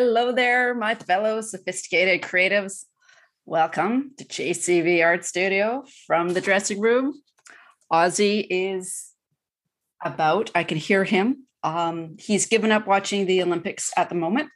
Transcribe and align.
Hello 0.00 0.30
there, 0.30 0.76
my 0.76 0.94
fellow 0.94 1.40
sophisticated 1.40 2.22
creatives. 2.22 2.84
Welcome 3.46 4.12
to 4.16 4.24
JCV 4.24 5.04
Art 5.04 5.24
Studio 5.24 5.82
from 6.06 6.34
the 6.34 6.40
dressing 6.40 6.80
room. 6.80 7.20
Ozzy 7.92 8.46
is 8.48 9.10
about, 10.04 10.52
I 10.54 10.62
can 10.62 10.78
hear 10.78 11.02
him. 11.02 11.48
Um, 11.64 12.14
he's 12.20 12.46
given 12.46 12.70
up 12.70 12.86
watching 12.86 13.26
the 13.26 13.42
Olympics 13.42 13.90
at 13.96 14.08
the 14.08 14.14
moment. 14.14 14.50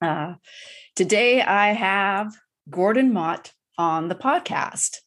Uh, 0.00 0.34
today, 0.94 1.42
I 1.42 1.72
have 1.72 2.32
Gordon 2.70 3.12
Mott 3.12 3.50
on 3.76 4.06
the 4.06 4.14
podcast. 4.14 4.98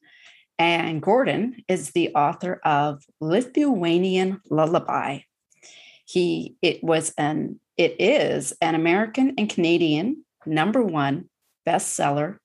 And 0.57 1.01
Gordon 1.01 1.63
is 1.69 1.91
the 1.91 2.13
author 2.13 2.59
of 2.65 3.05
Lithuanian 3.21 4.41
Lullaby. 4.49 5.19
He 6.03 6.57
it 6.61 6.83
was 6.83 7.13
an 7.17 7.61
it 7.79 7.95
is 7.97 8.51
an 8.59 8.75
American 8.75 9.35
and 9.37 9.49
Canadian 9.49 10.25
number 10.45 10.83
one 10.83 11.29
bestseller 11.65 12.35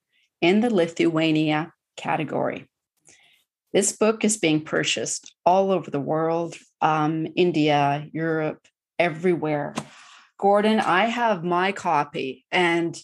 in 0.41 0.61
the 0.61 0.73
Lithuania 0.73 1.73
category. 1.97 2.69
This 3.73 3.97
book 3.97 4.25
is 4.25 4.37
being 4.37 4.61
purchased 4.61 5.35
all 5.45 5.73
over 5.73 5.91
the 5.91 5.99
world, 5.99 6.55
um, 6.81 7.27
India, 7.35 8.07
Europe, 8.13 8.61
everywhere. 9.01 9.75
Gordon, 10.39 10.79
I 10.79 11.07
have 11.07 11.43
my 11.43 11.73
copy 11.73 12.45
and 12.53 12.97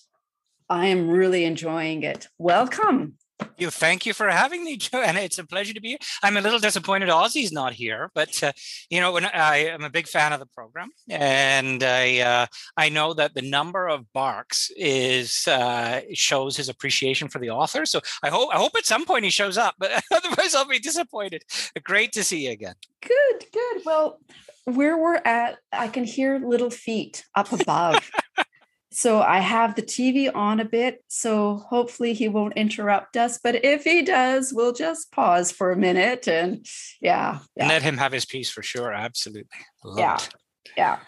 I 0.68 0.86
am 0.86 1.10
really 1.10 1.44
enjoying 1.44 2.04
it. 2.04 2.28
Welcome. 2.38 3.14
You 3.60 3.70
thank 3.70 4.06
you 4.06 4.14
for 4.14 4.28
having 4.28 4.64
me, 4.64 4.76
Joanna. 4.78 5.20
It's 5.20 5.38
a 5.38 5.44
pleasure 5.44 5.74
to 5.74 5.80
be 5.80 5.88
here. 5.88 5.98
I'm 6.22 6.36
a 6.36 6.40
little 6.40 6.58
disappointed 6.58 7.10
Ozzy's 7.10 7.52
not 7.52 7.74
here, 7.74 8.10
but 8.14 8.42
uh, 8.42 8.52
you 8.88 9.00
know, 9.00 9.12
when 9.12 9.26
I 9.26 9.56
am 9.66 9.84
a 9.84 9.90
big 9.90 10.08
fan 10.08 10.32
of 10.32 10.40
the 10.40 10.46
program, 10.46 10.90
and 11.08 11.82
I 11.82 12.20
uh, 12.20 12.46
I 12.76 12.88
know 12.88 13.12
that 13.14 13.34
the 13.34 13.42
number 13.42 13.86
of 13.86 14.10
barks 14.12 14.70
is 14.76 15.46
uh, 15.46 16.00
shows 16.14 16.56
his 16.56 16.68
appreciation 16.70 17.28
for 17.28 17.38
the 17.38 17.50
author. 17.50 17.84
So 17.84 18.00
I 18.22 18.30
hope 18.30 18.48
I 18.52 18.56
hope 18.56 18.72
at 18.76 18.86
some 18.86 19.04
point 19.04 19.24
he 19.24 19.30
shows 19.30 19.58
up, 19.58 19.74
but 19.78 19.90
otherwise 20.10 20.54
I'll 20.54 20.66
be 20.66 20.78
disappointed. 20.78 21.42
Great 21.82 22.12
to 22.12 22.24
see 22.24 22.46
you 22.46 22.52
again. 22.52 22.74
Good, 23.02 23.44
good. 23.52 23.82
Well, 23.84 24.20
where 24.64 24.96
we're 24.96 25.20
at, 25.24 25.58
I 25.72 25.88
can 25.88 26.04
hear 26.04 26.38
little 26.38 26.70
feet 26.70 27.24
up 27.34 27.52
above. 27.52 28.10
so 28.92 29.22
I 29.22 29.38
have 29.38 29.76
the 29.76 29.82
TV 29.82 30.34
on 30.34 30.58
a 30.58 30.64
bit, 30.64 31.04
so 31.06 31.56
hopefully 31.68 32.12
he 32.12 32.28
won't 32.28 32.56
interrupt 32.56 33.16
us. 33.16 33.38
But 33.42 33.64
if 33.64 33.84
he 33.84 34.02
does, 34.02 34.52
we'll 34.52 34.72
just 34.72 35.12
pause 35.12 35.52
for 35.52 35.70
a 35.70 35.76
minute 35.76 36.26
and 36.26 36.66
yeah, 37.00 37.38
yeah. 37.54 37.68
let 37.68 37.82
him 37.82 37.96
have 37.98 38.10
his 38.10 38.24
piece 38.24 38.50
for 38.50 38.62
sure. 38.62 38.92
Absolutely. 38.92 39.46
Love 39.84 39.98
yeah, 39.98 40.16
it. 40.16 40.34
yeah. 40.76 40.98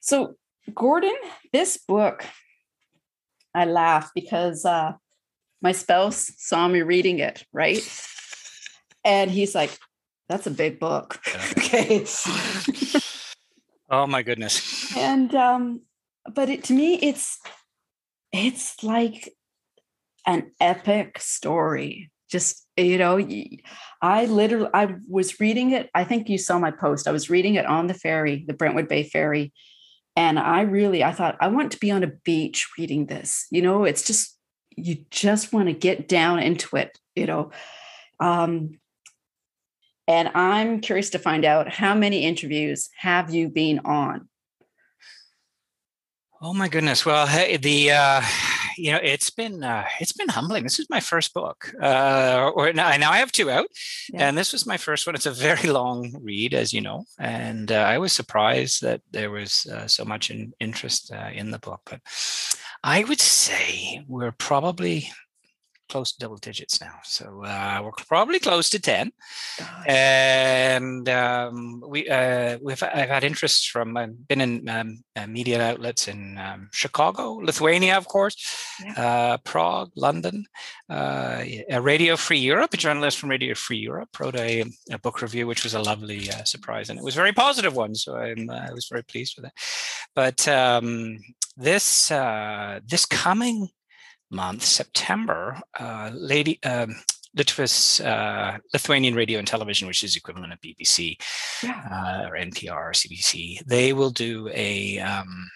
So 0.00 0.34
Gordon, 0.74 1.16
this 1.50 1.78
book, 1.78 2.26
I 3.54 3.64
laugh 3.64 4.10
because 4.14 4.66
uh, 4.66 4.92
my 5.62 5.72
spouse 5.72 6.30
saw 6.36 6.68
me 6.68 6.82
reading 6.82 7.20
it, 7.20 7.42
right? 7.54 7.80
And 9.02 9.30
he's 9.30 9.54
like, 9.54 9.76
"That's 10.28 10.46
a 10.46 10.50
big 10.50 10.78
book." 10.78 11.20
okay. 11.52 12.04
oh 13.88 14.06
my 14.06 14.22
goodness. 14.22 14.94
And 14.94 15.34
um, 15.34 15.80
but 16.34 16.48
it, 16.48 16.64
to 16.64 16.72
me 16.72 16.94
it's 16.96 17.38
it's 18.32 18.82
like 18.82 19.34
an 20.26 20.52
epic 20.60 21.18
story. 21.20 22.10
Just 22.30 22.68
you 22.78 22.98
know 22.98 23.18
i 24.00 24.24
literally 24.26 24.70
i 24.72 24.94
was 25.08 25.40
reading 25.40 25.72
it 25.72 25.90
i 25.94 26.04
think 26.04 26.28
you 26.28 26.38
saw 26.38 26.58
my 26.58 26.70
post 26.70 27.08
i 27.08 27.12
was 27.12 27.28
reading 27.28 27.56
it 27.56 27.66
on 27.66 27.86
the 27.86 27.94
ferry 27.94 28.44
the 28.46 28.54
brentwood 28.54 28.88
bay 28.88 29.02
ferry 29.02 29.52
and 30.16 30.38
i 30.38 30.62
really 30.62 31.02
i 31.02 31.12
thought 31.12 31.36
i 31.40 31.48
want 31.48 31.72
to 31.72 31.78
be 31.78 31.90
on 31.90 32.04
a 32.04 32.12
beach 32.24 32.68
reading 32.78 33.06
this. 33.06 33.46
You 33.50 33.62
know 33.62 33.84
it's 33.84 34.06
just 34.06 34.36
you 34.76 35.04
just 35.10 35.52
want 35.52 35.66
to 35.66 35.72
get 35.72 36.08
down 36.08 36.38
into 36.38 36.76
it 36.76 36.98
you 37.14 37.26
know? 37.26 37.50
Um 38.20 38.78
and 40.06 40.28
i'm 40.34 40.80
curious 40.80 41.10
to 41.10 41.18
find 41.18 41.44
out 41.44 41.68
how 41.68 41.94
many 41.94 42.24
interviews 42.24 42.90
have 42.96 43.34
you 43.34 43.48
been 43.48 43.80
on 43.80 44.28
Oh 46.40 46.54
my 46.54 46.68
goodness! 46.68 47.04
Well, 47.04 47.26
hey, 47.26 47.56
the 47.56 47.90
uh, 47.90 48.22
you 48.76 48.92
know 48.92 49.00
it's 49.02 49.28
been 49.28 49.64
uh, 49.64 49.86
it's 50.00 50.12
been 50.12 50.28
humbling. 50.28 50.62
This 50.62 50.78
is 50.78 50.88
my 50.88 51.00
first 51.00 51.34
book, 51.34 51.72
uh, 51.82 52.52
or 52.54 52.72
now, 52.72 52.96
now 52.96 53.10
I 53.10 53.18
have 53.18 53.32
two 53.32 53.50
out, 53.50 53.66
yeah. 54.12 54.28
and 54.28 54.38
this 54.38 54.52
was 54.52 54.64
my 54.64 54.76
first 54.76 55.04
one. 55.04 55.16
It's 55.16 55.26
a 55.26 55.32
very 55.32 55.68
long 55.80 56.14
read, 56.22 56.54
as 56.54 56.72
you 56.72 56.80
know, 56.80 57.06
and 57.18 57.72
uh, 57.72 57.74
I 57.74 57.98
was 57.98 58.12
surprised 58.12 58.82
that 58.82 59.00
there 59.10 59.32
was 59.32 59.66
uh, 59.66 59.88
so 59.88 60.04
much 60.04 60.30
in, 60.30 60.52
interest 60.60 61.10
uh, 61.12 61.30
in 61.34 61.50
the 61.50 61.58
book. 61.58 61.80
But 61.84 62.02
I 62.84 63.02
would 63.02 63.20
say 63.20 64.04
we're 64.06 64.30
probably 64.30 65.10
close 65.88 66.12
to 66.12 66.18
double 66.18 66.36
digits 66.36 66.80
now. 66.80 66.98
So 67.04 67.42
uh, 67.44 67.80
we're 67.82 67.90
probably 67.92 68.38
close 68.38 68.70
to 68.70 68.80
10. 68.80 69.12
And 69.86 71.08
um, 71.08 71.82
we, 71.86 72.08
uh, 72.08 72.58
we've, 72.62 72.82
I've 72.82 73.08
had 73.08 73.24
interest 73.24 73.70
from, 73.70 73.96
I've 73.96 74.28
been 74.28 74.40
in 74.40 74.68
um, 74.68 75.02
uh, 75.16 75.26
media 75.26 75.62
outlets 75.62 76.08
in 76.08 76.38
um, 76.38 76.68
Chicago, 76.72 77.32
Lithuania, 77.34 77.96
of 77.96 78.06
course, 78.06 78.36
yeah. 78.84 78.92
Uh, 78.92 79.36
Prague, 79.38 79.90
London, 79.96 80.44
uh, 80.88 81.42
Radio 81.80 82.16
Free 82.16 82.38
Europe, 82.38 82.74
a 82.74 82.76
journalist 82.76 83.18
from 83.18 83.30
Radio 83.30 83.54
Free 83.54 83.78
Europe 83.78 84.20
wrote 84.20 84.36
a, 84.36 84.64
a 84.90 84.98
book 84.98 85.22
review, 85.22 85.46
which 85.46 85.64
was 85.64 85.74
a 85.74 85.82
lovely 85.82 86.30
uh, 86.30 86.44
surprise. 86.44 86.90
And 86.90 86.98
it 86.98 87.04
was 87.04 87.14
a 87.14 87.22
very 87.22 87.32
positive 87.32 87.74
one. 87.74 87.94
So 87.94 88.16
I'm, 88.16 88.50
I 88.50 88.72
was 88.72 88.88
very 88.88 89.02
pleased 89.04 89.36
with 89.36 89.46
it. 89.46 89.52
But 90.14 90.46
um, 90.48 91.18
this, 91.56 92.08
this 92.08 93.06
coming 93.06 93.68
month, 94.30 94.62
September, 94.64 95.60
uh, 95.78 96.10
Lady 96.12 96.62
um, 96.64 96.96
uh, 97.38 98.58
Lithuanian 98.72 99.14
Radio 99.14 99.38
and 99.38 99.46
Television, 99.46 99.86
which 99.86 100.02
is 100.02 100.16
equivalent 100.16 100.52
of 100.52 100.60
BBC 100.60 101.16
yeah. 101.62 101.82
uh, 101.90 102.28
or 102.28 102.36
NPR 102.36 102.72
or 102.72 102.92
CBC, 102.92 103.64
they 103.66 103.92
will 103.92 104.10
do 104.10 104.48
a 104.52 104.98
um, 104.98 105.48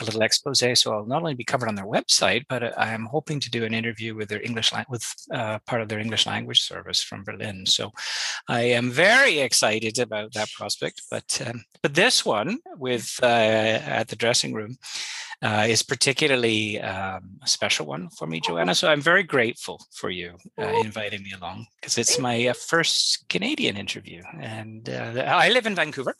a 0.00 0.04
little 0.04 0.22
expose. 0.22 0.62
So 0.80 0.92
I'll 0.92 1.06
not 1.06 1.22
only 1.22 1.34
be 1.34 1.44
covered 1.44 1.68
on 1.68 1.74
their 1.74 1.86
website, 1.86 2.44
but 2.48 2.78
I 2.78 2.92
am 2.92 3.06
hoping 3.06 3.40
to 3.40 3.50
do 3.50 3.64
an 3.64 3.74
interview 3.74 4.14
with 4.14 4.28
their 4.28 4.42
English 4.42 4.72
with 4.88 5.04
uh, 5.32 5.58
part 5.66 5.82
of 5.82 5.88
their 5.88 5.98
English 5.98 6.26
language 6.26 6.62
service 6.62 7.02
from 7.02 7.24
Berlin. 7.24 7.66
So 7.66 7.92
I 8.48 8.62
am 8.62 8.90
very 8.90 9.38
excited 9.38 9.98
about 9.98 10.32
that 10.34 10.50
prospect. 10.52 11.02
But 11.10 11.40
um, 11.46 11.64
but 11.82 11.94
this 11.94 12.24
one 12.24 12.58
with 12.76 13.18
uh, 13.22 13.26
at 13.26 14.08
the 14.08 14.16
dressing 14.16 14.52
room 14.52 14.76
uh, 15.46 15.64
is 15.68 15.82
particularly 15.82 16.80
um, 16.80 17.38
a 17.42 17.46
special 17.46 17.86
one 17.86 18.08
for 18.10 18.26
me, 18.26 18.40
Joanna. 18.40 18.74
So 18.74 18.88
I'm 18.88 19.00
very 19.00 19.22
grateful 19.22 19.80
for 19.92 20.10
you 20.10 20.36
uh, 20.58 20.72
inviting 20.84 21.22
me 21.22 21.32
along 21.40 21.66
because 21.80 21.98
it's 21.98 22.18
my 22.18 22.48
uh, 22.48 22.52
first 22.52 23.28
Canadian 23.28 23.76
interview, 23.76 24.22
and 24.40 24.88
uh, 24.88 25.22
I 25.24 25.50
live 25.50 25.66
in 25.66 25.76
Vancouver, 25.76 26.14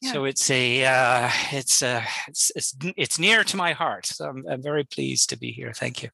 yeah. 0.00 0.12
so 0.12 0.24
it's 0.24 0.50
a 0.50 0.84
uh, 0.84 1.30
it's, 1.52 1.82
uh, 1.82 2.02
it's, 2.26 2.50
it's 2.56 2.74
it's 2.96 3.18
near 3.20 3.44
to 3.44 3.56
my 3.56 3.72
heart. 3.72 4.06
So 4.06 4.28
I'm, 4.28 4.44
I'm 4.50 4.62
very 4.62 4.84
pleased 4.84 5.30
to 5.30 5.38
be 5.38 5.52
here. 5.52 5.72
Thank 5.72 6.02
you. 6.02 6.08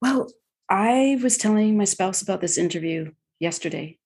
Well, 0.00 0.30
I 0.70 1.18
was 1.22 1.36
telling 1.36 1.76
my 1.76 1.84
spouse 1.84 2.22
about 2.22 2.40
this 2.40 2.56
interview 2.56 3.12
yesterday, 3.38 3.98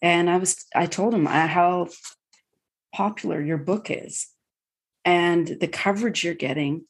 and 0.00 0.28
I 0.28 0.38
was 0.38 0.64
I 0.74 0.86
told 0.86 1.14
him 1.14 1.26
how 1.26 1.88
popular 2.92 3.40
your 3.40 3.58
book 3.58 3.90
is 3.90 4.26
and 5.04 5.46
the 5.46 5.68
coverage 5.68 6.24
you're 6.24 6.34
getting 6.34 6.84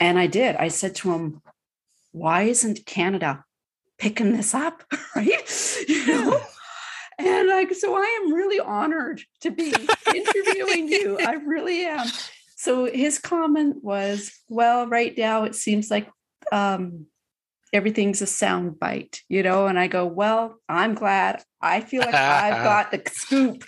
and 0.00 0.18
I 0.18 0.26
did. 0.26 0.56
I 0.56 0.68
said 0.68 0.94
to 0.96 1.12
him, 1.12 1.42
why 2.12 2.42
isn't 2.42 2.86
Canada 2.86 3.44
picking 3.98 4.32
this 4.32 4.54
up? 4.54 4.82
right. 5.16 5.84
You 5.88 6.06
know? 6.06 6.40
And 7.22 7.48
like, 7.48 7.74
so 7.74 7.94
I 7.94 8.20
am 8.22 8.32
really 8.32 8.60
honored 8.60 9.20
to 9.42 9.50
be 9.50 9.74
interviewing 10.14 10.88
you. 10.88 11.18
I 11.26 11.34
really 11.34 11.84
am. 11.84 12.06
So 12.56 12.86
his 12.86 13.18
comment 13.18 13.84
was, 13.84 14.32
well, 14.48 14.86
right 14.86 15.12
now 15.18 15.44
it 15.44 15.54
seems 15.54 15.90
like 15.90 16.08
um, 16.50 17.08
everything's 17.74 18.22
a 18.22 18.26
sound 18.26 18.80
bite, 18.80 19.20
you 19.28 19.42
know? 19.42 19.66
And 19.66 19.78
I 19.78 19.86
go, 19.86 20.06
well, 20.06 20.56
I'm 20.66 20.94
glad. 20.94 21.42
I 21.60 21.82
feel 21.82 22.00
like 22.00 22.14
I've 22.14 22.64
got 22.64 22.90
the 22.90 23.02
scoop. 23.12 23.64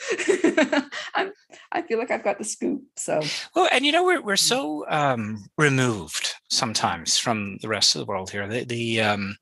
I'm, 1.14 1.32
I 1.72 1.82
feel 1.82 1.98
like 1.98 2.10
I've 2.10 2.24
got 2.24 2.38
the 2.38 2.44
scoop. 2.44 2.82
So, 2.96 3.20
well, 3.54 3.68
and 3.72 3.84
you 3.84 3.92
know, 3.92 4.04
we're, 4.04 4.22
we're 4.22 4.36
so 4.36 4.84
um, 4.88 5.46
removed 5.56 6.34
sometimes 6.50 7.18
from 7.18 7.58
the 7.62 7.68
rest 7.68 7.94
of 7.94 8.00
the 8.00 8.06
world 8.06 8.30
here. 8.30 8.46
The, 8.46 8.64
the 8.64 9.00
um, 9.00 9.36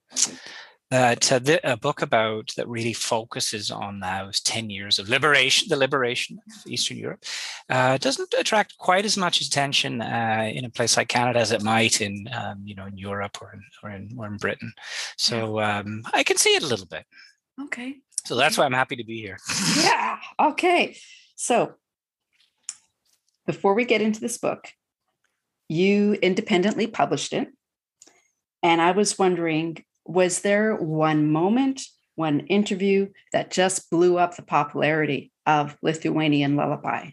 that 0.91 1.31
uh, 1.31 1.39
the, 1.39 1.73
a 1.73 1.77
book 1.77 2.03
about 2.03 2.51
that 2.57 2.69
really 2.69 2.93
focuses 2.93 3.71
on 3.71 4.01
those 4.01 4.41
10 4.41 4.71
years 4.71 4.99
of 4.99 5.09
liberation 5.09 5.69
the 5.69 5.77
liberation 5.77 6.39
of 6.45 6.73
eastern 6.73 6.97
europe 6.97 7.25
uh, 7.69 7.97
doesn't 7.99 8.35
attract 8.37 8.77
quite 8.77 9.05
as 9.05 9.17
much 9.17 9.41
attention 9.41 10.03
uh, 10.03 10.51
in 10.53 10.65
a 10.65 10.71
place 10.71 10.97
like 10.97 11.07
canada 11.07 11.39
as 11.39 11.53
it 11.53 11.63
might 11.63 12.01
in 12.01 12.29
um, 12.33 12.61
you 12.65 12.75
know 12.75 12.87
in 12.87 12.99
europe 12.99 13.39
or 13.41 13.53
in, 13.53 13.63
or 13.83 13.91
in, 13.91 14.11
or 14.19 14.27
in 14.27 14.37
britain. 14.37 14.73
So 15.17 15.61
um, 15.61 16.03
i 16.13 16.25
can 16.25 16.37
see 16.37 16.57
it 16.57 16.63
a 16.63 16.67
little 16.67 16.87
bit. 16.87 17.05
Okay. 17.63 17.99
So 18.25 18.35
that's 18.35 18.59
why 18.59 18.65
i'm 18.65 18.73
happy 18.73 18.97
to 18.97 19.05
be 19.05 19.21
here. 19.21 19.39
Yeah 19.77 20.01
okay. 20.41 20.97
So 21.37 21.75
before 23.51 23.75
we 23.75 23.85
get 23.85 24.01
into 24.01 24.21
this 24.21 24.39
book 24.39 24.69
you 25.69 26.15
independently 26.15 26.89
published 26.89 27.33
it. 27.33 27.49
And 28.63 28.81
I 28.83 28.91
was 28.91 29.19
wondering 29.19 29.85
was 30.05 30.41
there 30.41 30.75
one 30.75 31.31
moment, 31.31 31.83
one 32.17 32.41
interview 32.41 33.09
that 33.33 33.53
just 33.53 33.91
blew 33.91 34.19
up 34.19 34.35
the 34.35 34.43
popularity 34.43 35.31
of 35.47 35.77
Lithuanian 35.83 36.57
Lullaby? 36.57 37.11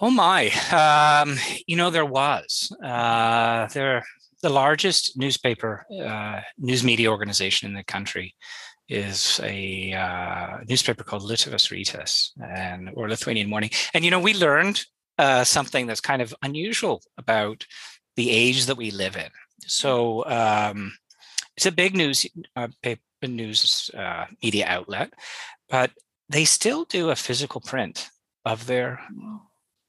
Oh 0.00 0.10
my! 0.10 0.50
Um, 0.70 1.36
you 1.66 1.76
know 1.76 1.90
there 1.90 2.04
was. 2.04 2.72
Uh, 2.82 3.66
there, 3.68 4.04
the 4.42 4.48
largest 4.48 5.18
newspaper 5.18 5.84
uh, 6.04 6.40
news 6.56 6.84
media 6.84 7.10
organization 7.10 7.68
in 7.68 7.74
the 7.74 7.82
country 7.82 8.34
is 8.88 9.40
a 9.42 9.92
uh, 9.92 10.58
newspaper 10.68 11.04
called 11.04 11.22
Lietuvos 11.22 11.70
Rytas 11.70 12.30
and 12.42 12.90
or 12.94 13.08
Lithuanian 13.08 13.48
Morning. 13.48 13.70
And 13.94 14.04
you 14.04 14.10
know 14.10 14.20
we 14.20 14.34
learned 14.34 14.84
uh, 15.18 15.44
something 15.44 15.86
that's 15.86 16.00
kind 16.00 16.22
of 16.22 16.34
unusual 16.42 17.02
about 17.16 17.66
the 18.16 18.30
age 18.30 18.66
that 18.66 18.76
we 18.76 18.90
live 18.90 19.16
in. 19.16 19.30
So 19.66 20.24
um, 20.26 20.92
it's 21.56 21.66
a 21.66 21.72
big 21.72 21.94
news 21.94 22.26
uh, 22.56 22.68
paper 22.82 23.00
news 23.22 23.90
uh, 23.96 24.26
media 24.42 24.66
outlet, 24.66 25.12
but 25.68 25.90
they 26.28 26.44
still 26.44 26.84
do 26.84 27.10
a 27.10 27.16
physical 27.16 27.60
print 27.60 28.10
of 28.44 28.66
their 28.66 29.00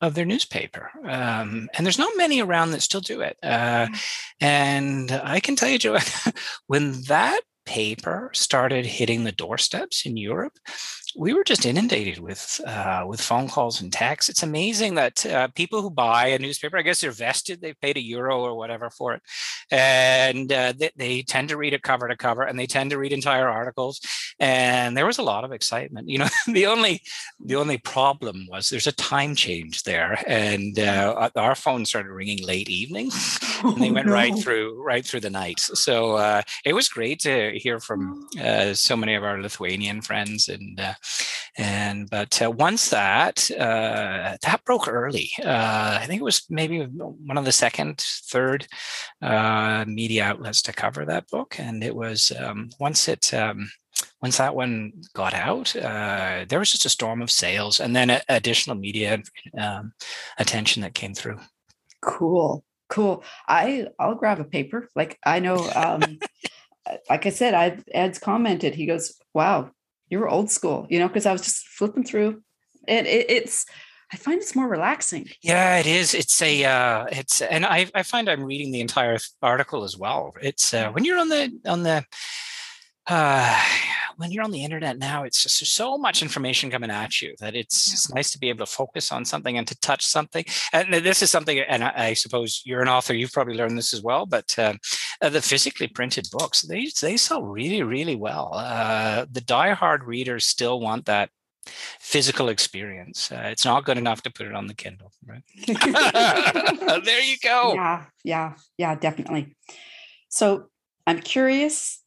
of 0.01 0.15
their 0.15 0.25
newspaper. 0.25 0.91
Um, 1.03 1.69
and 1.73 1.85
there's 1.85 1.99
not 1.99 2.13
many 2.15 2.41
around 2.41 2.71
that 2.71 2.81
still 2.81 3.01
do 3.01 3.21
it. 3.21 3.37
Uh, 3.43 3.87
mm. 3.87 4.33
and 4.39 5.11
I 5.11 5.39
can 5.39 5.55
tell 5.55 5.69
you, 5.69 5.77
Joe, 5.77 5.97
when 6.67 7.03
that 7.03 7.41
paper 7.69 8.31
started 8.33 8.83
hitting 8.83 9.23
the 9.23 9.31
doorsteps 9.31 10.07
in 10.07 10.17
Europe, 10.17 10.57
we 11.15 11.33
were 11.33 11.43
just 11.43 11.65
inundated 11.65 12.19
with 12.19 12.61
uh, 12.65 13.03
with 13.07 13.21
phone 13.21 13.47
calls 13.47 13.81
and 13.81 13.91
texts. 13.91 14.29
It's 14.29 14.43
amazing 14.43 14.95
that 14.95 15.25
uh, 15.25 15.47
people 15.49 15.81
who 15.81 15.89
buy 15.89 16.27
a 16.27 16.39
newspaper, 16.39 16.77
I 16.77 16.81
guess 16.81 17.01
they're 17.01 17.11
vested, 17.11 17.61
they've 17.61 17.79
paid 17.79 17.97
a 17.97 18.01
euro 18.01 18.39
or 18.41 18.55
whatever 18.55 18.89
for 18.89 19.13
it, 19.13 19.21
and 19.71 20.51
uh, 20.51 20.73
they, 20.77 20.91
they, 20.95 21.21
tend 21.21 21.49
to 21.49 21.57
read 21.57 21.73
it 21.73 21.83
cover 21.83 22.07
to 22.07 22.15
cover, 22.15 22.43
and 22.43 22.57
they 22.57 22.67
tend 22.67 22.91
to 22.91 22.97
read 22.97 23.11
entire 23.11 23.47
articles. 23.47 24.01
And 24.39 24.95
there 24.95 25.05
was 25.05 25.17
a 25.17 25.23
lot 25.23 25.43
of 25.43 25.51
excitement. 25.51 26.09
You 26.09 26.19
know, 26.19 26.27
the 26.47 26.65
only 26.67 27.01
the 27.43 27.55
only 27.55 27.77
problem 27.77 28.47
was 28.49 28.69
there's 28.69 28.87
a 28.87 28.91
time 28.91 29.35
change 29.35 29.83
there, 29.83 30.23
and 30.27 30.79
uh, 30.79 31.29
our 31.35 31.55
phone 31.55 31.85
started 31.85 32.11
ringing 32.11 32.45
late 32.45 32.69
evening, 32.69 33.11
and 33.63 33.81
they 33.81 33.91
went 33.91 34.07
oh, 34.07 34.11
no. 34.11 34.15
right 34.15 34.37
through 34.37 34.81
right 34.83 35.05
through 35.05 35.21
the 35.21 35.29
night. 35.29 35.59
So 35.59 36.15
uh, 36.15 36.41
it 36.65 36.73
was 36.73 36.87
great 36.87 37.19
to 37.21 37.51
hear 37.57 37.79
from 37.79 38.27
uh, 38.41 38.73
so 38.73 38.95
many 38.95 39.15
of 39.15 39.23
our 39.23 39.41
Lithuanian 39.41 40.01
friends 40.01 40.47
and 40.47 40.79
and 41.57 42.09
but 42.09 42.41
uh, 42.41 42.49
once 42.49 42.89
that 42.89 43.51
uh, 43.51 44.37
that 44.41 44.61
broke 44.65 44.87
early, 44.87 45.31
uh, 45.43 45.99
I 46.01 46.05
think 46.05 46.21
it 46.21 46.23
was 46.23 46.45
maybe 46.49 46.83
one 46.83 47.37
of 47.37 47.45
the 47.45 47.51
second, 47.51 47.97
third 47.99 48.67
uh, 49.21 49.83
media 49.87 50.23
outlets 50.23 50.61
to 50.63 50.73
cover 50.73 51.05
that 51.05 51.27
book, 51.27 51.59
and 51.59 51.83
it 51.83 51.95
was 51.95 52.31
um, 52.39 52.69
once 52.79 53.07
it. 53.07 53.33
Um, 53.33 53.69
once 54.21 54.37
that 54.37 54.55
one 54.55 54.93
got 55.13 55.33
out, 55.33 55.75
uh, 55.75 56.45
there 56.47 56.59
was 56.59 56.71
just 56.71 56.85
a 56.85 56.89
storm 56.89 57.21
of 57.21 57.31
sales 57.31 57.79
and 57.79 57.95
then 57.95 58.21
additional 58.29 58.75
media 58.75 59.21
um, 59.57 59.91
attention 60.37 60.81
that 60.81 60.93
came 60.93 61.13
through. 61.13 61.37
Cool, 62.01 62.63
cool. 62.89 63.23
I 63.47 63.87
I'll 63.97 64.15
grab 64.15 64.39
a 64.39 64.45
paper. 64.45 64.89
Like 64.95 65.17
I 65.25 65.39
know, 65.39 65.69
um, 65.75 66.19
like 67.09 67.25
I 67.25 67.29
said, 67.29 67.53
I 67.53 67.77
Ed's 67.93 68.19
commented. 68.19 68.75
He 68.75 68.85
goes, 68.85 69.17
"Wow, 69.33 69.71
you 70.09 70.19
were 70.19 70.29
old 70.29 70.49
school, 70.49 70.87
you 70.89 70.99
know, 70.99 71.07
because 71.07 71.25
I 71.25 71.31
was 71.31 71.41
just 71.41 71.67
flipping 71.67 72.03
through. 72.03 72.41
And 72.87 73.07
it, 73.07 73.29
it's, 73.29 73.65
I 74.11 74.17
find 74.17 74.41
it's 74.41 74.55
more 74.55 74.67
relaxing. 74.67 75.29
Yeah, 75.41 75.77
it 75.77 75.85
is. 75.85 76.13
It's 76.13 76.41
a, 76.41 76.65
uh, 76.65 77.05
it's, 77.11 77.41
and 77.41 77.65
I, 77.65 77.87
I 77.93 78.03
find 78.03 78.27
I'm 78.27 78.43
reading 78.43 78.71
the 78.71 78.81
entire 78.81 79.17
article 79.41 79.83
as 79.83 79.95
well. 79.97 80.33
It's 80.41 80.73
uh, 80.73 80.91
when 80.91 81.05
you're 81.05 81.19
on 81.19 81.29
the, 81.29 81.59
on 81.65 81.83
the, 81.83 82.03
uh, 83.07 83.63
when 84.19 84.31
you're 84.31 84.43
on 84.43 84.51
the 84.51 84.65
internet 84.65 84.97
now, 84.97 85.23
it's 85.23 85.43
just 85.43 85.73
so 85.73 85.97
much 85.97 86.21
information 86.21 86.69
coming 86.69 86.91
at 86.91 87.21
you 87.21 87.33
that 87.39 87.55
it's, 87.55 87.91
it's 87.93 88.13
nice 88.13 88.31
to 88.31 88.39
be 88.39 88.49
able 88.49 88.65
to 88.65 88.71
focus 88.71 89.13
on 89.13 89.23
something 89.23 89.57
and 89.57 89.65
to 89.65 89.79
touch 89.79 90.05
something. 90.05 90.43
And 90.73 90.93
this 90.93 91.21
is 91.21 91.31
something, 91.31 91.57
and 91.57 91.85
I, 91.85 91.93
I 91.95 92.13
suppose 92.13 92.61
you're 92.65 92.81
an 92.81 92.89
author, 92.89 93.13
you've 93.13 93.31
probably 93.31 93.55
learned 93.55 93.77
this 93.77 93.93
as 93.93 94.03
well, 94.03 94.25
but 94.25 94.53
uh, 94.59 94.73
uh, 95.21 95.29
the 95.29 95.41
physically 95.41 95.87
printed 95.87 96.27
books, 96.33 96.63
they, 96.63 96.89
they 97.01 97.15
sell 97.15 97.43
really, 97.43 97.81
really 97.81 98.17
well. 98.17 98.51
Uh, 98.53 99.25
the 99.31 99.41
diehard 99.41 100.05
readers 100.05 100.45
still 100.45 100.81
want 100.81 101.05
that 101.05 101.29
physical 102.01 102.49
experience. 102.49 103.31
Uh, 103.31 103.43
it's 103.45 103.63
not 103.63 103.85
good 103.85 103.97
enough 103.97 104.21
to 104.23 104.31
put 104.31 104.47
it 104.47 104.53
on 104.53 104.67
the 104.67 104.73
Kindle, 104.73 105.13
right? 105.25 105.43
there 107.05 107.21
you 107.23 107.37
go. 107.41 107.73
Yeah, 107.79 108.05
yeah, 108.25 108.53
yeah, 108.77 108.95
definitely. 108.95 109.55
So 110.27 110.65
I'm 111.07 111.21
curious 111.21 112.03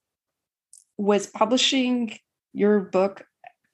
was 1.02 1.26
publishing 1.26 2.16
your 2.52 2.78
book 2.78 3.24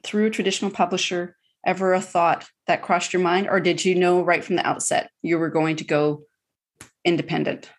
through 0.02 0.26
a 0.26 0.30
traditional 0.30 0.70
publisher 0.70 1.36
ever 1.66 1.92
a 1.92 2.00
thought 2.00 2.48
that 2.66 2.80
crossed 2.80 3.12
your 3.12 3.20
mind 3.20 3.48
or 3.50 3.60
did 3.60 3.84
you 3.84 3.94
know 3.94 4.22
right 4.22 4.42
from 4.42 4.56
the 4.56 4.66
outset 4.66 5.10
you 5.20 5.36
were 5.38 5.50
going 5.50 5.76
to 5.76 5.84
go 5.84 6.22
independent? 7.04 7.70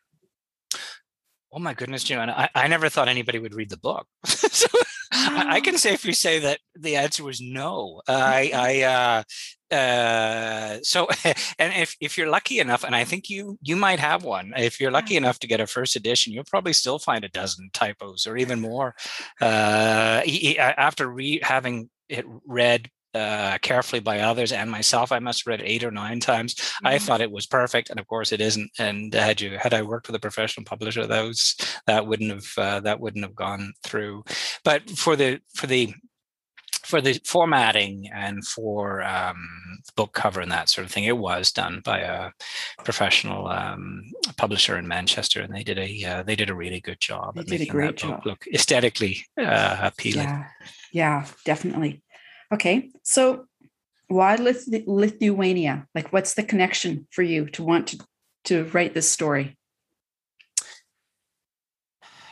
Oh 1.51 1.57
my 1.57 1.73
goodness 1.73 2.03
joanna 2.03 2.35
i, 2.37 2.63
I 2.63 2.67
never 2.67 2.89
thought 2.89 3.07
anybody 3.07 3.39
would 3.39 3.55
read 3.55 3.69
the 3.69 3.77
book. 3.77 4.05
So 4.25 4.67
I, 5.27 5.55
I, 5.55 5.61
can 5.61 5.77
safely 5.77 6.13
say 6.13 6.39
that 6.39 6.59
the 6.75 6.95
answer 6.95 7.23
was 7.23 7.41
no. 7.41 8.01
I 8.07 8.51
i 8.53 8.81
uh 8.83 9.23
uh, 9.71 10.79
so 10.81 11.07
and 11.59 11.73
if, 11.73 11.95
if 12.01 12.17
you're 12.17 12.29
lucky 12.29 12.59
enough 12.59 12.83
and 12.83 12.95
i 12.95 13.03
think 13.03 13.29
you 13.29 13.55
you 13.61 13.75
might 13.75 13.99
have 13.99 14.23
one 14.23 14.51
if 14.57 14.79
you're 14.79 14.89
lucky 14.89 15.15
enough 15.15 15.37
to 15.37 15.47
get 15.47 15.59
a 15.59 15.67
first 15.67 15.95
edition 15.95 16.33
you'll 16.33 16.43
probably 16.43 16.73
still 16.73 16.97
find 16.97 17.23
a 17.23 17.29
dozen 17.29 17.69
typos 17.71 18.25
or 18.25 18.35
even 18.35 18.59
more. 18.69 18.95
Uh, 19.39 20.21
after 20.57 21.07
re- 21.07 21.39
having 21.43 21.89
it 22.07 22.25
read 22.45 22.89
uh, 23.13 23.57
carefully 23.61 23.99
by 23.99 24.19
others 24.19 24.51
and 24.51 24.69
myself. 24.69 25.11
I 25.11 25.19
must 25.19 25.41
have 25.41 25.47
read 25.47 25.61
it 25.61 25.67
eight 25.67 25.83
or 25.83 25.91
nine 25.91 26.19
times. 26.19 26.55
Mm-hmm. 26.55 26.87
I 26.87 26.99
thought 26.99 27.21
it 27.21 27.31
was 27.31 27.45
perfect, 27.45 27.89
and 27.89 27.99
of 27.99 28.07
course 28.07 28.31
it 28.31 28.41
isn't. 28.41 28.71
And 28.79 29.13
had 29.13 29.41
you 29.41 29.57
had 29.57 29.73
I 29.73 29.81
worked 29.81 30.07
with 30.07 30.15
a 30.15 30.19
professional 30.19 30.65
publisher, 30.65 31.07
those 31.07 31.55
that 31.87 32.05
wouldn't 32.05 32.31
have 32.31 32.47
uh, 32.57 32.79
that 32.81 32.99
wouldn't 32.99 33.25
have 33.25 33.35
gone 33.35 33.73
through. 33.83 34.23
But 34.63 34.89
for 34.89 35.15
the 35.15 35.39
for 35.53 35.67
the 35.67 35.93
for 36.89 37.01
the 37.01 37.21
formatting 37.23 38.09
and 38.11 38.45
for 38.45 39.03
um, 39.03 39.37
book 39.95 40.13
cover 40.13 40.41
and 40.41 40.51
that 40.51 40.69
sort 40.69 40.85
of 40.85 40.91
thing, 40.91 41.03
it 41.03 41.17
was 41.17 41.51
done 41.51 41.81
by 41.85 41.99
a 41.99 42.31
professional 42.83 43.47
um, 43.47 44.03
publisher 44.37 44.75
in 44.75 44.87
Manchester, 44.87 45.41
and 45.41 45.53
they 45.53 45.63
did 45.63 45.77
a 45.77 46.03
uh, 46.03 46.23
they 46.23 46.35
did 46.35 46.49
a 46.49 46.55
really 46.55 46.79
good 46.79 46.99
job 46.99 47.35
they 47.35 47.41
at 47.41 47.49
making 47.49 47.77
that 47.77 47.97
job. 47.97 48.25
look 48.25 48.45
aesthetically 48.53 49.23
uh, 49.39 49.77
appealing. 49.81 50.27
Yeah, 50.27 50.47
yeah, 50.91 51.25
definitely. 51.45 52.01
Okay, 52.51 52.89
so 53.03 53.45
why 54.07 54.35
Lith- 54.35 54.67
Lithuania? 54.87 55.87
Like, 55.93 56.11
what's 56.11 56.33
the 56.33 56.43
connection 56.43 57.07
for 57.11 57.21
you 57.21 57.47
to 57.51 57.63
want 57.63 57.87
to 57.89 57.99
to 58.45 58.63
write 58.65 58.93
this 58.93 59.09
story? 59.09 59.57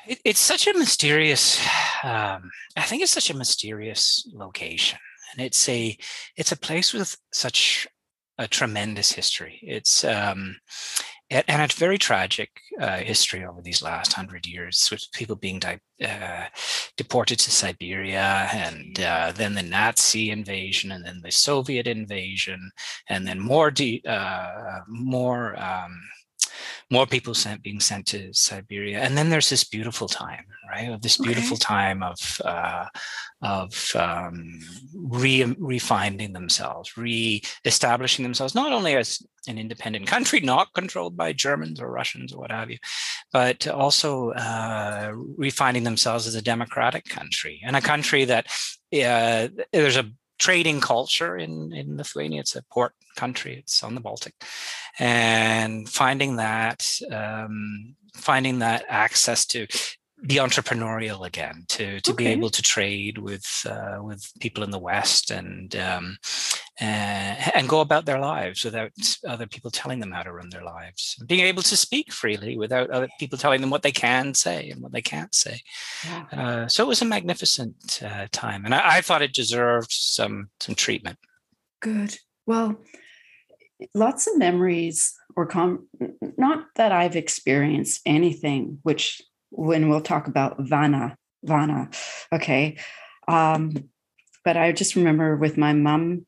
It, 0.07 0.19
it's 0.23 0.39
such 0.39 0.67
a 0.67 0.77
mysterious. 0.77 1.59
Um, 2.03 2.49
I 2.75 2.83
think 2.83 3.03
it's 3.03 3.11
such 3.11 3.29
a 3.29 3.37
mysterious 3.37 4.27
location, 4.33 4.99
and 5.31 5.45
it's 5.45 5.69
a 5.69 5.95
it's 6.35 6.51
a 6.51 6.57
place 6.57 6.93
with 6.93 7.15
such 7.31 7.87
a 8.39 8.47
tremendous 8.47 9.11
history. 9.11 9.59
It's 9.61 10.03
um, 10.03 10.57
and, 11.29 11.43
and 11.47 11.61
a 11.71 11.75
very 11.75 11.97
tragic 11.97 12.49
uh, 12.79 12.97
history 12.97 13.45
over 13.45 13.61
these 13.61 13.81
last 13.81 14.13
hundred 14.13 14.45
years, 14.45 14.87
with 14.91 15.05
people 15.13 15.35
being 15.35 15.59
di- 15.59 15.79
uh, 16.03 16.45
deported 16.95 17.39
to 17.39 17.51
Siberia, 17.51 18.49
and 18.53 18.99
uh, 18.99 19.31
then 19.35 19.55
the 19.55 19.63
Nazi 19.63 20.31
invasion, 20.31 20.91
and 20.91 21.05
then 21.05 21.21
the 21.23 21.31
Soviet 21.31 21.87
invasion, 21.87 22.71
and 23.09 23.27
then 23.27 23.39
more 23.39 23.71
de- 23.71 24.03
uh, 24.07 24.79
more 24.87 25.59
um, 25.61 25.99
more 26.89 27.05
people 27.05 27.33
sent 27.33 27.63
being 27.63 27.79
sent 27.79 28.05
to 28.07 28.33
Siberia, 28.33 28.99
and 28.99 29.17
then 29.17 29.29
there's 29.29 29.49
this 29.49 29.63
beautiful 29.63 30.07
time, 30.07 30.45
right? 30.69 30.89
Of 30.89 31.01
this 31.01 31.17
beautiful 31.17 31.55
okay. 31.55 31.63
time 31.63 32.03
of 32.03 32.41
uh, 32.43 32.85
of 33.41 33.91
um, 33.95 34.59
re 34.93 35.43
refinding 35.43 36.33
themselves, 36.33 36.97
re-establishing 36.97 38.23
themselves, 38.23 38.55
not 38.55 38.71
only 38.71 38.95
as 38.95 39.21
an 39.47 39.57
independent 39.57 40.07
country, 40.15 40.39
not 40.39 40.73
controlled 40.73 41.15
by 41.17 41.33
Germans 41.33 41.79
or 41.79 41.91
Russians 41.91 42.33
or 42.33 42.39
what 42.39 42.51
have 42.51 42.69
you, 42.69 42.77
but 43.31 43.67
also 43.67 44.31
uh, 44.31 45.11
refinding 45.11 45.83
themselves 45.83 46.27
as 46.27 46.35
a 46.35 46.41
democratic 46.41 47.05
country 47.05 47.61
and 47.65 47.75
a 47.75 47.81
country 47.81 48.25
that 48.25 48.47
uh, 48.93 49.47
there's 49.73 49.97
a 49.97 50.11
trading 50.37 50.81
culture 50.81 51.37
in 51.37 51.73
in 51.73 51.97
Lithuania. 51.97 52.41
It's 52.41 52.55
a 52.55 52.63
port 52.63 52.93
country. 53.15 53.57
It's 53.57 53.83
on 53.83 53.95
the 53.95 54.01
Baltic, 54.01 54.33
and 54.99 55.87
finding 55.89 56.37
that 56.37 56.87
um, 57.11 57.95
finding 58.15 58.59
that 58.59 58.85
access 58.87 59.45
to 59.47 59.67
be 60.27 60.35
entrepreneurial 60.35 61.25
again, 61.25 61.63
to 61.69 62.01
to 62.01 62.11
Okay. 62.11 62.23
be 62.25 62.27
able 62.31 62.49
to 62.49 62.61
trade 62.61 63.17
with 63.17 63.47
uh, 63.69 63.99
with 64.03 64.21
people 64.39 64.63
in 64.63 64.71
the 64.71 64.79
West 64.91 65.31
and 65.31 65.75
um, 65.75 66.17
and, 66.79 67.51
and 67.55 67.69
go 67.69 67.79
about 67.81 68.05
their 68.05 68.19
lives 68.19 68.63
without 68.63 68.91
other 69.25 69.47
people 69.47 69.71
telling 69.71 69.99
them 69.99 70.11
how 70.11 70.23
to 70.23 70.33
run 70.33 70.49
their 70.49 70.63
lives. 70.63 71.15
Being 71.25 71.45
able 71.47 71.63
to 71.63 71.77
speak 71.77 72.11
freely 72.11 72.57
without 72.57 72.89
other 72.91 73.09
people 73.19 73.37
telling 73.37 73.61
them 73.61 73.69
what 73.71 73.81
they 73.83 73.91
can 73.91 74.33
say 74.33 74.69
and 74.69 74.81
what 74.81 74.91
they 74.91 75.01
can't 75.01 75.33
say. 75.33 75.61
Yeah. 76.05 76.25
Uh, 76.31 76.67
so 76.67 76.83
it 76.83 76.87
was 76.87 77.01
a 77.01 77.05
magnificent 77.05 78.01
uh, 78.03 78.27
time, 78.31 78.65
and 78.65 78.75
I, 78.75 78.97
I 78.97 79.01
thought 79.01 79.21
it 79.23 79.33
deserved 79.33 79.91
some 79.91 80.49
some 80.59 80.75
treatment. 80.75 81.17
Good. 81.79 82.17
Well, 82.45 82.83
lots 83.93 84.27
of 84.27 84.37
memories 84.37 85.13
or 85.35 85.45
com- 85.45 85.87
not 86.37 86.65
that 86.75 86.91
I've 86.91 87.15
experienced 87.15 88.01
anything, 88.05 88.79
which 88.83 89.21
when 89.49 89.89
we'll 89.89 90.01
talk 90.01 90.27
about 90.27 90.57
Vanna, 90.59 91.17
Vanna, 91.43 91.89
okay. 92.33 92.77
Um, 93.27 93.89
but 94.43 94.57
I 94.57 94.71
just 94.71 94.95
remember 94.95 95.35
with 95.35 95.57
my 95.57 95.73
mom 95.73 96.25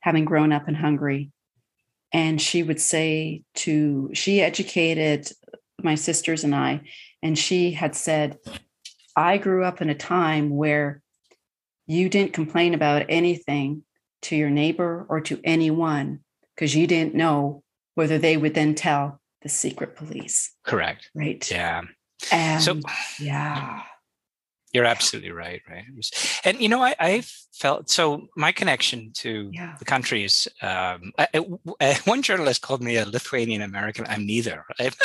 having 0.00 0.24
grown 0.24 0.52
up 0.52 0.68
in 0.68 0.74
Hungary, 0.74 1.30
and 2.12 2.40
she 2.40 2.62
would 2.62 2.80
say 2.80 3.42
to, 3.54 4.10
she 4.12 4.42
educated 4.42 5.30
my 5.82 5.94
sisters 5.94 6.44
and 6.44 6.54
I, 6.54 6.82
and 7.22 7.38
she 7.38 7.72
had 7.72 7.94
said, 7.94 8.38
I 9.16 9.38
grew 9.38 9.64
up 9.64 9.80
in 9.80 9.90
a 9.90 9.94
time 9.94 10.50
where 10.50 11.02
you 11.86 12.08
didn't 12.08 12.32
complain 12.32 12.74
about 12.74 13.06
anything 13.08 13.84
to 14.22 14.36
your 14.36 14.50
neighbor 14.50 15.06
or 15.08 15.20
to 15.22 15.40
anyone 15.44 16.20
because 16.54 16.74
you 16.74 16.86
didn't 16.86 17.14
know 17.14 17.62
whether 17.94 18.18
they 18.18 18.36
would 18.36 18.54
then 18.54 18.74
tell 18.74 19.20
the 19.42 19.48
secret 19.48 19.96
police. 19.96 20.54
Correct. 20.64 21.10
Right. 21.14 21.48
Yeah. 21.50 21.82
And 22.30 22.62
So 22.62 22.80
yeah. 23.18 23.82
you're 24.72 24.84
absolutely 24.84 25.32
right. 25.32 25.60
Right. 25.68 25.84
And 26.44 26.60
you 26.60 26.68
know, 26.68 26.82
I, 26.82 26.94
I 27.00 27.22
felt 27.52 27.90
so. 27.90 28.28
My 28.36 28.52
connection 28.52 29.12
to 29.16 29.50
Yeah. 29.52 29.76
the 29.78 29.84
country 29.84 30.24
is 30.24 30.48
um, 30.62 31.12
I, 31.18 31.28
I- 31.80 32.00
one 32.04 32.22
journalist 32.22 32.62
called 32.62 32.82
me 32.82 32.96
a 32.96 33.04
Lithuanian 33.06 33.62
American. 33.62 34.06
I'm 34.08 34.26
neither. 34.26 34.64
Right? 34.80 34.94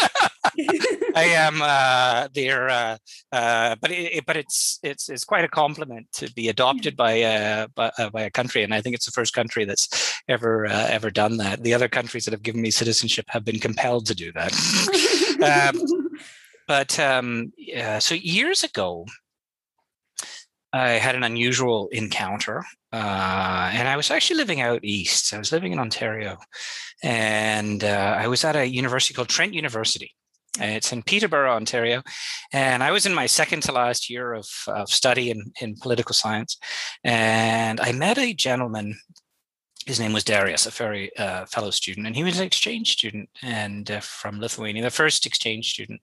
I 1.16 1.24
am 1.46 1.62
uh, 1.62 2.30
there, 2.34 2.70
uh, 2.70 2.98
uh, 3.34 3.76
but 3.82 3.92
it, 3.92 4.14
it- 4.18 4.26
but 4.26 4.38
it's 4.38 4.80
it's 4.82 5.10
it's 5.10 5.26
quite 5.26 5.44
a 5.44 5.50
compliment 5.50 6.08
to 6.14 6.32
be 6.34 6.48
adopted 6.48 6.96
by 6.96 7.22
uh, 7.24 7.68
by, 7.76 7.92
uh, 7.98 8.10
by 8.10 8.22
a 8.22 8.30
country, 8.30 8.64
and 8.64 8.74
I 8.74 8.80
think 8.82 8.96
it's 8.96 9.06
the 9.06 9.12
first 9.12 9.34
country 9.34 9.66
that's 9.66 10.14
ever 10.30 10.66
uh, 10.66 10.88
ever 10.90 11.12
done 11.12 11.38
that. 11.38 11.64
The 11.64 11.74
other 11.74 11.90
countries 11.90 12.26
that 12.26 12.32
have 12.32 12.44
given 12.44 12.62
me 12.62 12.72
citizenship 12.72 13.26
have 13.30 13.44
been 13.44 13.60
compelled 13.60 14.06
to 14.08 14.16
do 14.16 14.32
that. 14.34 14.54
But 16.68 17.00
um, 17.00 17.54
yeah, 17.58 18.00
so 18.00 18.16
years 18.16 18.64
ago, 18.64 19.06
I 20.74 20.90
had 20.92 21.16
an 21.16 21.24
unusual 21.24 21.88
encounter, 21.92 22.66
uh, 22.92 23.72
and 23.74 23.88
I 23.88 23.96
was 23.96 24.12
actually 24.12 24.38
living 24.38 24.62
out 24.62 24.84
east. 24.84 25.34
I 25.34 25.38
was 25.38 25.52
living 25.52 25.72
in 25.72 25.80
Ontario, 25.80 26.38
and 27.02 27.84
uh, 27.84 28.16
I 28.20 28.28
was 28.28 28.44
at 28.44 28.56
a 28.56 28.68
university 28.68 29.14
called 29.14 29.30
Trent 29.30 29.54
University. 29.54 30.14
It's 30.60 30.92
in 30.92 31.04
Peterborough, 31.04 31.56
Ontario, 31.56 32.02
and 32.52 32.84
I 32.84 32.92
was 32.92 33.06
in 33.06 33.14
my 33.14 33.28
second 33.28 33.62
to 33.64 33.72
last 33.72 34.10
year 34.10 34.34
of, 34.34 34.48
of 34.68 34.90
study 34.90 35.30
in, 35.30 35.52
in 35.62 35.76
political 35.76 36.14
science, 36.14 36.58
and 37.04 37.80
I 37.80 37.92
met 37.94 38.18
a 38.18 38.34
gentleman 38.34 38.98
his 39.88 40.00
name 40.00 40.14
was 40.14 40.24
Darius, 40.26 40.66
a 40.66 40.72
very 40.72 41.16
uh, 41.18 41.46
fellow 41.46 41.72
student, 41.72 42.06
and 42.06 42.16
he 42.16 42.24
was 42.24 42.40
an 42.40 42.46
exchange 42.46 42.92
student 42.92 43.30
and 43.42 43.90
uh, 43.90 44.02
from 44.02 44.40
Lithuania, 44.40 44.84
the 44.84 44.90
first 44.90 45.26
exchange 45.26 45.72
student 45.72 46.02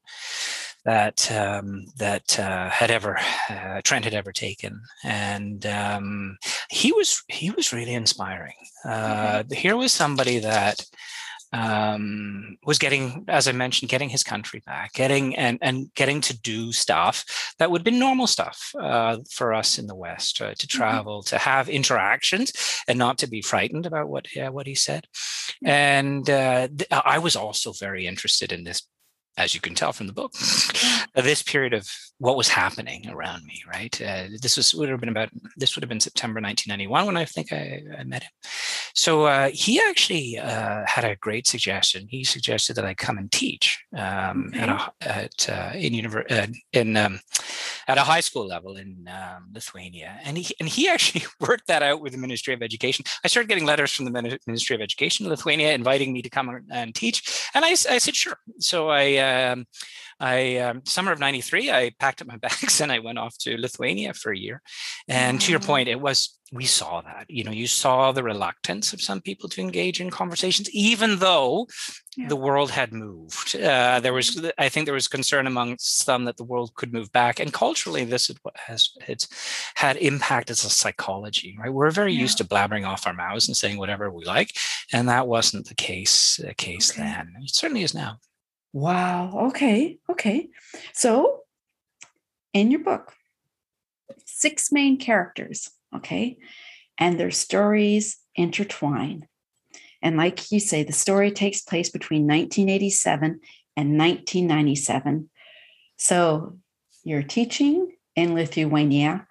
that 0.84 1.30
um, 1.30 1.86
that 1.98 2.38
uh, 2.38 2.70
had 2.70 2.90
ever 2.90 3.18
uh, 3.50 3.80
Trent 3.84 4.04
had 4.04 4.14
ever 4.14 4.32
taken, 4.32 4.80
and 5.04 5.66
um, 5.66 6.38
he 6.70 6.92
was 6.92 7.22
he 7.28 7.50
was 7.50 7.72
really 7.72 7.94
inspiring. 7.94 8.54
Uh, 8.84 9.44
Here 9.52 9.76
was 9.76 9.92
somebody 9.92 10.38
that 10.40 10.84
um, 11.54 12.58
was 12.64 12.78
getting, 12.78 13.24
as 13.28 13.46
I 13.46 13.52
mentioned, 13.52 13.88
getting 13.88 14.08
his 14.08 14.24
country 14.24 14.60
back, 14.66 14.92
getting 14.92 15.36
and 15.36 15.58
and 15.62 15.94
getting 15.94 16.20
to 16.22 16.36
do 16.40 16.72
stuff 16.72 17.54
that 17.58 17.70
would 17.70 17.80
have 17.80 17.84
been 17.84 18.00
normal 18.00 18.26
stuff 18.26 18.72
uh, 18.78 19.18
for 19.30 19.54
us 19.54 19.78
in 19.78 19.86
the 19.86 19.94
West 19.94 20.40
uh, 20.42 20.54
to 20.58 20.66
travel, 20.66 21.22
to 21.22 21.38
have 21.38 21.68
interactions, 21.68 22.52
and 22.88 22.98
not 22.98 23.18
to 23.18 23.28
be 23.28 23.40
frightened 23.40 23.86
about 23.86 24.08
what 24.08 24.26
uh, 24.36 24.50
what 24.50 24.66
he 24.66 24.74
said. 24.74 25.06
And 25.64 26.28
uh, 26.28 26.66
th- 26.68 26.90
I 26.90 27.18
was 27.18 27.36
also 27.36 27.72
very 27.72 28.08
interested 28.08 28.50
in 28.50 28.64
this, 28.64 28.82
as 29.36 29.54
you 29.54 29.60
can 29.60 29.76
tell 29.76 29.92
from 29.92 30.08
the 30.08 30.12
book, 30.12 30.32
this 31.14 31.42
period 31.42 31.72
of 31.72 31.88
what 32.18 32.36
was 32.36 32.48
happening 32.48 33.08
around 33.08 33.44
me. 33.44 33.62
Right, 33.72 33.94
uh, 34.02 34.24
this 34.42 34.56
was 34.56 34.74
would 34.74 34.88
have 34.88 34.98
been 34.98 35.08
about 35.08 35.28
this 35.56 35.76
would 35.76 35.84
have 35.84 35.88
been 35.88 36.00
September 36.00 36.40
1991 36.40 37.06
when 37.06 37.16
I 37.16 37.24
think 37.26 37.52
I, 37.52 37.80
I 37.96 38.02
met 38.02 38.24
him. 38.24 38.30
So 38.94 39.24
uh, 39.24 39.50
he 39.52 39.80
actually 39.80 40.38
uh, 40.38 40.84
had 40.86 41.04
a 41.04 41.16
great 41.16 41.48
suggestion. 41.48 42.06
He 42.08 42.22
suggested 42.22 42.74
that 42.74 42.84
I 42.84 42.94
come 42.94 43.18
and 43.18 43.30
teach 43.30 43.84
um, 43.92 44.52
at, 44.54 44.68
a, 44.68 44.92
at 45.00 45.48
uh, 45.48 45.72
in 45.74 45.92
univer- 45.92 46.30
uh, 46.30 46.46
in 46.72 46.96
um, 46.96 47.20
at 47.88 47.98
a 47.98 48.02
high 48.02 48.20
school 48.20 48.46
level 48.46 48.76
in 48.76 49.08
um, 49.08 49.48
Lithuania, 49.52 50.18
and 50.24 50.38
he 50.38 50.54
and 50.60 50.68
he 50.68 50.88
actually 50.94 51.24
worked 51.40 51.66
that 51.68 51.82
out 51.82 52.00
with 52.00 52.12
the 52.12 52.18
Ministry 52.18 52.54
of 52.54 52.62
Education. 52.62 53.04
I 53.24 53.28
started 53.28 53.48
getting 53.48 53.66
letters 53.66 53.92
from 53.92 54.06
the 54.06 54.38
Ministry 54.46 54.76
of 54.76 54.82
Education 54.82 55.26
in 55.26 55.30
Lithuania 55.30 55.72
inviting 55.72 56.12
me 56.12 56.22
to 56.22 56.30
come 56.30 56.64
and- 56.70 56.94
teach, 56.94 57.48
and 57.54 57.64
I 57.64 57.74
said 57.74 58.14
sure. 58.14 58.38
So 58.58 58.88
I. 58.88 59.16
Um, 59.16 59.66
I 60.20 60.58
um, 60.58 60.82
summer 60.84 61.10
of 61.10 61.18
'93, 61.18 61.72
I 61.72 61.90
packed 61.98 62.22
up 62.22 62.28
my 62.28 62.36
bags 62.48 62.80
and 62.80 62.92
I 62.92 63.00
went 63.00 63.18
off 63.18 63.36
to 63.38 63.56
Lithuania 63.56 64.14
for 64.14 64.32
a 64.32 64.38
year. 64.38 64.62
And 65.08 65.40
to 65.40 65.50
your 65.50 65.60
point, 65.60 65.88
it 65.88 66.00
was 66.00 66.38
we 66.52 66.64
saw 66.66 67.00
that. 67.00 67.26
You 67.28 67.44
know, 67.44 67.50
you 67.50 67.66
saw 67.66 68.12
the 68.12 68.22
reluctance 68.22 68.92
of 68.92 69.02
some 69.02 69.20
people 69.20 69.48
to 69.50 69.60
engage 69.60 70.00
in 70.00 70.10
conversations, 70.10 70.70
even 70.70 71.18
though 71.18 71.66
Yeah. 72.16 72.28
the 72.28 72.36
world 72.36 72.70
had 72.70 72.92
moved. 72.92 73.56
Uh, 73.56 73.98
there 74.00 74.12
was, 74.12 74.40
I 74.58 74.68
think, 74.68 74.86
there 74.86 74.94
was 74.94 75.08
concern 75.08 75.46
amongst 75.46 75.98
some 76.04 76.24
that 76.24 76.36
the 76.36 76.44
world 76.44 76.74
could 76.74 76.92
move 76.92 77.10
back, 77.12 77.40
and 77.40 77.52
culturally, 77.52 78.04
this 78.04 78.30
is 78.30 78.36
what 78.42 78.56
has 78.56 78.90
it's 79.08 79.28
had 79.74 79.96
impact 79.96 80.50
as 80.50 80.64
a 80.64 80.70
psychology. 80.70 81.56
Right, 81.58 81.72
we're 81.72 81.90
very 81.90 82.12
used 82.12 82.38
to 82.38 82.44
blabbering 82.44 82.86
off 82.86 83.06
our 83.06 83.12
mouths 83.14 83.48
and 83.48 83.56
saying 83.56 83.78
whatever 83.78 84.10
we 84.10 84.24
like, 84.24 84.56
and 84.92 85.08
that 85.08 85.26
wasn't 85.26 85.68
the 85.68 85.74
case 85.74 86.40
uh, 86.40 86.52
case 86.56 86.90
Okay. 86.90 87.02
then. 87.02 87.34
It 87.42 87.54
certainly 87.54 87.82
is 87.82 87.94
now. 87.94 88.18
Wow. 88.72 89.46
Okay. 89.48 89.98
Okay. 90.10 90.48
So, 90.92 91.40
in 92.52 92.70
your 92.70 92.80
book, 92.80 93.12
six 94.24 94.70
main 94.72 94.98
characters. 94.98 95.70
Okay. 95.94 96.38
And 96.98 97.18
their 97.18 97.30
stories 97.30 98.18
intertwine. 98.36 99.26
And 100.04 100.18
like 100.18 100.52
you 100.52 100.60
say, 100.60 100.84
the 100.84 100.92
story 100.92 101.32
takes 101.32 101.62
place 101.62 101.88
between 101.88 102.22
1987 102.22 103.40
and 103.76 103.98
1997. 103.98 105.30
So, 105.96 106.58
you're 107.04 107.22
teaching 107.22 107.92
in 108.14 108.34
Lithuania. 108.34 109.26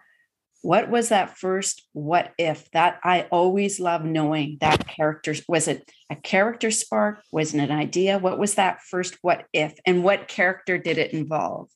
What 0.62 0.90
was 0.90 1.10
that 1.10 1.38
first 1.38 1.88
what 1.94 2.32
if? 2.38 2.70
That 2.72 3.00
I 3.04 3.28
always 3.32 3.80
love 3.80 4.06
knowing 4.06 4.58
that 4.62 4.88
character. 4.88 5.36
Was 5.48 5.68
it 5.68 5.92
a 6.10 6.16
character 6.16 6.72
spark? 6.72 7.22
Was 7.32 7.54
it 7.54 7.60
an 7.60 7.72
idea? 7.72 8.18
What 8.18 8.40
was 8.40 8.56
that 8.56 8.82
first 8.82 9.18
what 9.22 9.46
if? 9.54 9.74
And 9.86 10.04
what 10.04 10.28
character 10.28 10.78
did 10.78 10.98
it 10.98 11.14
involve? 11.14 11.70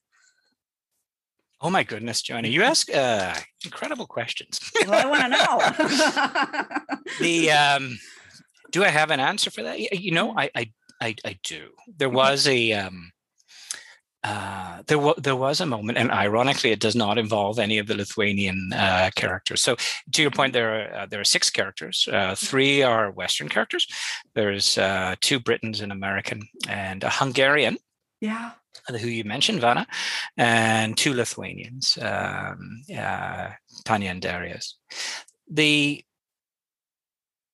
Oh 1.60 1.72
my 1.72 1.84
goodness, 1.84 2.22
Joanna, 2.22 2.50
you 2.50 2.62
ask 2.62 2.94
uh, 2.94 3.34
incredible 3.66 4.06
questions. 4.06 4.60
Well, 4.88 4.94
I 4.94 5.06
want 5.06 5.24
to 5.24 5.30
know. 5.30 6.98
the 7.20 7.52
um, 7.52 7.98
do 8.72 8.84
I 8.84 8.90
have 8.90 9.12
an 9.12 9.20
answer 9.20 9.52
for 9.52 9.64
that? 9.64 9.80
You 9.80 10.12
know, 10.12 10.34
I 10.38 10.50
I 10.56 10.72
I, 11.02 11.16
I 11.26 11.40
do. 11.44 11.70
There 11.96 12.10
was 12.10 12.48
a 12.48 12.74
um, 12.74 13.12
uh, 14.24 14.82
there 14.88 15.00
was 15.00 15.16
there 15.18 15.36
was 15.36 15.62
a 15.62 15.66
moment, 15.66 15.98
and 15.98 16.12
ironically, 16.12 16.72
it 16.72 16.80
does 16.80 16.96
not 16.96 17.18
involve 17.18 17.60
any 17.60 17.78
of 17.78 17.88
the 17.88 17.96
Lithuanian 17.96 18.72
uh, 18.76 19.10
characters. 19.16 19.62
So, 19.62 19.76
to 20.12 20.22
your 20.22 20.32
point, 20.32 20.54
there 20.54 20.76
are 20.76 21.02
uh, 21.02 21.06
there 21.06 21.22
are 21.22 21.26
six 21.26 21.50
characters. 21.50 22.10
Uh, 22.12 22.36
three 22.36 22.82
are 22.82 23.12
Western 23.12 23.48
characters. 23.48 23.88
There's 24.34 24.78
uh, 24.78 25.16
two 25.22 25.40
Britons, 25.40 25.82
an 25.82 25.92
American, 25.92 26.42
and 26.68 27.04
a 27.04 27.10
Hungarian 27.10 27.78
yeah. 28.20 28.52
who 28.90 29.08
you 29.08 29.24
mentioned, 29.24 29.62
Vanna, 29.62 29.88
and 30.36 30.98
two 30.98 31.14
Lithuanians, 31.14 31.98
um, 32.02 32.82
uh, 32.98 33.52
Tanya 33.86 34.10
and 34.10 34.22
Darius. 34.22 34.78
The 35.50 36.04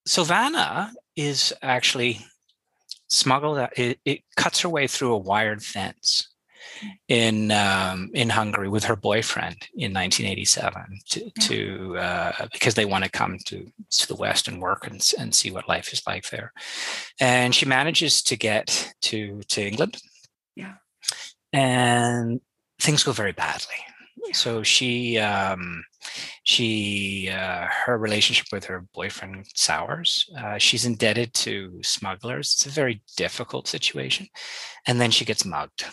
so 0.06 0.24
Vanna 0.24 0.94
is 1.16 1.54
actually 1.62 2.26
smuggled. 3.10 3.58
out- 3.58 3.78
It, 3.78 4.00
it 4.06 4.22
cuts 4.36 4.62
her 4.62 4.70
way 4.70 4.88
through 4.88 5.14
a 5.14 5.18
wired 5.18 5.64
fence 5.64 6.30
in 7.08 7.52
um, 7.52 8.10
in 8.14 8.30
Hungary 8.30 8.68
with 8.70 8.86
her 8.86 8.96
boyfriend 8.96 9.58
in 9.76 9.94
1987 9.94 11.00
to, 11.10 11.30
to 11.42 11.98
uh, 11.98 12.48
because 12.52 12.74
they 12.74 12.86
want 12.86 13.04
to 13.04 13.10
come 13.12 13.38
to 13.46 13.72
to 13.92 14.08
the 14.08 14.16
West 14.16 14.48
and 14.48 14.62
work 14.62 14.88
and, 14.88 15.08
and 15.20 15.36
see 15.36 15.52
what 15.52 15.68
life 15.70 15.94
is 15.94 16.02
like 16.08 16.30
there, 16.30 16.52
and 17.20 17.54
she 17.54 17.66
manages 17.66 18.24
to 18.24 18.36
get 18.38 18.94
to 19.02 19.42
to 19.50 19.62
England. 19.62 20.02
Yeah. 20.56 20.76
And 21.52 22.42
things 22.82 23.04
go 23.04 23.12
very 23.12 23.34
badly. 23.34 23.76
So 24.32 24.64
she 24.64 25.18
um, 25.18 25.84
she 26.44 27.30
uh, 27.32 27.68
her 27.86 27.98
relationship 27.98 28.48
with 28.52 28.66
her 28.66 28.86
boyfriend 28.94 29.46
sours. 29.56 30.30
Uh, 30.38 30.58
she's 30.58 30.86
indebted 30.86 31.34
to 31.36 31.80
smugglers. 31.84 32.54
It's 32.54 32.66
a 32.66 32.70
very 32.70 33.02
difficult 33.18 33.68
situation, 33.68 34.28
and 34.88 35.00
then 35.00 35.12
she 35.12 35.26
gets 35.26 35.46
mugged. 35.46 35.86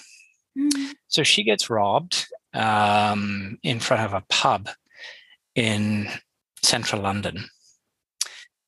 Mm-hmm. 0.59 0.93
So 1.09 1.23
she 1.23 1.45
gets 1.45 1.71
robbed 1.71 2.27
um, 2.55 3.59
in 3.63 3.81
front 3.81 4.03
of 4.03 4.15
a 4.15 4.25
pub 4.29 4.69
in 5.55 6.09
central 6.63 7.03
London, 7.03 7.45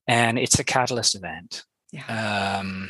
and 0.07 0.37
it's 0.37 0.59
a 0.59 0.63
catalyst 0.63 1.15
event. 1.15 1.63
Yeah. 1.91 2.59
Um, 2.59 2.89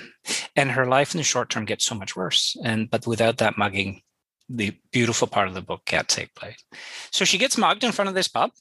and 0.55 0.72
her 0.72 0.86
life 0.86 1.13
in 1.13 1.17
the 1.17 1.24
short 1.24 1.50
term 1.50 1.65
gets 1.65 1.86
so 1.86 1.96
much 1.96 2.15
worse. 2.15 2.55
And 2.63 2.89
but 2.89 3.05
without 3.05 3.38
that 3.39 3.58
mugging, 3.58 4.01
the 4.50 4.76
beautiful 4.92 5.28
part 5.28 5.48
of 5.48 5.54
the 5.54 5.62
book 5.62 5.82
can't 5.86 6.08
take 6.08 6.34
place. 6.36 6.64
So 7.12 7.26
she 7.26 7.38
gets 7.38 7.58
mugged 7.58 7.84
in 7.84 7.92
front 7.92 8.10
of 8.10 8.16
this 8.16 8.28
pub, 8.28 8.52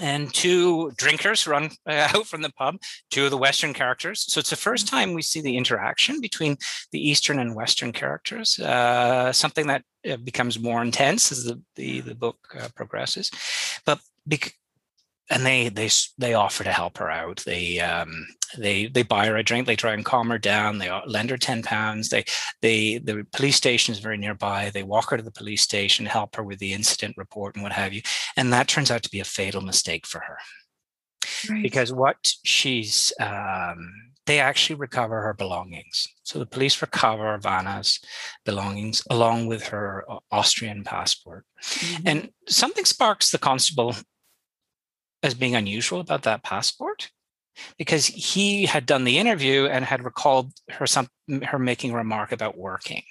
and 0.00 0.32
two 0.32 0.92
drinkers 0.96 1.46
run 1.46 1.70
uh, 1.88 2.08
out 2.14 2.26
from 2.26 2.42
the 2.42 2.50
pub, 2.50 2.76
two 3.10 3.24
of 3.24 3.30
the 3.30 3.38
Western 3.38 3.72
characters. 3.74 4.24
So 4.32 4.40
it's 4.40 4.50
the 4.50 4.56
first 4.56 4.88
time 4.88 5.14
we 5.14 5.22
see 5.22 5.40
the 5.40 5.56
interaction 5.56 6.20
between 6.20 6.56
the 6.90 7.08
Eastern 7.08 7.38
and 7.38 7.54
Western 7.54 7.92
characters, 7.92 8.58
uh, 8.58 9.32
something 9.32 9.66
that 9.68 9.84
uh, 10.08 10.16
becomes 10.16 10.58
more 10.58 10.82
intense 10.82 11.30
as 11.32 11.44
the, 11.44 11.60
the, 11.76 12.00
the 12.00 12.14
book 12.14 12.38
uh, 12.58 12.68
progresses. 12.74 13.30
But 13.84 14.00
bec- 14.26 14.54
and 15.30 15.44
they 15.44 15.68
they 15.68 15.88
they 16.18 16.34
offer 16.34 16.64
to 16.64 16.72
help 16.72 16.98
her 16.98 17.10
out. 17.10 17.42
They 17.46 17.80
um, 17.80 18.26
they 18.58 18.86
they 18.86 19.02
buy 19.02 19.26
her 19.26 19.36
a 19.36 19.42
drink. 19.42 19.66
They 19.66 19.76
try 19.76 19.94
and 19.94 20.04
calm 20.04 20.28
her 20.30 20.38
down. 20.38 20.78
They 20.78 20.90
lend 21.06 21.30
her 21.30 21.38
ten 21.38 21.62
pounds. 21.62 22.10
They 22.10 22.24
they 22.60 22.98
the 22.98 23.26
police 23.32 23.56
station 23.56 23.92
is 23.92 24.00
very 24.00 24.18
nearby. 24.18 24.70
They 24.72 24.82
walk 24.82 25.10
her 25.10 25.16
to 25.16 25.22
the 25.22 25.30
police 25.30 25.62
station, 25.62 26.06
help 26.06 26.36
her 26.36 26.42
with 26.42 26.58
the 26.58 26.74
incident 26.74 27.16
report 27.16 27.54
and 27.54 27.62
what 27.62 27.72
have 27.72 27.92
you. 27.92 28.02
And 28.36 28.52
that 28.52 28.68
turns 28.68 28.90
out 28.90 29.02
to 29.04 29.10
be 29.10 29.20
a 29.20 29.24
fatal 29.24 29.62
mistake 29.62 30.06
for 30.06 30.20
her, 30.20 30.38
right. 31.50 31.62
because 31.62 31.92
what 31.92 32.32
she's 32.44 33.12
um, 33.18 33.92
they 34.26 34.40
actually 34.40 34.76
recover 34.76 35.22
her 35.22 35.34
belongings. 35.34 36.06
So 36.22 36.38
the 36.38 36.46
police 36.46 36.80
recover 36.80 37.38
Vanna's 37.38 38.00
belongings 38.44 39.02
along 39.10 39.46
with 39.46 39.68
her 39.68 40.04
Austrian 40.30 40.84
passport. 40.84 41.44
Mm-hmm. 41.62 42.08
And 42.08 42.30
something 42.48 42.84
sparks 42.84 43.30
the 43.30 43.38
constable 43.38 43.94
as 45.24 45.34
being 45.34 45.56
unusual 45.56 46.00
about 46.00 46.22
that 46.22 46.44
passport 46.44 47.10
because 47.78 48.06
he 48.06 48.66
had 48.66 48.84
done 48.84 49.04
the 49.04 49.18
interview 49.18 49.66
and 49.66 49.84
had 49.84 50.04
recalled 50.04 50.52
her 50.70 50.86
some 50.86 51.08
her 51.44 51.58
making 51.58 51.92
a 51.92 51.96
remark 51.96 52.30
about 52.30 52.58
working. 52.58 53.02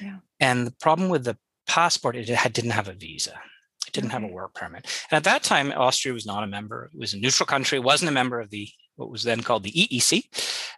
Yeah. 0.00 0.18
And 0.38 0.66
the 0.66 0.74
problem 0.80 1.08
with 1.08 1.24
the 1.24 1.38
passport, 1.66 2.14
it 2.14 2.28
had, 2.28 2.52
didn't 2.52 2.72
have 2.72 2.88
a 2.88 2.92
visa. 2.92 3.40
It 3.86 3.92
didn't 3.92 4.10
have 4.10 4.22
a 4.22 4.28
work 4.28 4.54
permit. 4.54 4.84
And 5.10 5.16
at 5.16 5.24
that 5.24 5.42
time, 5.42 5.72
Austria 5.72 6.12
was 6.12 6.26
not 6.26 6.44
a 6.44 6.46
member. 6.46 6.90
It 6.92 6.98
was 6.98 7.14
a 7.14 7.18
neutral 7.18 7.46
country. 7.46 7.78
wasn't 7.78 8.10
a 8.10 8.12
member 8.12 8.38
of 8.40 8.50
the 8.50 8.68
what 8.96 9.10
was 9.10 9.22
then 9.22 9.42
called 9.42 9.62
the 9.62 9.72
EEC, 9.72 10.24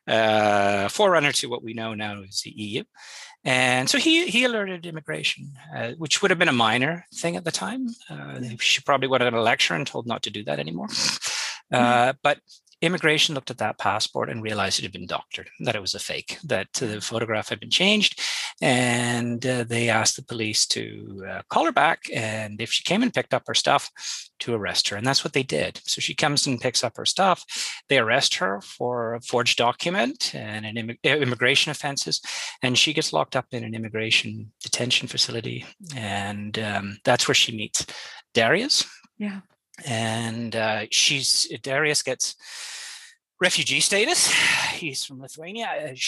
uh, 0.08 0.88
forerunner 0.88 1.32
to 1.32 1.48
what 1.48 1.62
we 1.62 1.72
know 1.72 1.94
now 1.94 2.22
as 2.22 2.42
the 2.44 2.50
EU. 2.50 2.82
And 3.48 3.88
so 3.88 3.96
he 3.96 4.26
he 4.26 4.44
alerted 4.44 4.84
immigration, 4.84 5.52
uh, 5.74 5.92
which 5.92 6.20
would 6.20 6.30
have 6.30 6.38
been 6.38 6.50
a 6.50 6.52
minor 6.52 7.06
thing 7.14 7.34
at 7.34 7.44
the 7.44 7.50
time. 7.50 7.88
Uh, 8.10 8.40
she 8.60 8.82
probably 8.82 9.08
would 9.08 9.22
have 9.22 9.32
had 9.32 9.38
a 9.38 9.42
lecture 9.42 9.72
and 9.72 9.86
told 9.86 10.06
not 10.06 10.22
to 10.24 10.30
do 10.30 10.44
that 10.44 10.58
anymore. 10.58 10.88
Uh, 11.72 12.12
but 12.22 12.40
immigration 12.80 13.34
looked 13.34 13.50
at 13.50 13.58
that 13.58 13.78
passport 13.78 14.30
and 14.30 14.42
realized 14.42 14.78
it 14.78 14.82
had 14.82 14.92
been 14.92 15.06
doctored, 15.06 15.50
that 15.60 15.74
it 15.74 15.80
was 15.80 15.94
a 15.94 15.98
fake, 15.98 16.38
that 16.44 16.72
the 16.74 17.00
photograph 17.00 17.48
had 17.48 17.60
been 17.60 17.70
changed. 17.70 18.20
And 18.60 19.44
uh, 19.46 19.64
they 19.64 19.88
asked 19.88 20.16
the 20.16 20.24
police 20.24 20.66
to 20.68 21.24
uh, 21.28 21.42
call 21.48 21.64
her 21.64 21.72
back. 21.72 22.04
And 22.12 22.60
if 22.60 22.70
she 22.70 22.82
came 22.82 23.02
and 23.02 23.12
picked 23.12 23.34
up 23.34 23.44
her 23.46 23.54
stuff, 23.54 23.90
to 24.40 24.54
arrest 24.54 24.88
her. 24.88 24.96
And 24.96 25.06
that's 25.06 25.24
what 25.24 25.32
they 25.32 25.42
did. 25.42 25.80
So 25.84 26.00
she 26.00 26.14
comes 26.14 26.46
and 26.46 26.60
picks 26.60 26.84
up 26.84 26.96
her 26.96 27.04
stuff. 27.04 27.44
They 27.88 27.98
arrest 27.98 28.36
her 28.36 28.60
for 28.60 29.14
a 29.14 29.20
forged 29.20 29.58
document 29.58 30.34
and 30.34 30.64
an 30.64 30.76
Im- 30.76 30.98
immigration 31.02 31.70
offenses. 31.70 32.20
And 32.62 32.78
she 32.78 32.92
gets 32.92 33.12
locked 33.12 33.36
up 33.36 33.46
in 33.50 33.64
an 33.64 33.74
immigration 33.74 34.52
detention 34.62 35.08
facility. 35.08 35.66
And 35.96 36.58
um, 36.58 36.98
that's 37.04 37.26
where 37.26 37.34
she 37.34 37.56
meets 37.56 37.86
Darius. 38.32 38.84
Yeah 39.18 39.40
and 39.86 40.56
uh, 40.56 40.86
she's 40.90 41.48
Darius 41.62 42.02
gets 42.02 42.34
refugee 43.40 43.80
status. 43.80 44.32
He's 44.74 45.04
from 45.04 45.20
Lithuania, 45.20 45.66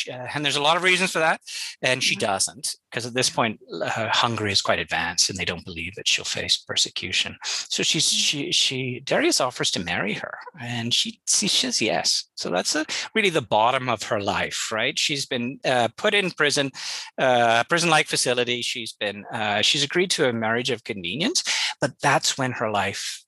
uh, 0.09 0.12
uh, 0.12 0.28
and 0.35 0.44
there's 0.44 0.56
a 0.56 0.62
lot 0.62 0.76
of 0.76 0.85
reasons 0.85 1.11
for 1.12 1.18
that. 1.18 1.40
And 1.83 2.02
she 2.02 2.14
mm-hmm. 2.14 2.26
doesn't, 2.26 2.76
because 2.90 3.04
at 3.06 3.14
this 3.14 3.30
point, 3.30 3.61
uh, 3.72 4.09
Hungary 4.09 4.52
is 4.52 4.62
quite 4.62 4.78
advanced, 4.78 5.28
and 5.28 5.38
they 5.38 5.44
don't 5.44 5.64
believe 5.64 5.94
that 5.96 6.06
she'll 6.06 6.24
face 6.24 6.56
persecution. 6.56 7.37
So 7.42 7.83
she's 7.83 8.06
mm. 8.06 8.12
she 8.12 8.52
she 8.52 9.00
Darius 9.00 9.40
offers 9.40 9.70
to 9.72 9.80
marry 9.80 10.12
her, 10.14 10.35
and 10.61 10.94
she 10.94 11.20
she 11.28 11.48
says 11.48 11.83
yes. 11.83 12.26
So 12.35 12.50
that's 12.50 12.76
a, 12.76 12.85
really 13.14 13.30
the 13.30 13.42
bottom 13.42 13.88
of 13.88 14.04
her 14.04 14.20
life, 14.20 14.70
right? 14.70 14.98
She's 14.98 15.26
been 15.26 15.59
uh, 15.64 15.88
put 15.96 16.14
in 16.14 16.30
prison, 16.30 16.70
uh, 17.18 17.64
prison-like 17.64 18.06
facility. 18.06 18.62
She's 18.62 18.92
been 18.92 19.24
she's 19.62 19.83
agreed 19.83 20.11
to 20.12 20.28
a 20.28 20.33
marriage 20.33 20.70
of 20.70 20.85
convenience, 20.85 21.42
but 21.80 21.92
that's 22.00 22.38
when 22.38 22.52
her 22.52 22.70
life 22.70 23.24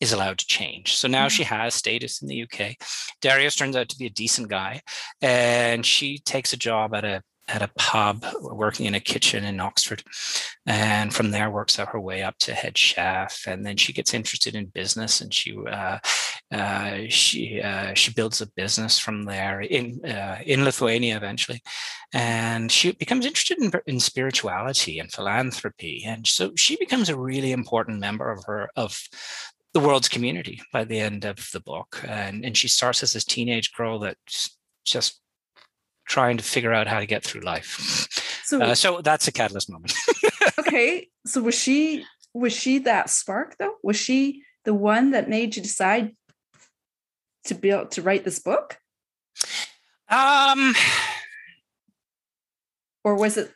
is 0.00 0.12
allowed 0.12 0.38
to 0.38 0.46
change. 0.46 0.96
So 0.96 1.08
now 1.08 1.26
mm-hmm. 1.26 1.28
she 1.28 1.42
has 1.44 1.74
status 1.74 2.22
in 2.22 2.28
the 2.28 2.42
UK. 2.42 2.76
Darius 3.20 3.56
turns 3.56 3.76
out 3.76 3.88
to 3.90 3.98
be 3.98 4.06
a 4.06 4.10
decent 4.10 4.48
guy, 4.48 4.82
and 5.20 5.84
she 5.84 6.18
takes 6.18 6.52
a 6.52 6.56
job 6.56 6.94
at 6.94 7.04
a 7.04 7.22
at 7.50 7.62
a 7.62 7.70
pub 7.76 8.24
working 8.40 8.86
in 8.86 8.94
a 8.94 9.00
kitchen 9.00 9.44
in 9.44 9.60
Oxford. 9.60 10.02
And 10.66 11.12
from 11.12 11.32
there 11.32 11.50
works 11.50 11.78
out 11.78 11.88
her 11.88 12.00
way 12.00 12.22
up 12.22 12.38
to 12.40 12.54
head 12.54 12.78
chef. 12.78 13.44
And 13.46 13.66
then 13.66 13.76
she 13.76 13.92
gets 13.92 14.14
interested 14.14 14.54
in 14.54 14.66
business 14.66 15.20
and 15.20 15.34
she 15.34 15.56
uh, 15.66 15.98
uh, 16.52 16.98
she 17.08 17.60
uh, 17.60 17.94
she 17.94 18.12
builds 18.12 18.40
a 18.40 18.46
business 18.46 18.98
from 18.98 19.24
there 19.24 19.60
in 19.60 20.04
uh, 20.04 20.38
in 20.46 20.64
Lithuania 20.64 21.16
eventually. 21.16 21.60
And 22.12 22.72
she 22.72 22.92
becomes 22.92 23.26
interested 23.26 23.58
in, 23.58 23.72
in 23.86 24.00
spirituality 24.00 24.98
and 24.98 25.12
philanthropy. 25.12 26.04
And 26.06 26.26
so 26.26 26.52
she 26.56 26.76
becomes 26.76 27.08
a 27.08 27.18
really 27.18 27.52
important 27.52 28.00
member 28.00 28.30
of 28.30 28.44
her 28.46 28.68
of 28.76 29.00
the 29.72 29.80
world's 29.80 30.08
community 30.08 30.60
by 30.72 30.84
the 30.84 30.98
end 30.98 31.24
of 31.24 31.48
the 31.52 31.60
book. 31.60 32.02
And, 32.06 32.44
and 32.44 32.56
she 32.56 32.68
starts 32.68 33.02
as 33.02 33.12
this 33.12 33.24
teenage 33.24 33.72
girl 33.72 34.00
that's 34.00 34.56
just 34.84 35.20
trying 36.08 36.36
to 36.36 36.44
figure 36.44 36.72
out 36.72 36.88
how 36.88 36.98
to 36.98 37.06
get 37.06 37.22
through 37.22 37.42
life. 37.42 38.08
So, 38.44 38.60
uh, 38.60 38.74
so 38.74 39.00
that's 39.00 39.28
a 39.28 39.32
catalyst 39.32 39.70
moment. 39.70 39.94
okay. 40.58 41.08
So 41.24 41.42
was 41.42 41.54
she 41.54 42.04
was 42.34 42.52
she 42.52 42.78
that 42.80 43.10
spark 43.10 43.56
though? 43.58 43.76
Was 43.82 43.96
she 43.96 44.42
the 44.64 44.74
one 44.74 45.12
that 45.12 45.28
made 45.28 45.54
you 45.54 45.62
decide 45.62 46.16
to 47.44 47.54
build 47.54 47.92
to 47.92 48.02
write 48.02 48.24
this 48.24 48.40
book? 48.40 48.78
Um 50.08 50.74
or 53.04 53.14
was 53.14 53.36
it 53.36 53.52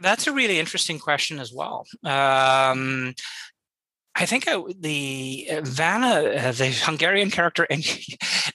that's 0.00 0.26
a 0.26 0.32
really 0.32 0.58
interesting 0.58 0.98
question 0.98 1.38
as 1.38 1.52
well. 1.52 1.86
Um, 2.04 3.14
I 4.18 4.24
think 4.24 4.48
I, 4.48 4.62
the 4.78 5.48
uh, 5.52 5.60
Vanna, 5.62 6.06
uh, 6.06 6.52
the 6.52 6.70
Hungarian 6.70 7.30
character, 7.30 7.66
and 7.68 7.84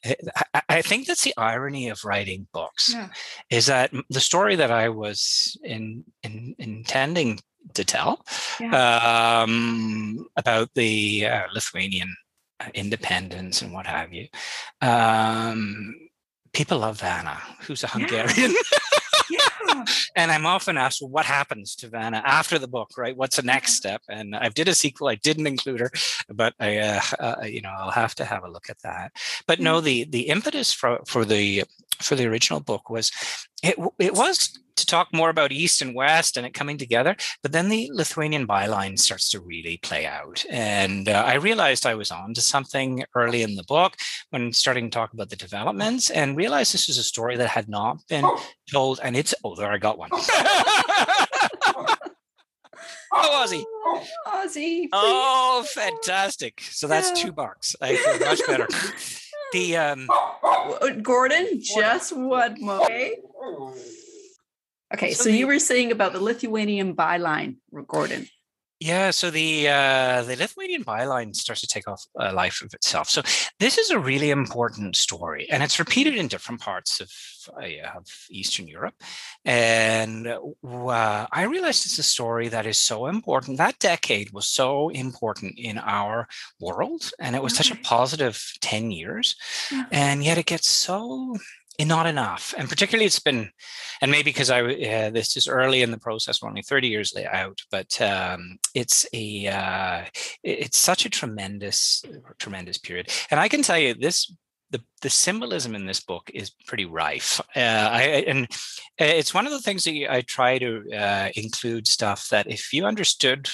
I, 0.54 0.62
I, 0.68 0.82
think 0.82 1.06
that's 1.06 1.24
the 1.24 1.36
irony 1.38 1.90
of 1.90 2.04
writing 2.04 2.48
books, 2.52 2.94
yeah. 2.94 3.10
is 3.52 3.68
that 3.68 3.92
the 4.10 4.20
story 4.20 4.56
that 4.56 4.72
I 4.72 4.90
was 4.90 5.56
in, 5.64 6.04
in 6.24 6.56
intending 6.58 7.40
to 7.76 7.86
tell 7.86 8.26
yeah. 8.60 9.44
um, 9.44 10.26
about 10.36 10.70
the 10.74 11.28
uh, 11.28 11.44
Lithuanian 11.54 12.16
uh, 12.60 12.70
independence 12.74 13.62
and 13.62 13.72
what 13.72 13.86
have 13.86 14.12
you. 14.12 14.28
Um, 14.82 15.94
people 16.54 16.80
love 16.80 17.00
Vanna, 17.00 17.38
who's 17.62 17.84
a 17.84 17.88
Hungarian. 17.88 18.52
Yeah. 18.52 18.80
and 20.16 20.32
I'm 20.32 20.46
often 20.46 20.78
asked, 20.78 21.02
well, 21.02 21.10
what 21.10 21.26
happens 21.26 21.76
to 21.78 21.88
Vanna 21.88 22.22
after 22.26 22.60
the 22.60 22.68
book, 22.68 22.92
right? 22.98 23.16
What's 23.16 23.36
the 23.36 23.44
next 23.44 23.74
step? 23.74 24.02
And 24.10 24.36
I 24.36 24.50
did 24.50 24.68
a 24.68 24.76
sequel. 24.76 25.08
I 25.08 25.16
didn't 25.16 25.48
include 25.48 25.80
her, 25.80 25.92
but 26.30 26.54
I, 26.60 26.78
uh, 26.78 27.02
uh, 27.20 27.36
you 27.46 27.62
know, 27.62 27.74
I'll 27.78 27.92
have 27.92 28.16
to 28.16 28.26
have 28.26 28.44
a 28.44 28.50
look 28.50 28.70
at 28.70 28.82
that. 28.84 29.12
But 29.48 29.60
no, 29.60 29.82
mm. 29.82 29.84
the 29.84 30.04
the 30.06 30.22
impetus 30.30 30.74
for 30.74 31.00
for 31.06 31.26
the 31.26 31.64
for 32.00 32.16
the 32.16 32.26
original 32.26 32.60
book 32.60 32.90
was 32.90 33.12
it 33.64 33.76
it 34.00 34.14
was 34.14 34.60
to 34.82 34.86
talk 34.86 35.08
more 35.14 35.30
about 35.30 35.52
East 35.52 35.82
and 35.82 35.96
West 35.96 36.38
and 36.38 36.46
it 36.46 36.54
coming 36.54 36.78
together. 36.78 37.16
But 37.42 37.52
then 37.52 37.70
the 37.70 37.90
Lithuanian 37.94 38.46
byline 38.48 39.00
starts 39.00 39.30
to 39.30 39.40
really 39.40 39.78
play 39.78 40.06
out. 40.06 40.44
And 40.50 41.08
uh, 41.08 41.24
I 41.26 41.36
realized 41.36 41.86
I 41.86 41.96
was 41.96 42.12
on 42.12 42.34
to 42.34 42.42
something 42.42 43.04
early 43.16 43.42
in 43.42 43.56
the 43.56 43.64
book 43.64 43.96
when 44.30 44.54
starting 44.54 44.90
to 44.90 44.94
talk 44.94 45.14
about 45.14 45.30
the 45.30 45.36
developments 45.36 46.10
and 46.10 46.38
realized 46.38 46.74
this 46.74 46.88
was 46.88 46.98
a 46.98 47.04
story 47.04 47.38
that 47.38 47.50
had 47.50 47.70
not 47.70 47.98
been 48.08 48.26
told. 48.72 49.00
And 49.02 49.16
it's, 49.16 49.34
oh, 49.44 49.56
there 49.56 49.72
I 49.72 49.78
got 49.78 49.98
one. 49.98 50.10
Oh, 53.14 53.46
Ozzy. 53.46 53.64
Oh, 53.86 54.08
Ozzy. 54.28 54.88
Oh, 54.94 55.66
fantastic. 55.68 56.62
So 56.62 56.88
that's 56.88 57.10
yeah. 57.10 57.26
two 57.26 57.32
bucks. 57.34 57.76
I 57.82 57.98
feel 57.98 58.20
much 58.20 58.42
better. 58.48 58.68
The 59.52 59.76
um 59.76 60.08
Gordon, 61.02 61.60
just 61.62 62.16
one 62.16 62.56
moment. 62.64 63.16
Okay, 64.94 65.14
so, 65.14 65.24
so 65.24 65.30
the, 65.30 65.38
you 65.38 65.48
were 65.48 65.60
saying 65.60 65.92
about 65.92 66.14
the 66.14 66.20
Lithuanian 66.20 66.96
byline, 66.96 67.58
Gordon. 67.88 68.28
Yeah, 68.82 69.12
so 69.12 69.30
the 69.30 69.70
uh, 69.70 70.24
the 70.24 70.36
Lithuanian 70.36 70.84
byline 70.84 71.36
starts 71.36 71.62
to 71.62 71.68
take 71.68 71.88
off 71.88 72.04
a 72.18 72.34
life 72.34 72.64
of 72.64 72.74
itself. 72.74 73.10
So 73.10 73.22
this 73.60 73.78
is 73.78 73.92
a 73.92 74.00
really 74.00 74.32
important 74.32 74.96
story, 74.96 75.48
and 75.52 75.62
it's 75.62 75.78
repeated 75.78 76.16
in 76.16 76.28
different 76.28 76.62
parts 76.62 77.00
of, 77.00 77.12
uh, 77.62 77.68
of 77.96 78.08
Eastern 78.32 78.68
Europe. 78.68 78.96
And 79.46 80.28
uh, 80.28 81.28
I 81.32 81.44
realized 81.44 81.86
it's 81.86 82.00
a 82.00 82.04
story 82.04 82.48
that 82.48 82.66
is 82.66 82.80
so 82.80 83.06
important. 83.06 83.60
That 83.60 83.78
decade 83.78 84.32
was 84.32 84.48
so 84.48 84.90
important 84.90 85.60
in 85.60 85.78
our 85.78 86.28
world, 86.60 87.12
and 87.20 87.36
it 87.36 87.44
was 87.44 87.54
okay. 87.54 87.62
such 87.62 87.78
a 87.78 87.82
positive 87.84 88.44
ten 88.62 88.90
years, 88.90 89.36
yeah. 89.72 89.86
and 89.92 90.24
yet 90.24 90.40
it 90.40 90.48
gets 90.48 90.68
so 90.68 91.38
not 91.80 92.06
enough 92.06 92.54
and 92.58 92.70
particularly 92.70 93.06
it's 93.06 93.20
been 93.20 93.50
and 94.02 94.12
maybe 94.12 94.30
because 94.30 94.50
i 94.50 94.62
uh, 94.62 95.10
this 95.10 95.36
is 95.36 95.48
early 95.48 95.82
in 95.82 95.92
the 95.92 95.98
process 95.98 96.42
we're 96.42 96.50
only 96.50 96.62
30 96.62 96.88
years 96.88 97.16
out 97.32 97.60
but 97.72 98.00
um, 98.02 98.58
it's 98.76 99.06
a 99.14 99.48
uh, 99.48 100.04
it's 100.44 100.78
such 100.78 101.06
a 101.06 101.10
tremendous 101.10 102.04
tremendous 102.38 102.78
period 102.78 103.10
and 103.32 103.40
i 103.40 103.48
can 103.48 103.62
tell 103.62 103.80
you 103.80 103.94
this 103.94 104.32
the, 104.72 104.82
the 105.02 105.10
symbolism 105.10 105.76
in 105.76 105.86
this 105.86 106.00
book 106.00 106.32
is 106.34 106.52
pretty 106.66 106.86
rife. 106.86 107.42
Uh, 107.56 107.60
I, 107.60 108.02
and 108.26 108.48
it's 108.98 109.34
one 109.34 109.46
of 109.46 109.52
the 109.52 109.60
things 109.60 109.84
that 109.84 110.08
I 110.10 110.22
try 110.22 110.58
to 110.60 110.84
uh, 110.94 111.30
include 111.36 111.88
stuff 111.88 112.30
that 112.30 112.48
if 112.48 112.72
you 112.74 112.86
understood 112.86 113.50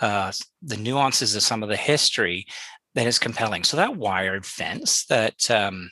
uh, 0.00 0.32
the 0.62 0.78
nuances 0.78 1.36
of 1.36 1.42
some 1.42 1.62
of 1.62 1.68
the 1.68 1.76
history, 1.76 2.46
then 2.94 3.06
it's 3.06 3.18
compelling. 3.18 3.64
So 3.64 3.76
that 3.76 3.96
wired 3.96 4.46
fence 4.46 5.04
that 5.06 5.50
um, 5.50 5.90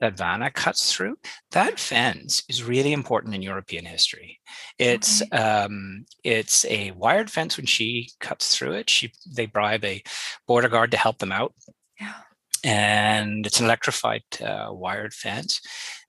that 0.00 0.16
Vanna 0.16 0.50
cuts 0.50 0.92
through, 0.92 1.16
that 1.52 1.78
fence 1.78 2.42
is 2.48 2.62
really 2.62 2.92
important 2.92 3.34
in 3.34 3.42
European 3.42 3.84
history. 3.84 4.40
It's 4.78 5.22
okay. 5.22 5.36
um, 5.36 6.04
it's 6.22 6.64
a 6.66 6.90
wired 6.92 7.30
fence. 7.30 7.56
When 7.56 7.66
she 7.66 8.10
cuts 8.20 8.54
through 8.54 8.72
it, 8.72 8.90
she 8.90 9.12
they 9.34 9.46
bribe 9.46 9.84
a 9.84 10.02
border 10.46 10.68
guard 10.68 10.90
to 10.90 10.96
help 10.96 11.18
them 11.18 11.32
out. 11.32 11.54
Yeah. 12.00 12.14
And 12.64 13.46
it's 13.46 13.60
an 13.60 13.66
electrified 13.66 14.24
uh, 14.44 14.68
wired 14.70 15.14
fence, 15.14 15.60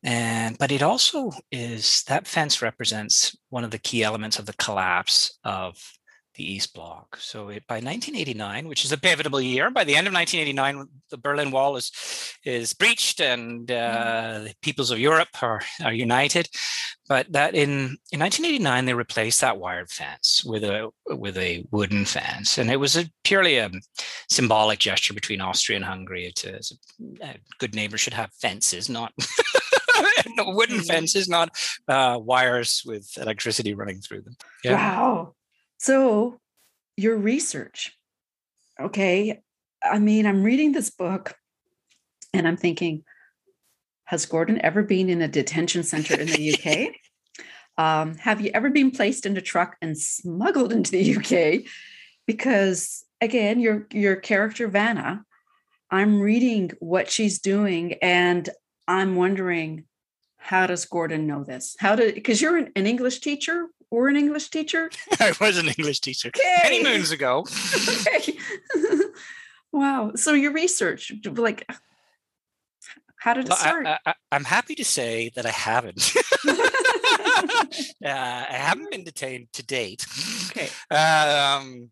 and 0.03 0.57
but 0.57 0.71
it 0.71 0.81
also 0.81 1.31
is 1.51 2.03
that 2.07 2.27
fence 2.27 2.61
represents 2.61 3.37
one 3.49 3.63
of 3.63 3.71
the 3.71 3.77
key 3.77 4.03
elements 4.03 4.39
of 4.39 4.47
the 4.47 4.53
collapse 4.53 5.37
of 5.43 5.77
the 6.37 6.53
East 6.53 6.73
Bloc. 6.73 7.17
So 7.19 7.49
it, 7.49 7.65
by 7.67 7.75
1989, 7.75 8.67
which 8.67 8.85
is 8.85 8.91
a 8.91 8.97
pivotal 8.97 9.41
year, 9.41 9.69
by 9.71 9.83
the 9.83 9.95
end 9.95 10.07
of 10.07 10.13
1989, 10.13 10.87
the 11.09 11.17
Berlin 11.17 11.51
Wall 11.51 11.75
is 11.75 11.91
is 12.45 12.73
breached 12.73 13.19
and 13.19 13.69
uh, 13.69 14.39
the 14.43 14.53
peoples 14.61 14.91
of 14.91 14.99
Europe 14.99 15.29
are, 15.41 15.61
are 15.83 15.93
united. 15.93 16.47
But 17.09 17.31
that 17.31 17.55
in, 17.55 17.97
in 18.11 18.19
1989, 18.19 18.85
they 18.85 18.93
replaced 18.93 19.41
that 19.41 19.57
wired 19.57 19.89
fence 19.89 20.43
with 20.45 20.63
a 20.63 20.89
with 21.07 21.37
a 21.37 21.65
wooden 21.71 22.05
fence, 22.05 22.57
and 22.57 22.69
it 22.69 22.77
was 22.77 22.97
a 22.97 23.09
purely 23.23 23.57
a 23.57 23.71
symbolic 24.29 24.79
gesture 24.79 25.13
between 25.13 25.39
Austria 25.41 25.77
and 25.77 25.85
Hungary. 25.85 26.25
It's 26.25 26.43
a, 26.43 27.25
a 27.25 27.37
good 27.59 27.73
neighbor 27.73 27.97
should 27.97 28.13
have 28.13 28.31
fences, 28.41 28.89
not 28.89 29.13
wooden 30.37 30.77
mm-hmm. 30.77 30.85
fences, 30.85 31.29
not 31.29 31.49
uh, 31.87 32.19
wires 32.21 32.83
with 32.85 33.09
electricity 33.17 33.73
running 33.73 34.01
through 34.01 34.21
them. 34.21 34.35
Yeah. 34.65 34.73
Wow. 34.73 35.35
So, 35.77 36.39
your 36.95 37.17
research, 37.17 37.95
okay. 38.79 39.41
I 39.83 39.99
mean, 39.99 40.25
I'm 40.25 40.43
reading 40.43 40.71
this 40.71 40.89
book 40.89 41.35
and 42.33 42.47
I'm 42.47 42.57
thinking, 42.57 43.03
has 44.05 44.25
Gordon 44.25 44.59
ever 44.61 44.83
been 44.83 45.09
in 45.09 45.21
a 45.21 45.27
detention 45.27 45.83
center 45.83 46.15
in 46.19 46.27
the 46.27 46.53
UK? 46.53 46.95
um, 47.77 48.17
have 48.17 48.41
you 48.41 48.51
ever 48.53 48.69
been 48.69 48.91
placed 48.91 49.25
in 49.25 49.37
a 49.37 49.41
truck 49.41 49.75
and 49.81 49.97
smuggled 49.97 50.71
into 50.71 50.91
the 50.91 51.15
UK? 51.17 51.69
Because 52.25 53.05
again, 53.21 53.59
your 53.59 53.87
your 53.91 54.15
character 54.15 54.67
Vanna, 54.67 55.23
I'm 55.91 56.19
reading 56.19 56.71
what 56.79 57.11
she's 57.11 57.39
doing 57.39 57.93
and 58.01 58.49
I'm 58.87 59.15
wondering, 59.15 59.85
how 60.37 60.67
does 60.67 60.85
Gordon 60.85 61.27
know 61.27 61.43
this? 61.43 61.75
How 61.79 61.95
did 61.95 62.15
because 62.15 62.41
you're 62.41 62.57
an, 62.57 62.71
an 62.75 62.87
English 62.87 63.19
teacher? 63.19 63.67
Or 63.89 64.07
an 64.07 64.15
English 64.15 64.49
teacher? 64.49 64.89
I 65.19 65.33
was 65.39 65.57
an 65.57 65.67
English 65.67 66.01
teacher 66.01 66.29
okay. 66.29 66.55
many 66.63 66.83
moons 66.83 67.11
ago. 67.11 67.45
okay. 68.07 68.37
wow. 69.71 70.11
So 70.15 70.33
your 70.33 70.53
research, 70.53 71.11
like, 71.25 71.69
how 73.19 73.33
did 73.33 73.47
it 73.47 73.53
start? 73.53 73.87
I, 74.05 74.13
am 74.31 74.43
happy 74.43 74.75
to 74.75 74.85
say 74.85 75.31
that 75.35 75.45
I 75.45 75.51
haven't. 75.51 76.13
uh, 76.47 76.55
I 78.05 78.47
haven't 78.49 78.91
been 78.91 79.03
detained 79.03 79.47
to 79.53 79.65
date. 79.65 80.05
Okay. 80.51 80.69
Um, 80.95 81.89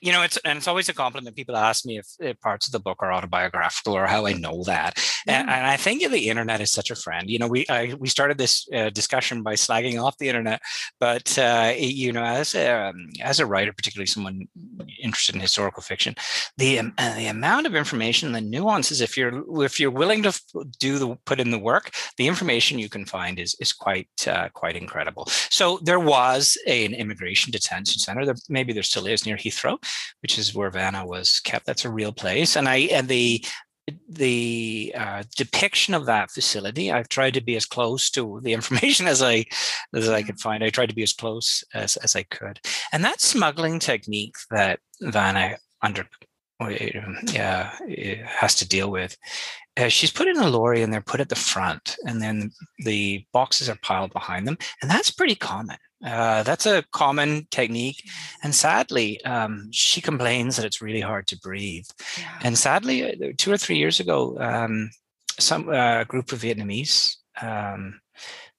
you 0.00 0.12
know, 0.12 0.22
it's 0.22 0.36
and 0.38 0.58
it's 0.58 0.68
always 0.68 0.88
a 0.88 0.94
compliment. 0.94 1.36
People 1.36 1.56
ask 1.56 1.86
me 1.86 1.98
if, 1.98 2.06
if 2.20 2.40
parts 2.40 2.66
of 2.66 2.72
the 2.72 2.80
book 2.80 2.98
are 3.00 3.12
autobiographical 3.12 3.96
or 3.96 4.06
how 4.06 4.26
I 4.26 4.32
know 4.32 4.62
that. 4.64 5.02
Yeah. 5.26 5.40
And, 5.40 5.50
and, 5.50 5.66
I 5.66 5.76
think 5.76 6.02
the 6.02 6.28
internet 6.28 6.60
is 6.60 6.72
such 6.72 6.90
a 6.90 6.96
friend. 6.96 7.28
You 7.30 7.38
know, 7.38 7.48
we 7.48 7.66
I, 7.68 7.94
we 7.98 8.08
started 8.08 8.38
this 8.38 8.68
uh, 8.74 8.90
discussion 8.90 9.42
by 9.42 9.54
slagging 9.54 10.02
off 10.02 10.18
the 10.18 10.28
internet, 10.28 10.60
but 11.00 11.38
uh, 11.38 11.72
you 11.76 12.12
know, 12.12 12.24
as 12.24 12.54
a 12.54 12.88
um, 12.88 13.10
as 13.20 13.40
a 13.40 13.46
writer, 13.46 13.72
particularly 13.72 14.06
someone 14.06 14.48
interested 15.02 15.34
in 15.34 15.40
historical 15.40 15.82
fiction, 15.82 16.14
the 16.56 16.78
um, 16.80 16.94
uh, 16.98 17.14
the 17.16 17.26
amount 17.26 17.66
of 17.66 17.74
information, 17.74 18.32
the 18.32 18.40
nuances, 18.40 19.00
if 19.00 19.16
you're 19.16 19.44
if 19.64 19.78
you're 19.78 19.90
willing 19.90 20.22
to 20.22 20.40
do 20.78 20.98
the 20.98 21.16
put 21.24 21.40
in 21.40 21.50
the 21.50 21.58
work, 21.58 21.90
the 22.16 22.26
information 22.26 22.78
you 22.78 22.88
can 22.88 23.04
find 23.04 23.38
is 23.38 23.54
is 23.60 23.72
quite 23.72 24.08
uh, 24.26 24.48
quite 24.54 24.76
incredible. 24.76 25.26
So 25.50 25.78
there 25.82 26.00
was 26.00 26.56
a, 26.66 26.84
an 26.84 26.94
immigration 26.94 27.50
detention 27.50 28.00
center. 28.00 28.24
There 28.24 28.36
maybe 28.48 28.72
there 28.72 28.82
still 28.82 29.06
is 29.06 29.26
near 29.26 29.36
Heathrow 29.36 29.77
which 30.22 30.38
is 30.38 30.54
where 30.54 30.70
Vanna 30.70 31.06
was 31.06 31.40
kept. 31.40 31.66
That's 31.66 31.84
a 31.84 31.90
real 31.90 32.12
place, 32.12 32.56
and 32.56 32.68
I 32.68 32.76
and 32.92 33.08
the 33.08 33.44
the 34.08 34.94
uh, 34.96 35.22
depiction 35.36 35.94
of 35.94 36.06
that 36.06 36.30
facility 36.30 36.92
i've 36.92 37.08
tried 37.08 37.34
to 37.34 37.40
be 37.40 37.56
as 37.56 37.64
close 37.64 38.10
to 38.10 38.40
the 38.42 38.52
information 38.52 39.06
as 39.14 39.22
i 39.22 39.44
as 39.94 40.08
i 40.08 40.22
could 40.22 40.40
find. 40.40 40.62
I 40.62 40.70
tried 40.70 40.90
to 40.90 40.94
be 40.94 41.02
as 41.02 41.12
close 41.12 41.64
as, 41.74 41.96
as 41.96 42.16
i 42.16 42.22
could. 42.24 42.60
And 42.92 43.04
that 43.04 43.20
smuggling 43.20 43.78
technique 43.78 44.34
that 44.50 44.80
vanna 45.00 45.56
under 45.82 46.06
yeah 47.26 47.70
has 48.26 48.56
to 48.56 48.68
deal 48.68 48.90
with 48.90 49.16
uh, 49.78 49.88
she's 49.88 50.12
put 50.12 50.28
in 50.28 50.38
a 50.38 50.48
lorry 50.48 50.82
and 50.82 50.92
they're 50.92 51.00
put 51.00 51.20
at 51.20 51.28
the 51.28 51.34
front 51.34 51.96
and 52.06 52.20
then 52.20 52.50
the 52.84 53.24
boxes 53.32 53.68
are 53.68 53.78
piled 53.82 54.12
behind 54.12 54.46
them 54.46 54.58
and 54.82 54.90
that's 54.90 55.10
pretty 55.10 55.34
common 55.34 55.78
uh, 56.04 56.42
that's 56.44 56.66
a 56.66 56.84
common 56.92 57.46
technique. 57.50 58.04
And 58.42 58.54
sadly, 58.54 59.22
um, 59.24 59.68
she 59.72 60.00
complains 60.00 60.56
that 60.56 60.64
it's 60.64 60.80
really 60.80 61.00
hard 61.00 61.26
to 61.28 61.38
breathe. 61.38 61.86
Yeah. 62.18 62.38
And 62.44 62.56
sadly, 62.56 63.04
uh, 63.04 63.32
two 63.36 63.50
or 63.50 63.56
three 63.56 63.78
years 63.78 63.98
ago, 63.98 64.36
um, 64.38 64.90
some 65.40 65.68
uh, 65.68 66.04
group 66.04 66.32
of 66.32 66.40
Vietnamese 66.40 67.16
um, 67.42 68.00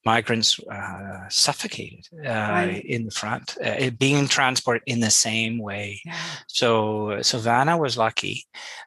migrants 0.04 0.58
uh, 0.60 1.28
suffocated 1.28 2.06
uh, 2.24 2.28
right. 2.28 2.82
in 2.84 3.04
the 3.04 3.10
front, 3.10 3.56
uh, 3.64 3.90
being 3.98 4.26
transported 4.28 4.82
in 4.86 5.00
the 5.00 5.10
same 5.10 5.58
way. 5.58 6.00
Yeah. 6.04 6.16
So, 6.48 7.20
so 7.22 7.38
Vanna 7.38 7.76
was 7.76 7.98
lucky, 7.98 8.46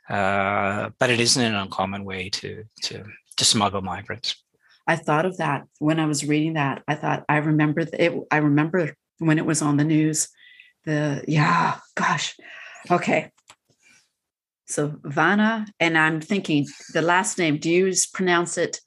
but 0.10 1.10
it 1.10 1.20
isn't 1.20 1.44
an 1.44 1.56
uncommon 1.56 2.04
way 2.04 2.30
to 2.30 2.64
to 2.84 3.04
to 3.38 3.46
smuggle 3.46 3.82
migrants. 3.82 4.36
I 4.86 4.96
thought 4.96 5.26
of 5.26 5.38
that 5.38 5.66
when 5.80 6.00
I 6.00 6.06
was 6.06 6.26
reading 6.26 6.54
that. 6.54 6.84
I 6.88 6.96
thought 6.96 7.24
I 7.30 7.38
remember 7.38 7.82
it. 7.82 8.14
I 8.32 8.38
remember 8.38 8.96
when 9.20 9.38
it 9.38 9.46
was 9.46 9.62
on 9.62 9.78
the 9.78 9.84
news. 9.84 10.30
The 10.86 11.24
yeah, 11.28 11.78
gosh, 11.96 12.36
okay. 12.90 13.32
So 14.66 14.96
Vanna, 15.04 15.68
and 15.80 15.98
I'm 15.98 16.20
thinking 16.20 16.66
the 16.94 17.02
last 17.02 17.38
name. 17.38 17.58
Do 17.58 17.70
you 17.70 17.94
pronounce 18.14 18.58
it? 18.58 18.80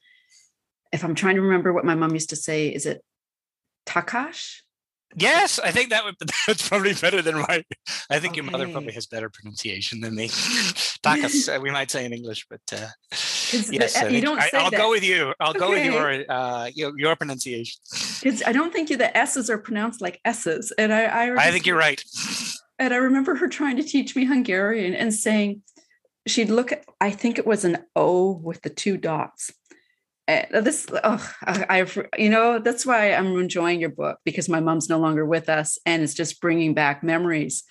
If 0.96 1.04
I'm 1.04 1.14
trying 1.14 1.34
to 1.34 1.42
remember 1.42 1.74
what 1.74 1.84
my 1.84 1.94
mom 1.94 2.14
used 2.14 2.30
to 2.30 2.36
say, 2.36 2.68
is 2.68 2.86
it 2.86 3.04
Takash? 3.84 4.62
Yes, 5.14 5.58
I 5.58 5.70
think 5.70 5.90
that 5.90 6.04
would 6.04 6.14
that's 6.46 6.66
probably 6.66 6.94
better 6.94 7.20
than 7.20 7.36
my. 7.36 7.62
I 8.08 8.18
think 8.18 8.32
okay. 8.32 8.36
your 8.36 8.50
mother 8.50 8.66
probably 8.66 8.94
has 8.94 9.06
better 9.06 9.28
pronunciation 9.28 10.00
than 10.00 10.14
me. 10.14 10.28
Takas, 11.04 11.54
uh, 11.54 11.60
we 11.60 11.70
might 11.70 11.90
say 11.90 12.06
in 12.06 12.14
English, 12.14 12.46
but 12.48 12.62
uh, 12.72 12.88
yes, 13.10 14.00
the, 14.00 14.08
you 14.10 14.22
don't. 14.22 14.40
I, 14.40 14.64
will 14.64 14.70
go 14.70 14.88
with 14.88 15.04
you. 15.04 15.34
I'll 15.38 15.50
okay. 15.50 15.58
go 15.58 15.70
with 15.70 15.84
your 15.84 16.24
uh, 16.30 16.70
your, 16.74 16.98
your 16.98 17.14
pronunciation. 17.14 17.78
Because 18.22 18.42
I 18.46 18.52
don't 18.52 18.72
think 18.72 18.88
you, 18.88 18.96
the 18.96 19.14
S's 19.14 19.50
are 19.50 19.58
pronounced 19.58 20.00
like 20.00 20.18
S's, 20.24 20.72
and 20.78 20.94
I 20.94 21.04
I, 21.04 21.48
I 21.48 21.50
think 21.50 21.66
you're 21.66 21.76
right. 21.76 22.02
And 22.78 22.94
I 22.94 22.96
remember 22.96 23.34
her 23.34 23.48
trying 23.48 23.76
to 23.76 23.82
teach 23.82 24.16
me 24.16 24.24
Hungarian 24.24 24.94
and 24.94 25.12
saying 25.12 25.62
she'd 26.26 26.48
look 26.48 26.72
at. 26.72 26.86
I 27.02 27.10
think 27.10 27.38
it 27.38 27.46
was 27.46 27.66
an 27.66 27.84
O 27.94 28.32
with 28.32 28.62
the 28.62 28.70
two 28.70 28.96
dots 28.96 29.52
uh, 30.28 30.60
this 30.60 30.86
oh, 31.04 31.32
I, 31.44 31.86
you 32.18 32.28
know 32.28 32.58
that's 32.58 32.84
why 32.84 33.12
i'm 33.12 33.38
enjoying 33.38 33.80
your 33.80 33.90
book 33.90 34.18
because 34.24 34.48
my 34.48 34.60
mom's 34.60 34.88
no 34.88 34.98
longer 34.98 35.24
with 35.24 35.48
us 35.48 35.78
and 35.86 36.02
it's 36.02 36.14
just 36.14 36.40
bringing 36.40 36.74
back 36.74 37.02
memories 37.02 37.64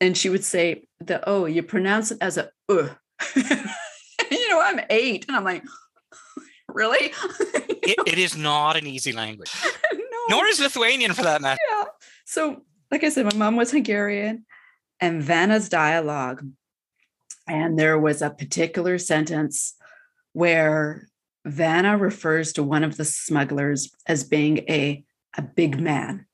and 0.00 0.16
she 0.16 0.28
would 0.28 0.44
say 0.44 0.84
the 1.00 1.26
oh 1.28 1.44
you 1.44 1.62
pronounce 1.62 2.10
it 2.10 2.18
as 2.20 2.38
a 2.38 2.50
uh. 2.68 2.88
you 3.36 4.48
know 4.48 4.60
i'm 4.62 4.80
eight 4.88 5.26
and 5.28 5.36
i'm 5.36 5.44
like 5.44 5.62
really 6.68 7.12
it, 7.82 7.98
it 8.06 8.18
is 8.18 8.36
not 8.36 8.76
an 8.76 8.86
easy 8.86 9.12
language 9.12 9.52
no. 10.28 10.36
Nor 10.36 10.46
is 10.46 10.60
Lithuanian 10.60 11.12
for 11.12 11.22
that 11.22 11.40
matter. 11.40 11.60
Yeah. 11.70 11.84
So, 12.24 12.62
like 12.90 13.04
I 13.04 13.08
said, 13.08 13.26
my 13.26 13.34
mom 13.36 13.56
was 13.56 13.70
Hungarian 13.70 14.44
and 15.00 15.22
Vanna's 15.22 15.68
dialogue. 15.68 16.44
And 17.48 17.78
there 17.78 17.98
was 17.98 18.22
a 18.22 18.30
particular 18.30 18.98
sentence 18.98 19.74
where 20.32 21.08
Vanna 21.44 21.96
refers 21.96 22.52
to 22.54 22.62
one 22.62 22.84
of 22.84 22.96
the 22.96 23.04
smugglers 23.04 23.90
as 24.06 24.24
being 24.24 24.58
a, 24.68 25.04
a 25.36 25.42
big 25.42 25.80
man. 25.80 26.26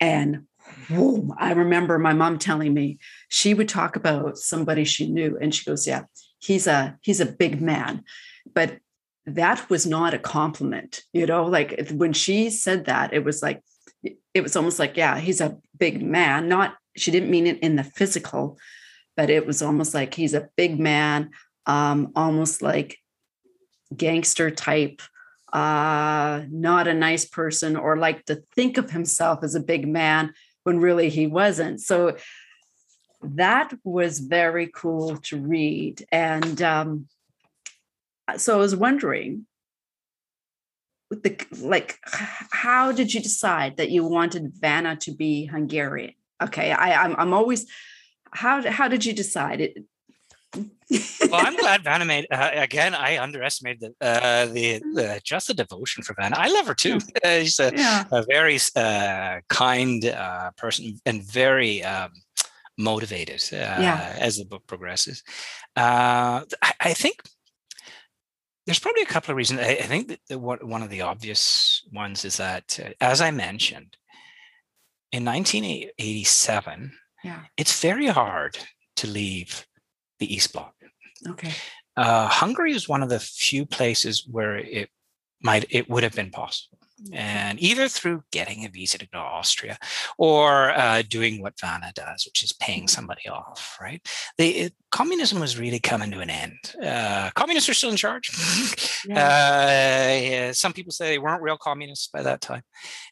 And 0.00 0.46
whoa, 0.88 1.34
I 1.38 1.52
remember 1.52 1.98
my 1.98 2.12
mom 2.12 2.38
telling 2.38 2.74
me 2.74 2.98
she 3.28 3.54
would 3.54 3.68
talk 3.68 3.96
about 3.96 4.38
somebody 4.38 4.84
she 4.84 5.08
knew, 5.08 5.38
and 5.40 5.54
she 5.54 5.64
goes, 5.64 5.86
Yeah, 5.86 6.04
he's 6.40 6.66
a 6.66 6.98
he's 7.02 7.20
a 7.20 7.26
big 7.26 7.60
man. 7.60 8.04
But 8.52 8.78
that 9.26 9.70
was 9.70 9.86
not 9.86 10.14
a 10.14 10.18
compliment, 10.18 11.02
you 11.12 11.26
know, 11.26 11.44
like 11.46 11.88
when 11.92 12.12
she 12.12 12.50
said 12.50 12.86
that, 12.86 13.12
it 13.14 13.24
was 13.24 13.42
like 13.42 13.62
it 14.34 14.42
was 14.42 14.56
almost 14.56 14.78
like, 14.78 14.96
yeah, 14.96 15.18
he's 15.18 15.40
a 15.40 15.56
big 15.78 16.02
man. 16.02 16.48
Not 16.48 16.74
she 16.96 17.10
didn't 17.10 17.30
mean 17.30 17.46
it 17.46 17.58
in 17.60 17.76
the 17.76 17.84
physical, 17.84 18.58
but 19.16 19.30
it 19.30 19.46
was 19.46 19.62
almost 19.62 19.94
like 19.94 20.14
he's 20.14 20.34
a 20.34 20.48
big 20.56 20.78
man, 20.78 21.30
um, 21.66 22.12
almost 22.14 22.62
like 22.62 22.98
gangster 23.96 24.50
type, 24.50 25.02
uh, 25.52 26.42
not 26.50 26.88
a 26.88 26.94
nice 26.94 27.24
person, 27.24 27.76
or 27.76 27.96
like 27.96 28.24
to 28.26 28.42
think 28.54 28.78
of 28.78 28.90
himself 28.90 29.42
as 29.42 29.54
a 29.54 29.60
big 29.60 29.86
man 29.86 30.32
when 30.64 30.80
really 30.80 31.10
he 31.10 31.26
wasn't. 31.26 31.80
So 31.80 32.16
that 33.22 33.72
was 33.84 34.18
very 34.18 34.66
cool 34.74 35.16
to 35.16 35.40
read. 35.40 36.04
And 36.10 36.60
um, 36.62 37.08
so 38.36 38.54
I 38.54 38.58
was 38.58 38.76
wondering, 38.76 39.46
the 41.10 41.38
like, 41.60 41.98
how 42.04 42.92
did 42.92 43.14
you 43.14 43.20
decide 43.20 43.76
that 43.76 43.90
you 43.90 44.04
wanted 44.04 44.52
Vanna 44.58 44.96
to 44.96 45.12
be 45.12 45.46
Hungarian? 45.46 46.14
Okay, 46.42 46.72
I, 46.72 47.04
I'm 47.04 47.14
I'm 47.16 47.32
always 47.32 47.66
how 48.32 48.68
how 48.68 48.88
did 48.88 49.04
you 49.04 49.12
decide 49.12 49.60
it? 49.60 49.84
Well, 50.54 51.40
I'm 51.46 51.56
glad 51.60 51.82
Vanna 51.84 52.04
made 52.04 52.26
uh, 52.30 52.50
again. 52.54 52.94
I 52.94 53.18
underestimated 53.18 53.80
the, 54.00 54.06
uh, 54.06 54.46
the, 54.46 54.78
the 54.94 55.20
just 55.24 55.48
the 55.48 55.54
devotion 55.54 56.02
for 56.02 56.14
Vanna. 56.14 56.36
I 56.38 56.48
love 56.48 56.66
her 56.66 56.74
too. 56.74 56.98
Uh, 57.24 57.28
she's 57.40 57.60
a, 57.60 57.72
Yeah. 57.74 58.04
a 58.10 58.22
very 58.22 58.58
uh, 58.76 59.40
kind 59.48 60.04
uh, 60.04 60.50
person 60.56 61.00
and 61.06 61.22
very 61.24 61.82
um, 61.82 62.10
motivated 62.78 63.42
uh, 63.52 63.56
Yeah. 63.80 64.16
as 64.18 64.36
the 64.38 64.44
book 64.44 64.66
progresses. 64.66 65.22
Uh, 65.76 66.44
I, 66.62 66.72
I 66.80 66.92
think 66.94 67.22
there's 68.66 68.78
probably 68.78 69.02
a 69.02 69.06
couple 69.06 69.30
of 69.32 69.36
reasons. 69.36 69.60
I, 69.60 69.70
I 69.72 69.82
think 69.82 70.08
that 70.08 70.20
the, 70.28 70.38
one 70.38 70.58
one 70.68 70.82
of 70.82 70.90
the 70.90 71.02
obvious 71.02 71.82
ones 71.92 72.24
is 72.24 72.36
that, 72.38 72.78
uh, 72.82 72.90
as 73.00 73.20
I 73.20 73.30
mentioned, 73.30 73.96
in 75.12 75.24
1987, 75.24 76.92
Yeah. 77.22 77.42
it's 77.56 77.80
very 77.80 78.06
hard 78.06 78.58
to 78.96 79.06
leave 79.06 79.66
the 80.18 80.32
East 80.32 80.52
Bloc. 80.52 80.74
Okay. 81.26 81.52
Uh, 81.96 82.28
Hungary 82.28 82.72
is 82.72 82.88
one 82.88 83.02
of 83.02 83.08
the 83.08 83.20
few 83.20 83.64
places 83.66 84.26
where 84.30 84.56
it 84.56 84.90
might 85.40 85.66
it 85.70 85.88
would 85.88 86.02
have 86.02 86.14
been 86.14 86.30
possible, 86.30 86.78
and 87.12 87.60
either 87.60 87.88
through 87.88 88.22
getting 88.30 88.64
a 88.64 88.68
visa 88.68 88.98
to 88.98 89.08
go 89.08 89.18
to 89.18 89.24
Austria, 89.24 89.78
or 90.18 90.70
uh, 90.70 91.02
doing 91.08 91.42
what 91.42 91.58
Vanna 91.60 91.92
does, 91.94 92.24
which 92.24 92.42
is 92.42 92.52
paying 92.52 92.88
somebody 92.88 93.28
off. 93.28 93.78
Right? 93.80 94.06
The 94.38 94.48
it, 94.48 94.74
communism 94.90 95.40
was 95.40 95.58
really 95.58 95.80
coming 95.80 96.10
to 96.12 96.20
an 96.20 96.30
end. 96.30 96.74
Uh, 96.82 97.30
communists 97.34 97.68
are 97.68 97.74
still 97.74 97.90
in 97.90 97.96
charge. 97.96 98.30
Yeah. 99.06 99.16
Uh, 99.16 100.18
yeah, 100.18 100.52
some 100.52 100.72
people 100.72 100.90
say 100.90 101.08
they 101.08 101.18
weren't 101.18 101.42
real 101.42 101.58
communists 101.58 102.08
by 102.08 102.22
that 102.22 102.40
time, 102.40 102.62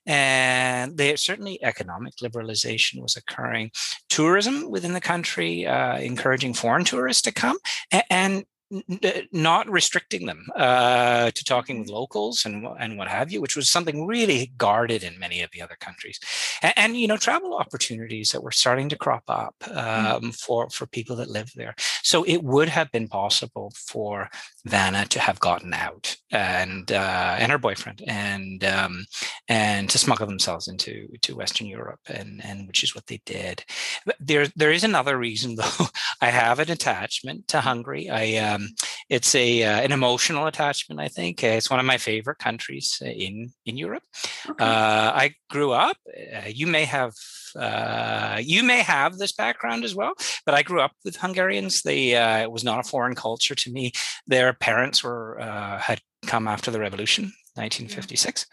and 0.07 0.97
they 0.97 1.15
certainly 1.17 1.63
economic 1.63 2.15
liberalization 2.17 3.03
was 3.03 3.15
occurring. 3.15 3.73
Tourism 4.09 4.71
within 4.71 4.95
the 4.95 5.03
country, 5.03 5.67
uh, 5.67 5.99
encouraging 5.99 6.55
foreign 6.55 6.85
tourists 6.85 7.21
to 7.23 7.33
come, 7.33 7.59
and 8.09 8.37
n- 8.39 8.45
not 9.33 9.69
restricting 9.69 10.27
them 10.27 10.47
uh, 10.57 11.31
to 11.31 11.45
talking 11.45 11.81
with 11.81 11.89
locals 11.89 12.45
and 12.45 12.67
and 12.79 12.99
what 12.99 13.09
have 13.09 13.31
you, 13.31 13.41
which 13.41 13.57
was 13.57 13.69
something 13.69 14.07
really 14.07 14.53
guarded 14.57 15.03
in 15.03 15.19
many 15.19 15.43
of 15.43 15.51
the 15.51 15.63
other 15.63 15.77
countries, 15.81 16.19
and, 16.63 16.73
and 16.77 16.97
you 16.97 17.07
know 17.07 17.17
travel 17.17 17.55
opportunities 17.55 18.33
that 18.33 18.43
were 18.43 18.51
starting 18.51 18.89
to 18.89 18.97
crop 18.97 19.25
up 19.29 19.55
um, 19.71 20.33
for 20.33 20.71
for 20.71 20.87
people 20.87 21.17
that 21.17 21.31
live 21.31 21.51
there. 21.55 21.75
So 22.03 22.23
it 22.25 22.43
would 22.43 22.69
have 22.69 22.91
been 22.93 23.09
possible 23.09 23.73
for 23.77 24.31
Vanna 24.65 25.05
to 25.07 25.19
have 25.19 25.41
gotten 25.41 25.75
out 25.75 26.17
and 26.31 26.93
uh, 26.93 27.37
and 27.39 27.51
her 27.51 27.59
boyfriend 27.59 28.03
and 28.07 28.63
um, 28.65 29.05
and 29.49 29.91
to 29.91 29.99
smuggle 29.99 30.27
themselves 30.27 30.69
into 30.69 31.09
to 31.23 31.35
Western 31.35 31.67
Europe 31.67 32.01
and 32.07 32.45
and 32.45 32.69
which 32.69 32.85
is 32.85 32.95
what 32.95 33.07
they 33.07 33.21
did. 33.27 33.65
But 34.07 34.17
there 34.21 34.47
there 34.55 34.71
is 34.71 34.85
another 34.85 35.19
reason 35.19 35.55
though. 35.57 35.87
I 36.21 36.27
have 36.27 36.61
an 36.61 36.71
attachment 36.71 37.49
to 37.49 37.61
Hungary. 37.61 38.09
I 38.09 38.37
um, 38.37 38.69
it's 39.09 39.35
a 39.35 39.65
uh, 39.65 39.81
an 39.81 39.91
emotional 39.91 40.47
attachment. 40.47 41.01
I 41.01 41.09
think 41.09 41.43
it's 41.43 41.71
one 41.71 41.81
of 41.81 41.87
my 41.87 41.99
favorite 41.99 42.39
countries 42.39 43.03
uh, 43.05 43.09
in 43.09 43.53
in 43.67 43.77
Europe. 43.77 44.05
Okay. 44.49 44.65
Uh, 44.65 45.13
I 45.15 45.35
grew 45.51 45.73
up. 45.73 45.97
Uh, 46.07 46.47
you 46.47 46.69
may 46.69 46.85
have 46.85 47.15
uh, 47.57 48.39
you 48.43 48.63
may 48.63 48.83
have 48.83 49.19
this 49.19 49.33
background 49.33 49.85
as 49.85 49.95
well, 49.95 50.13
but 50.47 50.55
I 50.55 50.63
grew 50.63 50.81
up 50.81 50.93
with 51.05 51.17
Hungarians. 51.17 51.83
They 51.83 52.17
uh, 52.17 52.39
it 52.39 52.53
was 52.53 52.65
not 52.65 52.81
a 52.81 52.89
foreign 52.89 53.15
culture 53.15 53.55
to 53.55 53.71
me. 53.71 53.93
Their 54.27 54.53
parents 54.53 55.03
were 55.03 55.41
uh, 55.41 55.79
had 55.79 56.01
come 56.27 56.49
after 56.49 56.71
the 56.71 56.81
revolution. 56.81 57.33
1956 57.55 58.47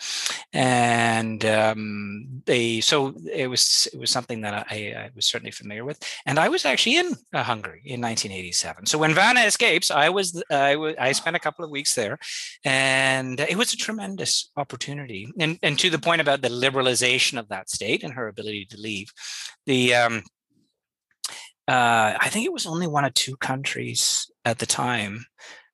and 0.54 1.46
um, 1.46 2.42
they 2.46 2.82
so 2.82 3.14
it 3.32 3.48
was 3.48 3.88
it 3.94 4.00
was 4.00 4.12
something 4.12 4.42
that 4.42 4.68
I, 4.70 4.94
I 4.98 5.10
was 5.16 5.26
certainly 5.26 5.52
familiar 5.52 5.86
with. 5.86 6.00
And 6.26 6.40
i 6.40 6.50
was 6.50 6.66
actually 6.66 6.98
in 6.98 7.14
uh, 7.34 7.44
hungary 7.44 7.82
in 7.86 8.02
1987 8.02 8.86
so 8.86 8.98
when 8.98 9.14
vanna 9.14 9.42
escapes 9.42 9.92
i 9.92 10.10
was 10.10 10.42
I 10.50 10.76
was 10.76 10.96
I 11.00 11.12
spent 11.12 11.36
a 11.36 11.40
couple 11.40 11.66
of 11.66 11.72
weeks 11.72 11.96
there. 11.96 12.20
And 12.64 13.40
it 13.40 13.58
was 13.58 13.74
a 13.74 13.78
tremendous 13.78 14.52
opportunity. 14.58 15.32
And 15.40 15.58
and 15.64 15.78
to 15.80 15.90
the 15.90 16.00
point 16.00 16.22
about 16.22 16.42
the 16.42 16.50
liberalization 16.50 17.40
of 17.40 17.50
that 17.50 17.70
state 17.70 18.04
and 18.04 18.14
her 18.14 18.28
ability 18.28 18.66
to 18.72 18.78
leave 18.78 19.12
the 19.66 19.96
um 19.96 20.24
uh, 21.68 22.18
I 22.20 22.30
think 22.30 22.48
it 22.48 22.54
was 22.54 22.66
only 22.66 22.88
one 22.88 23.06
or 23.06 23.12
two 23.12 23.38
countries 23.38 24.32
at 24.44 24.58
the 24.58 24.66
time 24.66 25.26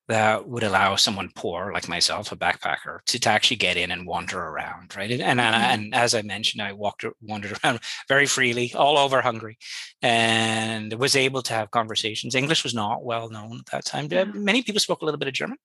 that 0.07 0.47
would 0.47 0.63
allow 0.63 0.95
someone 0.95 1.31
poor 1.35 1.71
like 1.73 1.87
myself, 1.87 2.31
a 2.31 2.35
backpacker, 2.35 2.99
to, 3.07 3.19
to 3.19 3.29
actually 3.29 3.57
get 3.57 3.75
in 3.77 3.89
and 3.91 4.05
wander 4.05 4.39
around, 4.39 4.95
right? 4.95 5.11
And 5.11 5.21
and, 5.21 5.39
Mhm. 5.39 5.43
and 5.73 5.95
as 5.95 6.13
I 6.13 6.21
mentioned, 6.21 6.61
I 6.61 6.73
walked 6.73 7.05
wandered 7.21 7.57
around 7.63 7.79
very 8.07 8.25
freely 8.27 8.73
all 8.75 8.97
over 8.97 9.21
Hungary, 9.21 9.57
and 10.01 10.93
was 10.93 11.15
able 11.15 11.41
to 11.43 11.53
have 11.53 11.71
conversations. 11.71 12.35
English 12.35 12.63
was 12.63 12.73
not 12.75 13.03
well 13.03 13.29
known 13.29 13.59
at 13.59 13.65
that 13.71 13.85
time. 13.85 14.07
Yeah. 14.11 14.25
Many 14.25 14.61
people 14.61 14.79
spoke 14.79 15.01
a 15.01 15.05
little 15.05 15.17
bit 15.19 15.27
of 15.27 15.33
German. 15.33 15.57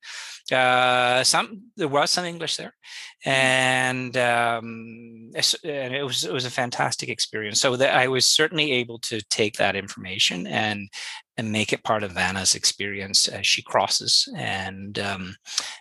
Uh, 0.51 1.23
some 1.23 1.63
there 1.77 1.87
was 1.87 2.09
some 2.11 2.25
English 2.25 2.57
there, 2.57 2.73
and 3.25 4.17
um, 4.17 5.31
and 5.63 5.93
it 5.93 6.03
was 6.03 6.23
it 6.23 6.33
was 6.33 6.45
a 6.45 6.49
fantastic 6.51 7.09
experience. 7.09 7.61
So 7.61 7.75
that 7.75 7.95
I 7.95 8.07
was 8.07 8.27
certainly 8.27 8.71
able 8.71 8.99
to 8.99 9.21
take 9.29 9.57
that 9.57 9.75
information 9.75 10.47
and 10.47 10.89
and 11.37 11.51
make 11.51 11.71
it 11.73 11.83
part 11.83 12.03
of 12.03 12.11
Vanna's 12.11 12.55
experience 12.55 13.27
as 13.27 13.47
she 13.47 13.61
crosses 13.61 14.27
and 14.35 14.99
um, 14.99 15.35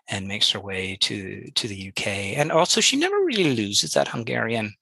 and 0.09 0.29
makes 0.29 0.51
her 0.51 0.61
way 0.61 0.97
to 1.01 1.51
to 1.55 1.69
the 1.69 1.89
UK. 1.89 2.07
And 2.39 2.53
also, 2.53 2.81
she 2.81 2.97
never 2.97 3.17
really 3.25 3.55
loses 3.55 3.93
that 3.93 4.09
Hungarian 4.09 4.73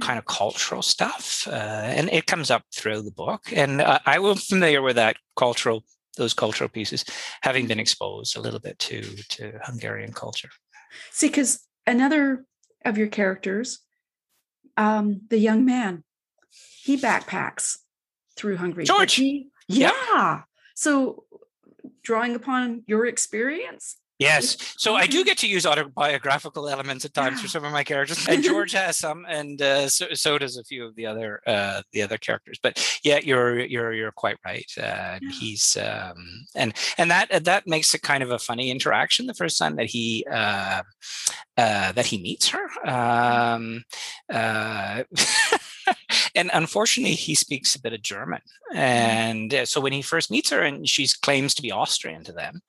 kind 0.00 0.18
of 0.18 0.26
cultural 0.26 0.82
stuff, 0.82 1.46
uh, 1.48 1.50
and 1.50 2.10
it 2.10 2.26
comes 2.26 2.50
up 2.50 2.64
through 2.74 3.02
the 3.02 3.10
book. 3.10 3.52
And 3.54 3.80
uh, 3.80 3.98
I 4.06 4.18
was 4.18 4.44
familiar 4.44 4.82
with 4.82 4.96
that 4.96 5.16
cultural 5.36 5.84
those 6.16 6.34
cultural 6.34 6.68
pieces, 6.68 7.04
having 7.42 7.66
been 7.66 7.78
exposed 7.78 8.36
a 8.36 8.40
little 8.40 8.60
bit 8.60 8.78
to 8.80 9.02
to 9.30 9.58
Hungarian 9.64 10.12
culture. 10.12 10.50
See, 11.12 11.28
because 11.28 11.66
another 11.86 12.46
of 12.84 12.96
your 12.96 13.08
characters, 13.08 13.80
um, 14.76 15.20
the 15.28 15.38
young 15.38 15.64
man, 15.64 16.04
he 16.82 16.96
backpacks 16.96 17.78
through 18.36 18.56
Hungary. 18.56 18.84
George. 18.84 19.14
he-. 19.14 19.48
Yeah. 19.68 20.42
So, 20.74 21.24
drawing 22.02 22.34
upon 22.34 22.82
your 22.86 23.06
experience. 23.06 23.96
Yes. 24.18 24.56
So 24.78 24.94
I 24.94 25.06
do 25.06 25.24
get 25.24 25.36
to 25.38 25.46
use 25.46 25.66
autobiographical 25.66 26.68
elements 26.70 27.04
at 27.04 27.12
times 27.12 27.40
for 27.42 27.48
some 27.48 27.64
of 27.64 27.72
my 27.72 27.84
characters, 27.84 28.26
and 28.26 28.42
George 28.42 28.72
has 28.72 28.96
some, 28.96 29.26
and 29.28 29.60
uh, 29.60 29.88
so, 29.90 30.06
so 30.14 30.38
does 30.38 30.56
a 30.56 30.64
few 30.64 30.86
of 30.86 30.96
the 30.96 31.04
other 31.04 31.42
uh, 31.46 31.82
the 31.92 32.00
other 32.00 32.16
characters. 32.16 32.58
But 32.62 32.82
yeah, 33.04 33.18
you're 33.22 33.60
you're 33.60 33.92
you're 33.92 34.12
quite 34.12 34.38
right. 34.44 34.70
Uh, 34.78 35.18
Yeah. 35.20 35.30
He's 35.38 35.76
um, 35.76 36.46
and 36.54 36.72
and 36.96 37.10
that 37.10 37.44
that 37.44 37.66
makes 37.66 37.94
it 37.94 38.02
kind 38.02 38.22
of 38.22 38.30
a 38.30 38.38
funny 38.38 38.70
interaction 38.70 39.26
the 39.26 39.34
first 39.34 39.58
time 39.58 39.76
that 39.76 39.86
he 39.86 40.26
uh, 40.30 40.82
uh, 41.58 41.92
that 41.92 42.06
he 42.06 42.20
meets 42.20 42.48
her. 42.48 42.88
Um, 42.88 43.84
uh, 44.32 45.02
and 46.34 46.50
unfortunately, 46.52 47.14
he 47.14 47.34
speaks 47.34 47.74
a 47.74 47.80
bit 47.80 47.92
of 47.92 48.02
German. 48.02 48.40
And 48.74 49.52
uh, 49.54 49.66
so 49.66 49.80
when 49.80 49.92
he 49.92 50.02
first 50.02 50.30
meets 50.30 50.50
her, 50.50 50.62
and 50.62 50.88
she 50.88 51.08
claims 51.22 51.54
to 51.54 51.62
be 51.62 51.72
Austrian 51.72 52.24
to 52.24 52.32
them, 52.32 52.60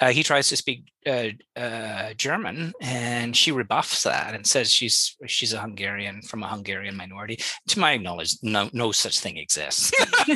uh, 0.00 0.10
he 0.10 0.22
tries 0.22 0.48
to 0.48 0.56
speak 0.56 0.84
uh, 1.06 1.28
uh, 1.56 2.14
German, 2.14 2.72
and 2.80 3.36
she 3.36 3.52
rebuffs 3.52 4.02
that 4.02 4.34
and 4.34 4.46
says 4.46 4.70
she's 4.70 5.16
she's 5.26 5.52
a 5.52 5.60
Hungarian 5.60 6.22
from 6.22 6.42
a 6.42 6.48
Hungarian 6.48 6.96
minority. 6.96 7.38
To 7.68 7.78
my 7.78 7.96
knowledge, 7.96 8.36
no 8.42 8.68
no 8.72 8.92
such 8.92 9.20
thing 9.20 9.36
exists. 9.36 9.92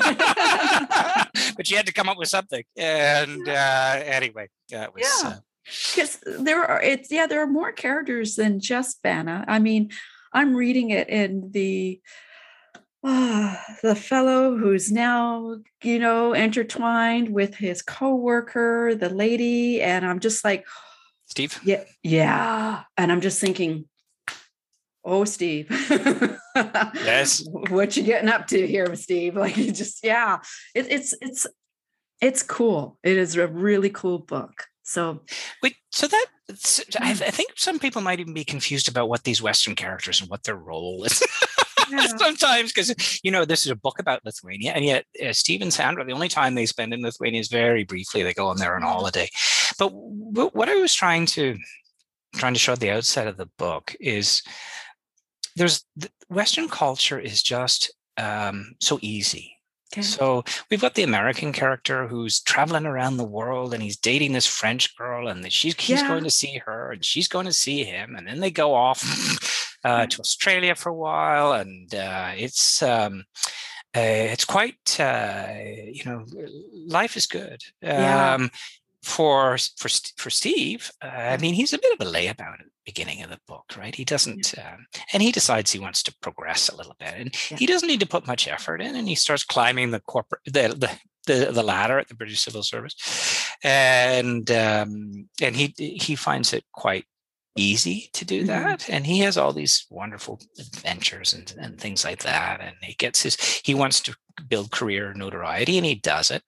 but 1.56 1.66
she 1.66 1.74
had 1.74 1.86
to 1.86 1.92
come 1.92 2.08
up 2.08 2.18
with 2.18 2.28
something. 2.28 2.62
And 2.76 3.48
uh, 3.48 4.00
anyway, 4.04 4.48
that 4.70 4.94
was. 4.94 5.02
Yeah 5.22 5.38
because 5.94 6.18
there 6.26 6.64
are 6.64 6.80
it's 6.82 7.10
yeah 7.10 7.26
there 7.26 7.42
are 7.42 7.46
more 7.46 7.72
characters 7.72 8.36
than 8.36 8.60
just 8.60 9.02
Vanna. 9.02 9.44
I 9.46 9.58
mean, 9.58 9.90
I'm 10.32 10.54
reading 10.54 10.90
it 10.90 11.08
in 11.08 11.50
the 11.50 12.00
uh, 13.04 13.56
the 13.82 13.94
fellow 13.94 14.56
who's 14.56 14.90
now 14.90 15.56
you 15.82 15.98
know 15.98 16.32
intertwined 16.32 17.28
with 17.30 17.54
his 17.54 17.82
co-worker, 17.82 18.94
the 18.94 19.08
lady, 19.08 19.80
and 19.80 20.04
I'm 20.04 20.20
just 20.20 20.44
like, 20.44 20.66
Steve. 21.26 21.58
Yeah, 21.64 21.84
yeah, 22.02 22.82
and 22.96 23.12
I'm 23.12 23.20
just 23.20 23.40
thinking, 23.40 23.84
oh, 25.04 25.24
Steve. 25.24 25.66
yes. 25.80 27.46
What 27.70 27.96
you 27.96 28.02
getting 28.02 28.28
up 28.28 28.46
to 28.48 28.66
here, 28.66 28.94
Steve? 28.96 29.36
Like, 29.42 29.56
you 29.56 29.72
just 29.72 30.04
yeah, 30.04 30.38
it, 30.74 30.90
it's 30.90 31.14
it's 31.20 31.46
it's 32.20 32.42
cool. 32.42 32.98
It 33.02 33.16
is 33.16 33.36
a 33.36 33.46
really 33.46 33.90
cool 33.90 34.18
book. 34.18 34.66
So, 34.82 35.20
wait, 35.62 35.76
so 35.90 36.06
that 36.06 36.26
I, 36.98 37.10
I 37.10 37.14
think 37.14 37.50
some 37.56 37.78
people 37.78 38.00
might 38.00 38.20
even 38.20 38.32
be 38.32 38.44
confused 38.44 38.88
about 38.88 39.08
what 39.08 39.24
these 39.24 39.42
Western 39.42 39.74
characters 39.74 40.20
and 40.20 40.30
what 40.30 40.44
their 40.44 40.56
role 40.56 41.04
is. 41.04 41.22
Yeah. 41.98 42.06
sometimes 42.16 42.72
because 42.72 43.20
you 43.22 43.30
know 43.30 43.44
this 43.44 43.64
is 43.64 43.72
a 43.72 43.76
book 43.76 43.98
about 43.98 44.24
Lithuania, 44.24 44.72
and 44.72 44.84
yet 44.84 45.04
uh, 45.24 45.32
Steve 45.32 45.62
and 45.62 45.72
Sandra, 45.72 46.04
the 46.04 46.12
only 46.12 46.28
time 46.28 46.54
they 46.54 46.66
spend 46.66 46.92
in 46.92 47.02
Lithuania 47.02 47.40
is 47.40 47.48
very 47.48 47.84
briefly. 47.84 48.22
They 48.22 48.34
go 48.34 48.48
on 48.48 48.58
there 48.58 48.76
on 48.76 48.82
holiday. 48.82 49.28
But 49.78 49.88
w- 49.88 50.50
what 50.52 50.68
I 50.68 50.76
was 50.76 50.94
trying 50.94 51.26
to 51.26 51.56
trying 52.34 52.54
to 52.54 52.60
show 52.60 52.74
at 52.74 52.80
the 52.80 52.90
outset 52.90 53.26
of 53.26 53.36
the 53.36 53.48
book 53.58 53.94
is 54.00 54.42
there's 55.56 55.84
the 55.96 56.10
Western 56.28 56.68
culture 56.68 57.18
is 57.18 57.42
just 57.42 57.92
um, 58.16 58.74
so 58.80 58.98
easy 59.00 59.58
Okay. 59.92 60.02
So 60.02 60.44
we've 60.70 60.80
got 60.80 60.94
the 60.94 61.02
American 61.02 61.52
character 61.52 62.06
who's 62.06 62.40
traveling 62.40 62.84
around 62.84 63.16
the 63.16 63.24
world 63.24 63.72
and 63.72 63.82
he's 63.82 63.96
dating 63.96 64.32
this 64.32 64.46
French 64.46 64.94
girl 64.96 65.28
and 65.28 65.50
she's 65.50 65.74
he's 65.80 66.02
yeah. 66.02 66.08
going 66.08 66.24
to 66.24 66.30
see 66.30 66.60
her 66.66 66.92
and 66.92 67.04
she's 67.04 67.26
going 67.26 67.46
to 67.46 67.52
see 67.54 67.84
him 67.84 68.14
and 68.14 68.26
then 68.26 68.40
they 68.40 68.50
go 68.50 68.74
off 68.74 69.02
uh, 69.84 70.06
to 70.06 70.20
Australia 70.20 70.74
for 70.74 70.90
a 70.90 70.94
while 70.94 71.52
and 71.52 71.94
uh, 71.94 72.32
it's 72.36 72.82
um, 72.82 73.24
uh, 73.96 74.00
it's 74.32 74.44
quite 74.44 75.00
uh, 75.00 75.48
you 75.86 76.04
know 76.04 76.24
life 76.86 77.16
is 77.16 77.26
good. 77.26 77.62
Yeah. 77.82 78.34
Um, 78.34 78.50
for 79.02 79.56
for 79.76 79.88
for 80.16 80.30
Steve, 80.30 80.90
uh, 81.02 81.06
I 81.06 81.36
mean, 81.38 81.54
he's 81.54 81.72
a 81.72 81.78
bit 81.78 81.98
of 81.98 82.06
a 82.06 82.10
layabout 82.10 82.60
at 82.60 82.66
the 82.66 82.84
beginning 82.84 83.22
of 83.22 83.30
the 83.30 83.38
book, 83.46 83.64
right? 83.78 83.94
He 83.94 84.04
doesn't, 84.04 84.54
um, 84.58 84.86
and 85.12 85.22
he 85.22 85.32
decides 85.32 85.70
he 85.70 85.78
wants 85.78 86.02
to 86.02 86.14
progress 86.20 86.68
a 86.68 86.76
little 86.76 86.96
bit, 86.98 87.14
and 87.16 87.50
yeah. 87.50 87.56
he 87.56 87.66
doesn't 87.66 87.88
need 87.88 88.00
to 88.00 88.06
put 88.06 88.26
much 88.26 88.48
effort 88.48 88.82
in, 88.82 88.96
and 88.96 89.08
he 89.08 89.14
starts 89.14 89.44
climbing 89.44 89.92
the 89.92 90.00
corporate 90.00 90.42
the 90.44 90.68
the 90.76 90.90
the, 91.26 91.52
the 91.52 91.62
ladder 91.62 91.98
at 91.98 92.08
the 92.08 92.14
British 92.14 92.40
Civil 92.40 92.62
Service, 92.62 93.46
and 93.62 94.50
um, 94.50 95.28
and 95.40 95.56
he 95.56 95.74
he 95.76 96.14
finds 96.14 96.52
it 96.52 96.64
quite 96.72 97.04
easy 97.58 98.08
to 98.12 98.24
do 98.24 98.38
mm-hmm. 98.38 98.46
that 98.46 98.80
mm-hmm. 98.80 98.92
and 98.92 99.06
he 99.06 99.20
has 99.20 99.36
all 99.36 99.52
these 99.52 99.86
wonderful 99.90 100.40
adventures 100.58 101.32
and, 101.32 101.54
and 101.60 101.80
things 101.80 102.04
like 102.04 102.22
that 102.22 102.60
and 102.60 102.76
he 102.82 102.94
gets 102.94 103.22
his 103.22 103.36
he 103.64 103.74
wants 103.74 104.00
to 104.00 104.14
build 104.48 104.70
career 104.70 105.12
notoriety 105.14 105.76
and 105.76 105.84
he 105.86 105.96
does 105.96 106.30
it 106.30 106.42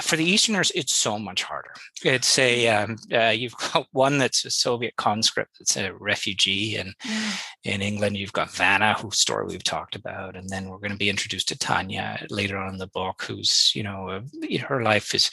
for 0.00 0.16
the 0.16 0.24
easterners 0.24 0.70
it's 0.74 0.94
so 0.94 1.18
much 1.18 1.42
harder 1.42 1.72
it's 2.04 2.38
a 2.38 2.68
um, 2.68 2.96
uh, 3.12 3.30
you've 3.30 3.56
got 3.72 3.86
one 3.92 4.18
that's 4.18 4.44
a 4.44 4.50
soviet 4.50 4.94
conscript 4.96 5.56
that's 5.58 5.76
a 5.76 5.92
refugee 5.94 6.76
and 6.76 6.94
mm. 7.04 7.40
in 7.64 7.82
england 7.82 8.16
you've 8.16 8.32
got 8.32 8.50
vanna 8.50 8.94
whose 8.94 9.18
story 9.18 9.46
we've 9.46 9.64
talked 9.64 9.96
about 9.96 10.36
and 10.36 10.48
then 10.48 10.68
we're 10.68 10.78
going 10.78 10.92
to 10.92 10.96
be 10.96 11.10
introduced 11.10 11.48
to 11.48 11.58
tanya 11.58 12.24
later 12.30 12.56
on 12.56 12.74
in 12.74 12.78
the 12.78 12.86
book 12.88 13.24
who's 13.26 13.72
you 13.74 13.82
know 13.82 14.08
uh, 14.08 14.58
her 14.68 14.82
life 14.82 15.14
is 15.14 15.30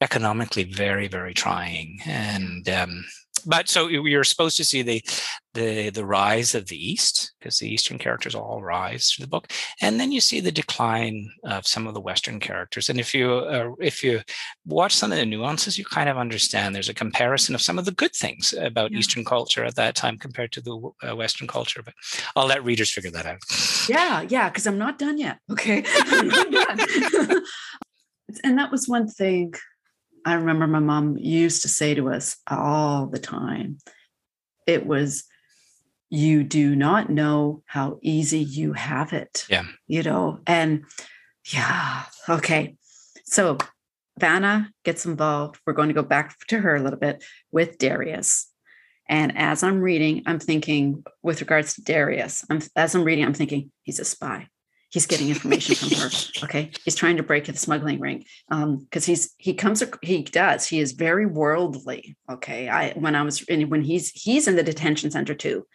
economically 0.00 0.64
very 0.64 1.08
very 1.08 1.34
trying 1.34 1.98
and 2.06 2.68
um, 2.70 3.04
but 3.46 3.68
so 3.68 3.88
you're 3.88 4.24
supposed 4.24 4.56
to 4.56 4.64
see 4.64 4.82
the 4.82 5.02
the 5.54 5.90
the 5.90 6.04
rise 6.04 6.54
of 6.54 6.66
the 6.66 6.92
East 6.92 7.32
because 7.38 7.58
the 7.58 7.72
Eastern 7.72 7.98
characters 7.98 8.34
all 8.34 8.62
rise 8.62 9.10
through 9.10 9.24
the 9.24 9.30
book, 9.30 9.52
and 9.80 10.00
then 10.00 10.12
you 10.12 10.20
see 10.20 10.40
the 10.40 10.52
decline 10.52 11.30
of 11.44 11.66
some 11.66 11.86
of 11.86 11.94
the 11.94 12.00
Western 12.00 12.40
characters. 12.40 12.88
And 12.88 12.98
if 12.98 13.14
you 13.14 13.32
uh, 13.32 13.70
if 13.80 14.02
you 14.02 14.20
watch 14.66 14.94
some 14.94 15.12
of 15.12 15.18
the 15.18 15.26
nuances, 15.26 15.78
you 15.78 15.84
kind 15.84 16.08
of 16.08 16.16
understand. 16.16 16.74
There's 16.74 16.88
a 16.88 16.94
comparison 16.94 17.54
of 17.54 17.62
some 17.62 17.78
of 17.78 17.84
the 17.84 17.92
good 17.92 18.14
things 18.14 18.52
about 18.58 18.92
yeah. 18.92 18.98
Eastern 18.98 19.24
culture 19.24 19.64
at 19.64 19.76
that 19.76 19.94
time 19.94 20.18
compared 20.18 20.52
to 20.52 20.60
the 20.60 20.90
uh, 21.08 21.14
Western 21.16 21.46
culture. 21.46 21.82
But 21.84 21.94
I'll 22.36 22.46
let 22.46 22.64
readers 22.64 22.90
figure 22.90 23.10
that 23.12 23.26
out. 23.26 23.42
Yeah, 23.88 24.22
yeah, 24.22 24.48
because 24.48 24.66
I'm 24.66 24.78
not 24.78 24.98
done 24.98 25.18
yet. 25.18 25.38
Okay, 25.50 25.84
and 28.42 28.58
that 28.58 28.70
was 28.70 28.88
one 28.88 29.08
thing 29.08 29.54
I 30.24 30.34
remember 30.34 30.66
my 30.66 30.78
mom 30.80 31.16
used 31.18 31.62
to 31.62 31.68
say 31.68 31.94
to 31.94 32.10
us 32.10 32.36
all 32.46 33.06
the 33.06 33.18
time 33.18 33.78
it 34.66 34.86
was, 34.86 35.24
you 36.10 36.42
do 36.44 36.74
not 36.74 37.10
know 37.10 37.62
how 37.66 37.98
easy 38.02 38.38
you 38.38 38.72
have 38.72 39.12
it. 39.12 39.44
Yeah. 39.48 39.64
You 39.86 40.02
know, 40.02 40.40
and 40.46 40.84
yeah, 41.52 42.04
okay. 42.28 42.76
So 43.24 43.58
Vanna 44.18 44.70
gets 44.84 45.04
involved. 45.04 45.58
We're 45.66 45.72
going 45.72 45.88
to 45.88 45.94
go 45.94 46.02
back 46.02 46.36
to 46.48 46.58
her 46.60 46.76
a 46.76 46.80
little 46.80 46.98
bit 46.98 47.24
with 47.52 47.78
Darius. 47.78 48.48
And 49.08 49.36
as 49.36 49.62
I'm 49.62 49.80
reading, 49.80 50.22
I'm 50.24 50.38
thinking, 50.38 51.04
with 51.22 51.40
regards 51.40 51.74
to 51.74 51.82
Darius, 51.82 52.44
I'm, 52.48 52.60
as 52.74 52.94
I'm 52.94 53.04
reading, 53.04 53.24
I'm 53.24 53.34
thinking, 53.34 53.70
he's 53.82 53.98
a 53.98 54.04
spy 54.04 54.48
he's 54.94 55.06
getting 55.06 55.28
information 55.28 55.74
from 55.74 55.90
her. 55.98 56.10
Okay, 56.44 56.70
he's 56.84 56.94
trying 56.94 57.16
to 57.16 57.22
break 57.22 57.46
the 57.46 57.56
smuggling 57.56 57.98
ring 57.98 58.24
Um, 58.48 58.78
because 58.78 59.08
um, 59.08 59.12
he's 59.12 59.34
he 59.38 59.54
comes 59.54 59.82
he 60.02 60.22
does 60.22 60.66
he 60.66 60.78
is 60.78 60.92
very 60.92 61.26
worldly. 61.26 62.16
Okay, 62.30 62.68
I 62.68 62.92
when 62.92 63.16
I 63.16 63.22
was 63.22 63.42
in, 63.42 63.68
when 63.70 63.82
he's 63.82 64.10
he's 64.10 64.46
in 64.46 64.56
the 64.56 64.62
detention 64.62 65.10
center 65.10 65.34
too, 65.34 65.66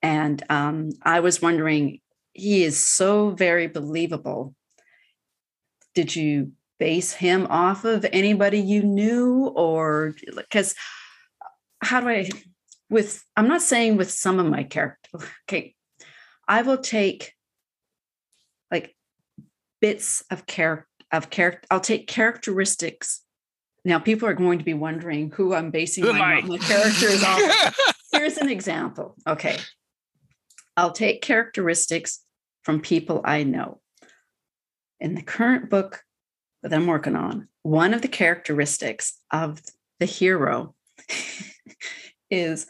and 0.00 0.42
um, 0.48 0.90
I 1.02 1.20
was 1.20 1.42
wondering 1.42 2.00
he 2.32 2.62
is 2.62 2.78
so 2.78 3.30
very 3.30 3.66
believable. 3.66 4.54
Did 5.94 6.14
you 6.14 6.52
base 6.78 7.12
him 7.12 7.46
off 7.50 7.84
of 7.84 8.06
anybody 8.12 8.58
you 8.58 8.82
knew 8.82 9.52
or 9.54 10.14
because 10.36 10.74
how 11.82 12.00
do 12.00 12.08
I 12.08 12.28
with 12.88 13.24
I'm 13.36 13.48
not 13.48 13.62
saying 13.62 13.96
with 13.96 14.10
some 14.10 14.38
of 14.38 14.46
my 14.46 14.62
characters. 14.62 15.24
Okay, 15.48 15.74
I 16.46 16.62
will 16.62 16.78
take 16.78 17.32
bits 19.82 20.24
of 20.30 20.46
character 20.46 20.88
of 21.12 21.30
character. 21.30 21.66
I'll 21.70 21.80
take 21.80 22.06
characteristics. 22.06 23.20
Now, 23.84 23.98
people 23.98 24.28
are 24.28 24.34
going 24.34 24.58
to 24.58 24.64
be 24.64 24.74
wondering 24.74 25.30
who 25.30 25.54
I'm 25.54 25.70
basing 25.70 26.04
who 26.04 26.12
my, 26.14 26.40
my 26.40 26.58
characters 26.58 27.22
on 27.22 27.40
Here's 28.12 28.38
an 28.38 28.48
example. 28.48 29.16
Okay. 29.26 29.58
I'll 30.76 30.92
take 30.92 31.22
characteristics 31.22 32.20
from 32.62 32.80
people 32.80 33.20
I 33.24 33.42
know. 33.42 33.80
In 35.00 35.14
the 35.14 35.22
current 35.22 35.68
book 35.68 36.02
that 36.62 36.72
I'm 36.72 36.86
working 36.86 37.16
on, 37.16 37.48
one 37.62 37.92
of 37.92 38.02
the 38.02 38.08
characteristics 38.08 39.18
of 39.30 39.60
the 39.98 40.06
hero 40.06 40.74
is 42.30 42.66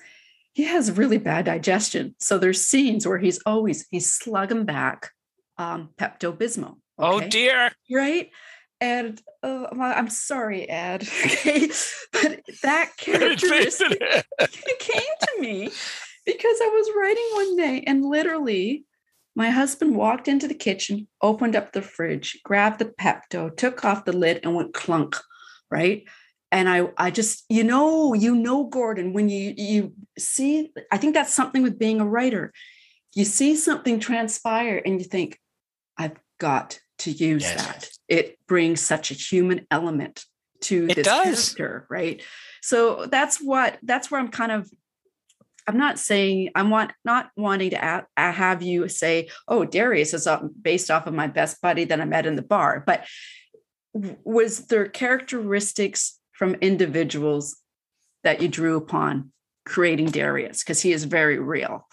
he 0.55 0.65
has 0.65 0.93
really 0.93 1.19
bad 1.19 1.45
digestion. 1.45 2.15
So 2.19 2.39
there's 2.39 2.67
scenes 2.67 3.07
where 3.07 3.19
he's 3.19 3.41
always 3.45 3.87
he's 3.91 4.13
slugging 4.13 4.65
back 4.65 5.11
um, 5.59 5.91
Pepto 5.99 6.37
Bismol. 6.37 6.77
Oh, 6.77 6.82
okay? 6.99 7.25
Oh 7.25 7.29
dear. 7.29 7.71
Right. 7.91 8.31
And 8.81 9.23
uh, 9.45 9.67
I'm 9.79 10.11
sorry, 10.11 10.69
Ed. 10.69 11.07
Okay. 11.25 11.71
But 12.13 12.41
that 12.63 12.91
characteristic 12.99 13.99
came 14.79 15.03
to 15.21 15.41
me 15.41 15.71
because 16.27 16.59
I 16.61 16.69
was 16.69 16.91
writing 16.97 17.29
one 17.33 17.57
day 17.57 17.85
and 17.87 18.05
literally 18.05 18.85
my 19.35 19.51
husband 19.51 19.97
walked 19.97 20.29
into 20.29 20.47
the 20.47 20.55
kitchen, 20.55 21.09
opened 21.23 21.57
up 21.57 21.73
the 21.73 21.81
fridge, 21.81 22.39
grabbed 22.45 22.81
the 22.81 22.93
Pepto, 23.01 23.57
took 23.57 23.85
off 23.85 24.05
the 24.05 24.13
lid, 24.13 24.41
and 24.43 24.55
went 24.55 24.75
clunk. 24.75 25.17
Right. 25.71 26.05
And 26.51 26.69
I, 26.69 26.89
I 26.99 27.11
just, 27.11 27.45
you 27.49 27.65
know, 27.65 28.13
you 28.13 28.35
know, 28.35 28.65
Gordon, 28.65 29.15
when 29.15 29.31
you 29.31 29.55
you 29.57 29.95
see, 30.19 30.71
I 30.91 30.99
think 30.99 31.15
that's 31.15 31.33
something 31.33 31.63
with 31.63 31.79
being 31.79 32.01
a 32.01 32.07
writer. 32.07 32.53
You 33.15 33.25
see 33.25 33.57
something 33.57 34.01
transpire 34.01 34.83
and 34.85 35.01
you 35.01 35.05
think, 35.05 35.39
got 36.43 36.81
to 36.99 37.13
use 37.13 37.43
yes. 37.43 37.65
that. 37.65 37.89
It 38.09 38.39
brings 38.49 38.81
such 38.81 39.13
a 39.13 39.15
human 39.15 39.65
element 39.71 40.25
to 40.63 40.87
it 40.91 40.97
this 40.97 41.07
does. 41.07 41.55
character, 41.55 41.87
right? 41.89 42.21
So 42.61 43.07
that's 43.07 43.39
what 43.39 43.79
that's 43.83 44.11
where 44.11 44.21
I'm 44.21 44.29
kind 44.29 44.53
of 44.53 44.69
I'm 45.69 45.79
not 45.79 46.01
saying 46.01 46.51
I'm 46.57 46.71
want 46.71 46.91
not 47.05 47.31
wanting 47.37 47.71
to 47.71 47.83
add, 47.83 48.07
have 48.17 48.63
you 48.63 48.89
say, 48.89 49.29
"Oh, 49.47 49.65
Darius 49.65 50.13
is 50.13 50.27
um, 50.27 50.51
based 50.61 50.91
off 50.91 51.07
of 51.07 51.15
my 51.15 51.29
best 51.29 51.63
buddy 51.63 51.85
that 51.85 52.01
I 52.01 52.05
met 52.05 52.27
in 52.27 52.35
the 52.35 52.43
bar," 52.43 52.83
but 52.85 53.07
was 53.95 54.67
there 54.67 54.89
characteristics 54.89 56.19
from 56.33 56.55
individuals 56.57 57.57
that 58.25 58.43
you 58.43 58.49
drew 58.49 58.77
upon 58.77 59.31
creating 59.65 60.07
Darius 60.07 60.65
because 60.65 60.81
he 60.81 60.93
is 60.93 61.05
very 61.05 61.39
real? 61.39 61.87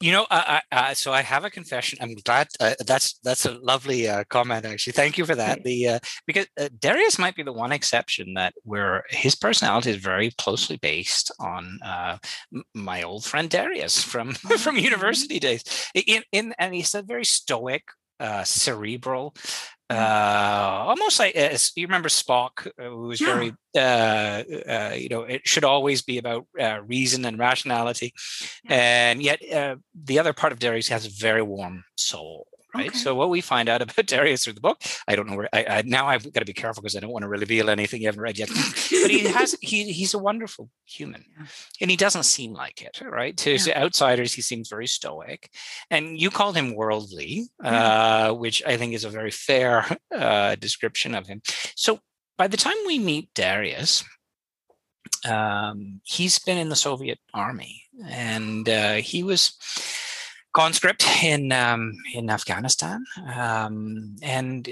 You 0.00 0.12
know, 0.12 0.26
uh, 0.30 0.60
uh, 0.72 0.94
so 0.94 1.12
I 1.12 1.22
have 1.22 1.44
a 1.44 1.50
confession. 1.50 1.98
I'm 2.02 2.14
glad 2.14 2.48
uh, 2.60 2.74
that's 2.86 3.18
that's 3.22 3.46
a 3.46 3.52
lovely 3.52 4.08
uh, 4.08 4.24
comment. 4.28 4.66
Actually, 4.66 4.92
thank 4.94 5.18
you 5.18 5.24
for 5.24 5.34
that. 5.34 5.58
The 5.64 5.88
uh, 5.88 5.98
because 6.26 6.46
uh, 6.60 6.68
Darius 6.78 7.18
might 7.18 7.36
be 7.36 7.42
the 7.42 7.52
one 7.52 7.72
exception 7.72 8.34
that 8.34 8.54
where 8.64 9.04
his 9.08 9.34
personality 9.34 9.90
is 9.90 9.96
very 9.96 10.30
closely 10.32 10.76
based 10.76 11.30
on 11.38 11.78
my 12.74 13.02
old 13.02 13.24
friend 13.24 13.48
Darius 13.48 14.02
from 14.02 14.32
from 14.34 14.76
mm-hmm. 14.76 14.84
university 14.84 15.38
days. 15.38 15.62
In, 15.94 16.22
in 16.32 16.54
and 16.58 16.74
he's 16.74 16.94
a 16.94 17.02
very 17.02 17.24
stoic, 17.24 17.84
cerebral, 18.44 19.34
uh, 19.90 20.84
almost 20.88 21.18
like 21.18 21.36
uh, 21.36 21.56
you 21.76 21.86
remember 21.86 22.08
Spock, 22.08 22.66
uh, 22.66 22.84
who 22.88 23.08
was 23.08 23.20
yeah. 23.20 23.34
very, 23.34 23.52
uh, 23.76 24.42
uh, 24.68 24.94
you 24.94 25.08
know, 25.08 25.22
it 25.22 25.46
should 25.46 25.64
always 25.64 26.00
be 26.02 26.18
about 26.18 26.46
uh, 26.58 26.80
reason 26.86 27.24
and 27.24 27.38
rationality, 27.38 28.14
yeah. 28.64 29.08
and 29.10 29.22
yet 29.22 29.40
the 29.94 30.18
other 30.18 30.32
part 30.32 30.52
of 30.52 30.58
Darius 30.58 30.88
has 30.88 31.06
a 31.06 31.10
very 31.10 31.42
warm 31.42 31.84
soul, 31.96 32.46
right? 32.74 32.88
Okay. 32.88 32.98
So 32.98 33.14
what 33.14 33.30
we 33.30 33.40
find 33.40 33.68
out 33.68 33.82
about 33.82 34.06
Darius 34.06 34.44
through 34.44 34.54
the 34.54 34.60
book, 34.60 34.82
I 35.06 35.16
don't 35.16 35.28
know 35.28 35.36
where. 35.36 35.48
I, 35.52 35.64
I 35.68 35.82
now 35.82 36.06
I've 36.06 36.30
got 36.32 36.40
to 36.40 36.46
be 36.46 36.52
careful 36.52 36.82
because 36.82 36.96
I 36.96 37.00
don't 37.00 37.10
want 37.10 37.22
to 37.22 37.28
reveal 37.28 37.70
anything 37.70 38.02
you 38.02 38.08
haven't 38.08 38.22
read 38.22 38.38
yet. 38.38 38.48
but 38.48 39.10
he 39.10 39.20
has 39.20 39.56
he 39.60 39.92
he's 39.92 40.14
a 40.14 40.18
wonderful 40.18 40.70
human, 40.84 41.24
yeah. 41.38 41.46
and 41.80 41.90
he 41.90 41.96
doesn't 41.96 42.24
seem 42.24 42.52
like 42.52 42.82
it, 42.82 43.00
right? 43.00 43.36
To, 43.38 43.56
yeah. 43.56 43.82
outsiders, 43.82 44.32
he 44.32 44.42
seems 44.42 44.68
very 44.68 44.86
stoic, 44.86 45.50
and 45.90 46.20
you 46.20 46.30
called 46.30 46.56
him 46.56 46.74
worldly, 46.74 47.48
yeah. 47.62 48.28
uh, 48.28 48.34
which 48.34 48.62
I 48.66 48.76
think 48.76 48.94
is 48.94 49.04
a 49.04 49.10
very 49.10 49.30
fair 49.30 49.86
uh, 50.14 50.56
description 50.56 51.14
of 51.14 51.26
him. 51.26 51.42
So 51.76 52.00
by 52.36 52.48
the 52.48 52.56
time 52.56 52.76
we 52.86 52.98
meet 52.98 53.32
Darius. 53.34 54.04
Um, 55.26 56.00
he's 56.04 56.38
been 56.38 56.58
in 56.58 56.68
the 56.68 56.76
Soviet 56.76 57.18
army, 57.32 57.82
and 58.06 58.68
uh, 58.68 58.94
he 58.94 59.22
was 59.22 59.54
conscript 60.54 61.04
in 61.22 61.52
um, 61.52 61.92
in 62.14 62.30
Afghanistan, 62.30 63.04
um, 63.36 64.16
and 64.22 64.68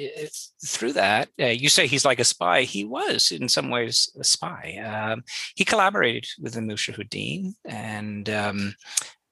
through 0.65 0.95
that, 0.95 1.29
uh, 1.41 1.47
you 1.47 1.69
say 1.69 1.87
he's 1.87 2.05
like 2.05 2.21
a 2.21 2.25
spy. 2.25 2.63
He 2.63 2.85
was 2.85 3.31
in 3.33 3.49
some 3.49 3.69
ways 3.69 4.11
a 4.19 4.25
spy. 4.25 4.79
Um, 4.79 5.25
he 5.55 5.65
collaborated 5.65 6.27
with 6.41 6.55
the 6.55 6.61
Mujahideen, 6.61 7.55
and 7.65 8.31
um, 8.31 8.75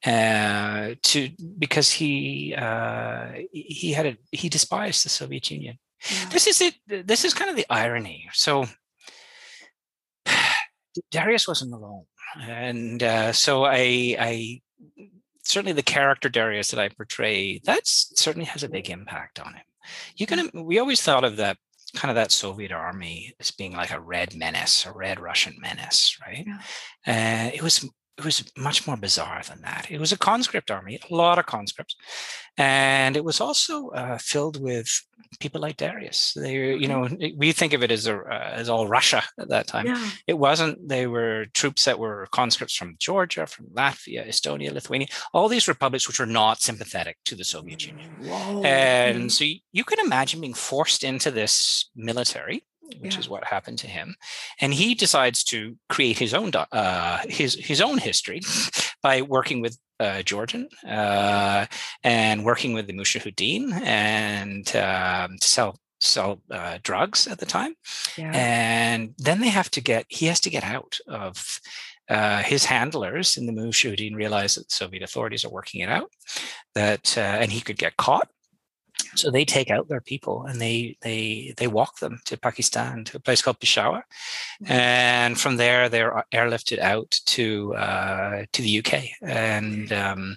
uh, 0.05 0.95
to 1.03 1.31
because 1.59 1.91
he 1.91 2.55
uh, 2.55 3.29
he 3.53 3.93
had 3.93 4.07
a 4.07 4.17
he 4.33 4.49
despised 4.49 5.05
the 5.05 5.09
Soviet 5.09 5.51
Union. 5.51 5.79
Yeah. 6.11 6.29
This 6.31 6.47
is 6.47 6.61
it. 6.61 7.07
This 7.07 7.25
is 7.25 7.33
kind 7.33 7.51
of 7.51 7.57
the 7.57 7.67
irony. 7.71 8.29
So 8.33 8.67
Darius 11.11 11.47
wasn't 11.47 11.75
alone, 11.75 12.07
and 12.41 13.03
uh, 13.03 13.33
so 13.33 13.65
I 13.65 14.17
I 14.19 14.61
certainly 15.43 15.73
the 15.73 15.83
character 15.83 16.29
Darius 16.29 16.71
that 16.71 16.81
I 16.81 16.89
portray, 16.89 17.61
that 17.65 17.83
certainly 17.85 18.47
has 18.47 18.63
a 18.63 18.69
big 18.69 18.91
impact 18.91 19.41
on 19.41 19.55
him. 19.55 19.65
You 20.17 20.27
can 20.27 20.49
mm. 20.49 20.65
we 20.65 20.79
always 20.79 21.03
thought 21.03 21.25
of 21.25 21.37
that 21.37 21.57
kind 21.95 22.11
of 22.11 22.15
that 22.15 22.31
Soviet 22.31 22.73
army 22.73 23.35
as 23.41 23.51
being 23.51 23.73
like 23.73 23.91
a 23.91 24.01
red 24.01 24.35
menace, 24.37 24.87
a 24.87 24.93
red 24.93 25.19
Russian 25.19 25.57
menace, 25.61 26.17
right? 26.25 26.47
Yeah. 26.47 26.61
Uh, 27.07 27.51
it 27.53 27.63
was 27.63 27.89
it 28.19 28.25
was 28.25 28.45
much 28.57 28.87
more 28.87 28.97
bizarre 28.97 29.43
than 29.49 29.63
that. 29.63 29.91
It 29.91 29.99
was 29.99 30.13
a 30.13 30.19
conscript 30.19 30.71
army, 30.71 31.01
a 31.11 31.15
lot 31.15 31.39
of 31.39 31.47
conscripts, 31.47 31.97
and 32.59 33.17
it 33.17 33.25
was 33.25 33.41
also 33.41 33.89
uh, 33.91 34.19
filled 34.19 34.61
with 34.61 34.89
people 35.39 35.61
like 35.61 35.77
Darius. 35.77 36.33
They, 36.35 36.75
you 36.77 36.89
know, 36.89 37.09
we 37.37 37.53
think 37.53 37.73
of 37.73 37.83
it 37.83 37.91
as 37.91 38.07
a, 38.07 38.19
uh, 38.19 38.51
as 38.53 38.69
all 38.69 38.89
Russia 38.89 39.23
at 39.39 39.49
that 39.49 39.67
time. 39.67 39.87
Yeah. 39.87 40.11
It 40.27 40.39
wasn't. 40.39 40.89
They 40.89 41.07
were 41.07 41.47
troops 41.55 41.85
that 41.85 41.99
were 41.99 42.29
conscripts 42.33 42.75
from 42.75 42.97
Georgia, 42.99 43.47
from 43.47 43.67
Latvia, 43.67 44.27
Estonia, 44.29 44.73
Lithuania, 44.73 45.07
all 45.33 45.49
these 45.49 45.69
republics 45.69 46.09
which 46.09 46.19
were 46.19 46.27
not 46.27 46.61
sympathetic 46.61 47.17
to 47.27 47.35
the 47.35 47.45
Soviet 47.45 47.87
Union. 47.87 48.11
Whoa. 48.23 48.63
And 48.65 49.33
so 49.33 49.45
you, 49.45 49.61
you 49.73 49.85
can 49.85 50.05
imagine 50.05 50.41
being 50.41 50.55
forced 50.55 51.05
into 51.05 51.31
this 51.31 51.91
military 51.95 52.65
which 52.99 53.15
yeah. 53.15 53.21
is 53.21 53.29
what 53.29 53.45
happened 53.45 53.79
to 53.79 53.87
him. 53.87 54.15
And 54.61 54.75
he 54.75 54.95
decides 54.95 55.45
to 55.45 55.77
create 55.89 56.19
his 56.19 56.35
own 56.35 56.51
uh, 56.55 57.19
his 57.29 57.55
his 57.55 57.81
own 57.81 57.99
history 57.99 58.41
by 59.03 59.23
working 59.23 59.61
with 59.61 59.79
uh, 59.99 60.23
Georgian 60.23 60.69
uh, 60.87 61.67
and 62.03 62.45
working 62.45 62.73
with 62.73 62.87
the 62.87 62.93
Mujahideen 62.93 63.73
and 63.83 64.67
um, 64.77 65.37
to 65.39 65.47
sell 65.47 65.79
sell 66.01 66.41
uh, 66.51 66.79
drugs 66.83 67.27
at 67.27 67.39
the 67.39 67.47
time. 67.47 67.75
Yeah. 68.17 68.33
And 68.35 69.15
then 69.19 69.41
they 69.41 69.49
have 69.49 69.71
to 69.73 69.81
get 69.81 70.07
he 70.09 70.27
has 70.27 70.41
to 70.41 70.51
get 70.51 70.65
out 70.65 70.99
of 71.07 71.61
uh, 72.09 72.43
his 72.43 72.65
handlers 72.65 73.37
in 73.37 73.47
the 73.47 73.53
Mujahideen 73.53 74.17
realize 74.17 74.57
that 74.57 74.69
the 74.69 74.75
Soviet 74.75 75.03
authorities 75.03 75.45
are 75.45 75.51
working 75.51 75.81
it 75.81 75.89
out, 75.89 76.11
that 76.75 77.17
uh, 77.17 77.21
and 77.21 77.53
he 77.53 77.61
could 77.61 77.79
get 77.79 77.97
caught. 77.97 78.29
So 79.15 79.31
they 79.31 79.45
take 79.45 79.71
out 79.71 79.89
their 79.89 80.01
people 80.01 80.45
and 80.47 80.61
they 80.61 80.97
they 81.01 81.55
they 81.57 81.67
walk 81.67 81.99
them 81.99 82.21
to 82.27 82.37
Pakistan 82.37 83.05
to 83.05 83.17
a 83.17 83.21
place 83.21 83.43
called 83.43 83.61
Peshawar, 83.61 84.05
mm-hmm. 84.63 84.73
and 84.73 85.39
from 85.39 85.57
there 85.57 85.89
they're 85.89 86.25
airlifted 86.33 86.79
out 86.79 87.19
to 87.27 87.75
uh, 87.75 88.45
to 88.53 88.63
the 88.63 88.79
UK, 88.79 89.05
and 89.23 89.93
um, 89.93 90.37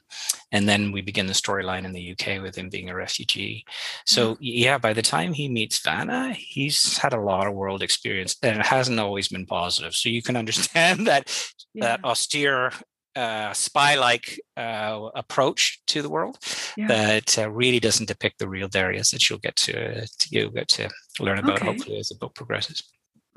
and 0.52 0.68
then 0.68 0.92
we 0.92 1.02
begin 1.02 1.28
the 1.28 1.34
storyline 1.34 1.86
in 1.86 1.94
the 1.94 2.12
UK 2.12 2.42
with 2.42 2.56
him 2.56 2.70
being 2.70 2.90
a 2.90 2.96
refugee. 2.96 3.66
So 4.06 4.34
mm-hmm. 4.34 4.44
yeah, 4.44 4.78
by 4.78 4.94
the 4.94 5.02
time 5.02 5.34
he 5.34 5.48
meets 5.50 5.80
Vanna, 5.80 6.34
he's 6.34 6.98
had 6.98 7.14
a 7.14 7.22
lot 7.22 7.48
of 7.48 7.54
world 7.54 7.84
experience, 7.84 8.36
and 8.42 8.60
it 8.60 8.66
hasn't 8.66 9.00
always 9.00 9.28
been 9.28 9.46
positive. 9.46 9.96
So 9.96 10.10
you 10.10 10.22
can 10.22 10.36
understand 10.44 11.08
that 11.08 11.32
yeah. 11.74 11.86
that 11.86 12.04
austere 12.04 12.72
uh, 13.16 13.54
spy-like 13.54 14.40
uh, 14.58 15.10
approach 15.16 15.82
to 15.88 16.02
the 16.02 16.10
world 16.10 16.38
yeah. 16.76 16.88
that 16.88 17.38
uh, 17.38 17.50
really 17.50 17.80
doesn't 17.80 18.08
depict 18.08 18.40
the 18.40 18.48
real 18.48 18.68
Darius 18.68 19.12
that 19.12 19.30
you'll 19.30 19.40
get 19.40 19.56
to, 19.58 20.06
to 20.06 20.28
you'll 20.30 20.52
get 20.52 20.68
to 20.70 20.90
learn 21.20 21.40
about 21.40 21.58
okay. 21.58 21.66
hopefully 21.68 21.98
as 21.98 22.10
the 22.10 22.16
book 22.16 22.34
progresses. 22.36 22.84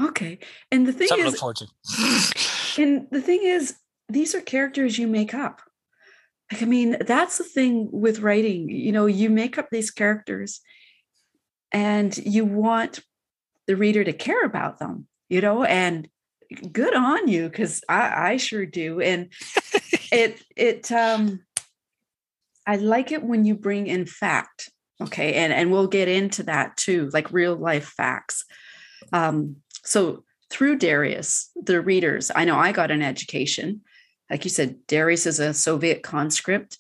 Okay, 0.01 0.39
and 0.71 0.87
the 0.87 0.93
thing 0.93 1.09
Something 1.09 1.27
is, 1.29 2.75
and 2.79 3.07
the 3.11 3.23
thing 3.23 3.41
is, 3.43 3.77
these 4.09 4.35
are 4.35 4.43
characters 4.43 4.99
you 4.99 5.07
make 5.07 5.33
up. 5.33 5.63
Like, 6.53 6.63
I 6.63 6.67
mean, 6.67 6.99
that's 7.01 7.39
the 7.39 7.45
thing 7.45 7.89
with 7.91 8.21
writing. 8.21 8.69
You 8.69 8.93
know, 8.93 9.07
you 9.07 9.31
make 9.31 9.57
up 9.57 9.69
these 9.71 9.91
characters, 9.91 10.61
and 11.73 12.17
you 12.19 12.45
want 12.45 13.01
the 13.67 13.77
reader 13.77 14.05
to 14.05 14.13
care 14.13 14.45
about 14.45 14.79
them. 14.79 15.07
You 15.31 15.41
know, 15.41 15.65
and 15.65 16.09
good 16.73 16.95
on 16.95 17.29
you 17.29 17.49
because 17.49 17.83
I, 17.89 18.33
I 18.33 18.37
sure 18.37 18.67
do 18.67 19.01
and 19.01 19.33
it 20.13 20.43
it 20.57 20.93
um 20.93 21.41
i 22.67 22.77
like 22.77 23.13
it 23.13 23.23
when 23.23 23.45
you 23.45 23.55
bring 23.55 23.87
in 23.87 24.07
fact 24.07 24.71
okay 25.01 25.35
and 25.35 25.53
and 25.53 25.71
we'll 25.71 25.89
get 25.89 26.09
into 26.09 26.45
that 26.45 26.77
too 26.77 27.11
like 27.13 27.33
real 27.33 27.57
life 27.57 27.89
facts. 27.97 28.45
Um 29.13 29.57
so 29.85 30.25
through 30.51 30.79
darius 30.79 31.51
the 31.61 31.81
readers 31.81 32.31
i 32.35 32.45
know 32.45 32.57
i 32.57 32.73
got 32.73 32.91
an 32.91 33.03
education. 33.03 33.83
Like 34.31 34.45
you 34.45 34.51
said 34.51 34.87
darius 34.87 35.27
is 35.27 35.39
a 35.39 35.55
soviet 35.55 36.03
conscript. 36.03 36.79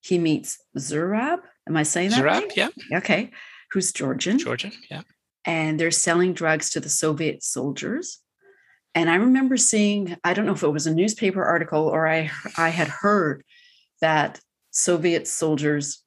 He 0.00 0.18
meets 0.18 0.58
zurab 0.78 1.38
am 1.68 1.76
i 1.76 1.82
saying 1.82 2.10
that 2.10 2.20
zurab 2.22 2.42
right? 2.42 2.56
yeah. 2.56 2.68
Okay 2.94 3.30
who's 3.72 3.92
georgian. 3.92 4.38
Georgian 4.38 4.72
yeah. 4.90 5.02
And 5.44 5.78
they're 5.78 5.90
selling 5.90 6.34
drugs 6.34 6.70
to 6.70 6.80
the 6.80 6.88
soviet 6.88 7.42
soldiers 7.42 8.21
and 8.94 9.08
I 9.10 9.16
remember 9.16 9.56
seeing, 9.56 10.16
I 10.22 10.34
don't 10.34 10.46
know 10.46 10.52
if 10.52 10.62
it 10.62 10.68
was 10.68 10.86
a 10.86 10.94
newspaper 10.94 11.42
article 11.42 11.86
or 11.86 12.06
I, 12.06 12.30
I 12.56 12.68
had 12.68 12.88
heard 12.88 13.42
that 14.00 14.40
Soviet 14.70 15.26
soldiers 15.26 16.02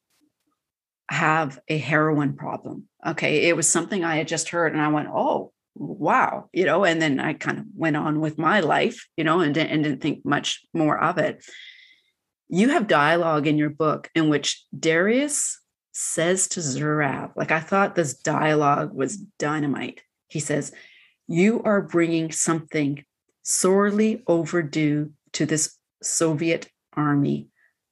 have 1.10 1.60
a 1.68 1.78
heroin 1.78 2.34
problem. 2.34 2.88
Okay. 3.04 3.48
It 3.48 3.56
was 3.56 3.68
something 3.68 4.04
I 4.04 4.16
had 4.16 4.28
just 4.28 4.50
heard 4.50 4.72
and 4.72 4.80
I 4.80 4.88
went, 4.88 5.08
oh, 5.12 5.52
wow. 5.74 6.48
You 6.52 6.64
know, 6.64 6.84
and 6.84 7.00
then 7.02 7.20
I 7.20 7.34
kind 7.34 7.58
of 7.58 7.64
went 7.74 7.96
on 7.96 8.20
with 8.20 8.38
my 8.38 8.60
life, 8.60 9.06
you 9.16 9.24
know, 9.24 9.40
and, 9.40 9.56
and 9.56 9.84
didn't 9.84 10.00
think 10.00 10.24
much 10.24 10.64
more 10.72 10.98
of 10.98 11.18
it. 11.18 11.44
You 12.48 12.68
have 12.70 12.86
dialogue 12.86 13.46
in 13.46 13.58
your 13.58 13.70
book 13.70 14.08
in 14.14 14.28
which 14.28 14.64
Darius 14.78 15.60
says 15.92 16.46
to 16.48 16.60
Zurab, 16.60 17.32
like 17.36 17.50
I 17.50 17.60
thought 17.60 17.94
this 17.94 18.14
dialogue 18.14 18.92
was 18.92 19.16
dynamite. 19.16 20.02
He 20.28 20.40
says, 20.40 20.72
you 21.28 21.62
are 21.64 21.82
bringing 21.82 22.30
something 22.32 23.04
sorely 23.42 24.22
overdue 24.26 25.12
to 25.32 25.46
this 25.46 25.76
Soviet 26.02 26.68
army, 26.94 27.48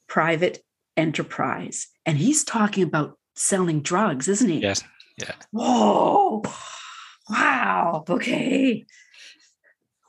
private 0.08 0.60
enterprise. 0.96 1.88
And 2.06 2.18
he's 2.18 2.44
talking 2.44 2.84
about 2.84 3.18
selling 3.34 3.80
drugs, 3.80 4.28
isn't 4.28 4.48
he? 4.48 4.58
Yes. 4.58 4.82
Yeah. 5.18 5.32
Whoa. 5.50 6.42
Wow. 7.28 8.04
Okay. 8.08 8.84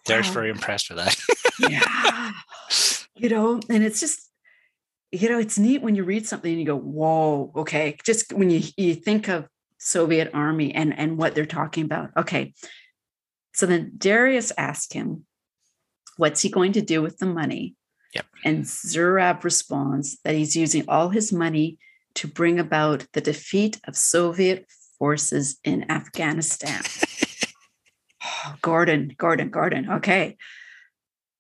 They're 0.05 0.21
wow. 0.21 0.32
very 0.32 0.49
impressed 0.49 0.89
with 0.89 0.99
that. 0.99 1.17
yeah. 1.69 2.32
you 3.15 3.30
know, 3.30 3.59
and 3.69 3.84
it's 3.84 3.99
just, 3.99 4.30
you 5.11 5.30
know, 5.30 5.39
it's 5.39 5.57
neat 5.57 5.82
when 5.82 5.95
you 5.95 6.03
read 6.03 6.28
something 6.28 6.51
and 6.51 6.59
you 6.59 6.65
go, 6.65 6.78
whoa, 6.78 7.51
okay. 7.55 7.97
Just 8.03 8.34
when 8.34 8.49
you, 8.49 8.61
you 8.78 8.95
think 8.95 9.28
of 9.28 9.47
Soviet 9.80 10.32
army 10.34 10.73
and, 10.73 10.97
and 10.97 11.17
what 11.17 11.36
they're 11.36 11.45
talking 11.45 11.86
about. 11.86 12.11
Okay. 12.17 12.53
So 13.56 13.66
then 13.66 13.93
Darius 13.97 14.51
asked 14.58 14.91
him, 14.91 15.26
what's 16.18 16.41
he 16.41 16.49
going 16.49 16.74
to 16.74 16.82
do 16.82 17.01
with 17.01 17.20
the 17.20 17.26
money? 17.26 17.76
Yep. 18.14 18.26
And 18.43 18.64
Zurab 18.64 19.45
responds 19.45 20.18
that 20.26 20.36
he's 20.36 20.58
using 20.58 20.84
all 20.89 21.10
his 21.10 21.32
money 21.32 21.78
to 22.16 22.28
bring 22.28 22.60
about 22.60 23.06
the 23.14 23.22
defeat 23.22 23.80
of 23.88 23.95
Soviet 23.95 24.66
forces 24.99 25.58
in 25.64 25.89
Afghanistan. 25.89 26.82
oh, 28.24 28.56
Gordon, 28.62 29.16
Gordon, 29.18 29.49
Gordon. 29.49 29.89
Okay. 29.89 30.36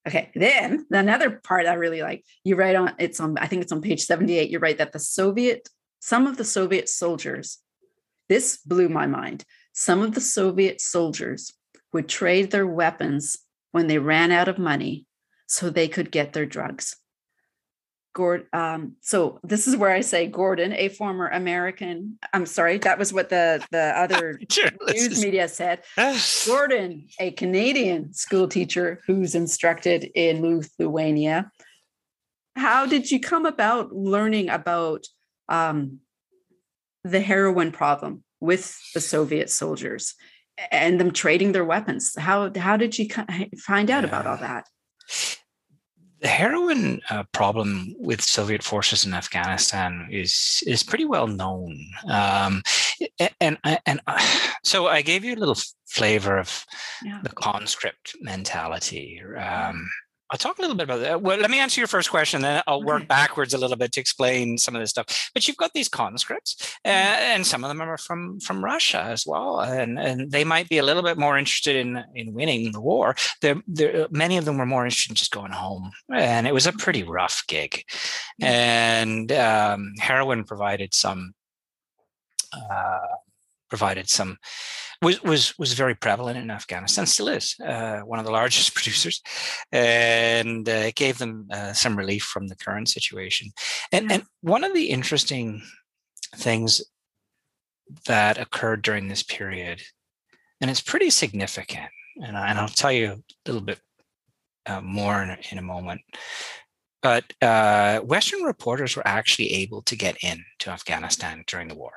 Okay. 0.07 0.31
Then 0.35 0.85
another 0.91 1.31
part 1.31 1.65
I 1.65 1.73
really 1.73 2.01
like, 2.01 2.23
you 2.45 2.55
write 2.55 2.77
on 2.77 2.93
it's 2.97 3.19
on, 3.19 3.37
I 3.37 3.47
think 3.47 3.61
it's 3.61 3.73
on 3.73 3.81
page 3.81 4.03
78. 4.03 4.49
You 4.49 4.59
write 4.59 4.77
that 4.77 4.93
the 4.93 4.99
Soviet, 4.99 5.67
some 5.99 6.27
of 6.27 6.37
the 6.37 6.45
Soviet 6.45 6.87
soldiers, 6.87 7.57
this 8.29 8.57
blew 8.57 8.87
my 8.87 9.05
mind. 9.05 9.43
Some 9.73 10.01
of 10.01 10.13
the 10.13 10.21
Soviet 10.21 10.79
soldiers 10.79 11.53
would 11.95 12.09
trade 12.09 12.51
their 12.51 12.67
weapons 12.67 13.37
when 13.71 13.87
they 13.87 13.97
ran 13.97 14.29
out 14.29 14.49
of 14.49 14.57
money 14.57 15.05
so 15.47 15.69
they 15.69 15.87
could 15.87 16.11
get 16.11 16.33
their 16.33 16.45
drugs. 16.45 16.97
Gordon, 18.13 18.47
um, 18.51 18.95
so 18.99 19.39
this 19.43 19.65
is 19.65 19.77
where 19.77 19.91
I 19.91 20.01
say 20.01 20.27
Gordon, 20.27 20.73
a 20.73 20.89
former 20.89 21.29
American. 21.29 22.19
I'm 22.33 22.45
sorry, 22.45 22.79
that 22.79 22.99
was 22.99 23.13
what 23.13 23.29
the 23.29 23.65
the 23.71 23.97
other 23.97 24.41
news 24.93 25.23
media 25.23 25.47
said. 25.47 25.83
Gordon, 26.45 27.07
a 27.17 27.31
Canadian 27.31 28.13
school 28.13 28.49
teacher 28.49 28.99
who's 29.07 29.33
instructed 29.33 30.11
in 30.15 30.41
Lithuania. 30.41 31.49
How 32.57 32.85
did 32.85 33.09
you 33.09 33.21
come 33.21 33.45
about 33.45 33.93
learning 33.93 34.49
about 34.49 35.05
um, 35.47 35.99
the 37.05 37.21
heroin 37.21 37.71
problem 37.71 38.25
with 38.41 38.77
the 38.93 38.99
Soviet 38.99 39.49
soldiers 39.49 40.13
and 40.71 40.99
them 40.99 41.11
trading 41.11 41.51
their 41.51 41.65
weapons? 41.65 42.15
How 42.17 42.51
how 42.55 42.77
did 42.77 42.97
you 42.97 43.07
find 43.57 43.89
out 43.89 44.05
about 44.05 44.27
all 44.27 44.37
that? 44.37 44.67
the 46.25 46.27
heroin 46.27 47.01
uh, 47.11 47.23
problem 47.33 47.93
with 47.99 48.19
Soviet 48.19 48.63
forces 48.63 49.05
in 49.05 49.13
Afghanistan 49.13 50.07
is 50.09 50.63
is 50.65 50.81
pretty 50.81 51.05
well 51.05 51.27
known, 51.27 51.77
um, 52.09 52.63
and 53.39 53.57
and, 53.63 53.79
and 53.85 53.99
uh, 54.07 54.19
so 54.63 54.87
I 54.87 55.03
gave 55.03 55.23
you 55.23 55.35
a 55.35 55.41
little 55.41 55.57
flavor 55.85 56.37
of 56.39 56.65
yeah. 57.03 57.19
the 57.21 57.29
conscript 57.29 58.15
mentality. 58.21 59.21
Um, 59.37 59.87
I'll 60.35 60.49
talk 60.49 60.57
a 60.57 60.61
little 60.61 60.75
bit 60.75 60.83
about 60.83 60.99
that. 60.99 61.21
Well, 61.21 61.37
let 61.37 61.49
me 61.49 61.59
answer 61.59 61.79
your 61.79 61.87
first 61.87 62.09
question, 62.09 62.41
then 62.41 62.61
I'll 62.67 62.83
work 62.83 63.03
okay. 63.03 63.05
backwards 63.05 63.53
a 63.53 63.57
little 63.57 63.77
bit 63.77 63.93
to 63.93 64.01
explain 64.01 64.57
some 64.57 64.75
of 64.75 64.81
this 64.81 64.89
stuff. 64.89 65.29
But 65.33 65.47
you've 65.47 65.55
got 65.55 65.71
these 65.71 65.87
conscripts, 65.87 66.77
uh, 66.83 66.89
and 66.89 67.47
some 67.47 67.63
of 67.63 67.69
them 67.69 67.81
are 67.81 67.97
from 67.97 68.41
from 68.41 68.61
Russia 68.61 69.01
as 69.01 69.25
well, 69.25 69.61
and 69.61 69.97
and 69.97 70.29
they 70.29 70.43
might 70.43 70.67
be 70.67 70.77
a 70.77 70.83
little 70.83 71.03
bit 71.03 71.17
more 71.17 71.37
interested 71.37 71.77
in 71.77 72.03
in 72.15 72.33
winning 72.33 72.73
the 72.73 72.81
war. 72.81 73.15
Many 74.11 74.35
of 74.35 74.43
them 74.43 74.57
were 74.57 74.65
more 74.65 74.83
interested 74.83 75.11
in 75.11 75.15
just 75.15 75.31
going 75.31 75.53
home, 75.53 75.91
and 76.13 76.47
it 76.47 76.53
was 76.53 76.67
a 76.67 76.73
pretty 76.73 77.03
rough 77.03 77.41
gig. 77.47 77.85
And 78.41 79.31
um, 79.31 79.93
heroin 79.99 80.43
provided 80.43 80.93
some 80.93 81.33
uh, 82.51 83.07
provided 83.69 84.09
some 84.09 84.37
was 85.01 85.21
was 85.23 85.57
was 85.57 85.73
very 85.73 85.95
prevalent 85.95 86.37
in 86.37 86.49
Afghanistan, 86.49 87.05
still 87.05 87.27
is 87.27 87.55
uh, 87.59 87.99
one 87.99 88.19
of 88.19 88.25
the 88.25 88.31
largest 88.31 88.73
producers, 88.75 89.21
and 89.71 90.67
uh, 90.67 90.89
it 90.89 90.95
gave 90.95 91.17
them 91.17 91.47
uh, 91.51 91.73
some 91.73 91.95
relief 91.95 92.23
from 92.23 92.47
the 92.47 92.55
current 92.55 92.89
situation. 92.89 93.51
And 93.91 94.11
and 94.11 94.23
one 94.41 94.63
of 94.63 94.73
the 94.73 94.89
interesting 94.89 95.61
things 96.35 96.81
that 98.07 98.37
occurred 98.37 98.81
during 98.81 99.07
this 99.07 99.23
period, 99.23 99.81
and 100.61 100.71
it's 100.71 100.81
pretty 100.81 101.09
significant, 101.09 101.89
and, 102.23 102.37
I, 102.37 102.49
and 102.49 102.59
I'll 102.59 102.67
tell 102.67 102.91
you 102.91 103.11
a 103.11 103.21
little 103.45 103.61
bit 103.61 103.79
uh, 104.65 104.81
more 104.81 105.21
in, 105.21 105.37
in 105.51 105.57
a 105.57 105.61
moment. 105.61 106.01
But 107.05 107.33
uh, 107.39 107.99
Western 107.99 108.41
reporters 108.41 108.95
were 108.95 109.05
actually 109.05 109.53
able 109.53 109.83
to 109.83 109.95
get 109.95 110.17
into 110.23 110.71
Afghanistan 110.71 111.43
during 111.45 111.67
the 111.67 111.75
war 111.75 111.91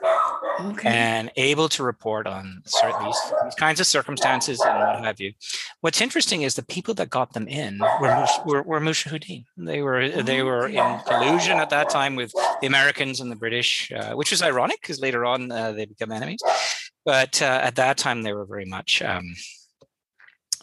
okay. 0.61 0.87
and 0.91 1.31
able 1.37 1.71
to 1.71 1.83
report 1.83 2.27
on 2.27 2.61
certain, 2.67 3.07
these, 3.07 3.33
these, 3.45 3.55
kinds 3.55 3.81
of 3.81 3.87
circumstances 3.87 4.61
and 4.61 4.79
what 4.79 5.03
have 5.03 5.19
you. 5.19 5.33
What's 5.81 6.03
interesting 6.03 6.43
is 6.43 6.57
the 6.57 6.63
people 6.63 6.93
that 6.93 7.09
got 7.09 7.33
them 7.33 7.49
in 7.49 7.79
were 8.03 8.27
were, 8.45 8.63
were 8.63 8.81
Mujahideen. 8.81 9.47
They 9.57 9.81
were 9.81 10.11
they 10.11 10.43
were 10.43 10.69
in 10.69 10.99
collusion 11.07 11.57
at 11.57 11.71
that 11.71 11.89
time 11.89 12.15
with 12.15 12.31
the 12.61 12.67
Americans 12.67 13.21
and 13.23 13.33
the 13.33 13.37
British, 13.37 13.91
uh, 13.91 14.13
which 14.13 14.31
was 14.31 14.43
ironic 14.43 14.79
because 14.83 15.01
later 15.01 15.25
on 15.25 15.51
uh, 15.51 15.73
they 15.73 15.87
become 15.87 16.13
enemies. 16.13 16.41
But 17.07 17.41
uh, 17.41 17.61
at 17.63 17.77
that 17.77 17.97
time 17.97 18.25
they 18.25 18.35
were 18.35 18.45
very 18.45 18.67
much. 18.67 19.01
Um, 19.01 19.25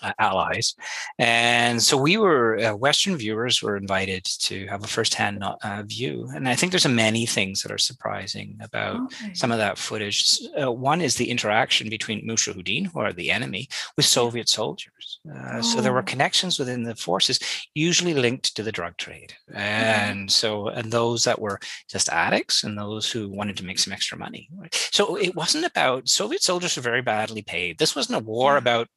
uh, 0.02 0.14
allies. 0.20 0.76
And 1.20 1.82
so 1.82 1.98
we 1.98 2.18
were, 2.18 2.60
uh, 2.60 2.76
Western 2.76 3.18
viewers 3.18 3.62
were 3.62 3.78
invited 3.78 4.24
to 4.42 4.68
have 4.68 4.84
a 4.84 4.88
firsthand 4.88 5.44
uh, 5.44 5.84
view. 5.86 6.30
And 6.34 6.48
I 6.48 6.56
think 6.56 6.72
there's 6.72 6.86
a 6.86 6.90
many 6.90 7.26
things 7.26 7.62
that 7.62 7.72
are 7.72 7.78
surprising 7.78 8.58
about 8.62 9.02
okay. 9.02 9.34
some 9.34 9.52
of 9.52 9.58
that 9.58 9.78
footage. 9.78 10.40
Uh, 10.62 10.72
one 10.72 11.02
is 11.02 11.16
the 11.16 11.30
interaction 11.30 11.90
between 11.90 12.28
Mujahideen, 12.28 12.88
who 12.88 13.00
are 13.00 13.14
the 13.14 13.32
enemy, 13.32 13.68
with 13.96 14.06
Soviet 14.06 14.50
soldiers. 14.50 15.20
Oh. 15.30 15.62
So 15.62 15.82
there 15.82 15.94
were 15.94 16.00
oh. 16.00 16.04
connections 16.04 16.60
within 16.60 16.84
the 16.84 16.96
forces, 16.96 17.40
usually 17.74 18.14
linked 18.14 18.56
to 18.56 18.64
the 18.64 18.72
drug 18.72 18.98
trade. 18.98 19.34
And 19.54 20.32
so, 20.32 20.68
and 20.68 20.92
those 20.92 21.24
that 21.24 21.40
were 21.40 21.60
just 21.90 22.10
addicts 22.10 22.64
and 22.64 22.78
those 22.78 23.12
who 23.12 23.30
wanted 23.30 23.58
to 23.58 23.66
make 23.66 23.80
some 23.80 23.94
extra 23.94 24.18
money. 24.18 24.50
So 24.72 25.16
it 25.16 25.36
wasn't 25.36 25.66
about 25.66 26.10
Soviet 26.10 26.44
soldiers 26.44 26.76
were 26.76 26.82
very 26.82 27.02
badly 27.02 27.42
paid. 27.42 27.78
This 27.78 27.96
wasn't 27.96 28.20
a 28.20 28.24
war 28.24 28.54
yeah. 28.54 28.60
about 28.60 28.88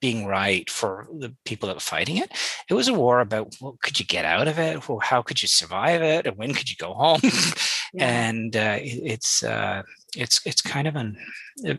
being 0.00 0.26
right 0.26 0.68
for 0.68 1.06
the 1.18 1.34
people 1.44 1.66
that 1.66 1.76
were 1.76 1.80
fighting 1.80 2.16
it. 2.18 2.30
It 2.68 2.74
was 2.74 2.88
a 2.88 2.94
war 2.94 3.20
about 3.20 3.54
well, 3.60 3.78
could 3.82 3.98
you 3.98 4.06
get 4.06 4.24
out 4.24 4.48
of 4.48 4.58
it? 4.58 4.88
Well, 4.88 4.98
how 5.00 5.22
could 5.22 5.42
you 5.42 5.48
survive 5.48 6.02
it? 6.02 6.26
And 6.26 6.36
when 6.36 6.54
could 6.54 6.70
you 6.70 6.76
go 6.76 6.94
home? 6.94 7.20
yeah. 7.94 8.28
And 8.28 8.56
uh, 8.56 8.78
it's 8.80 9.42
uh, 9.42 9.82
it's 10.16 10.40
it's 10.44 10.62
kind 10.62 10.86
of 10.86 10.96
an, 10.96 11.16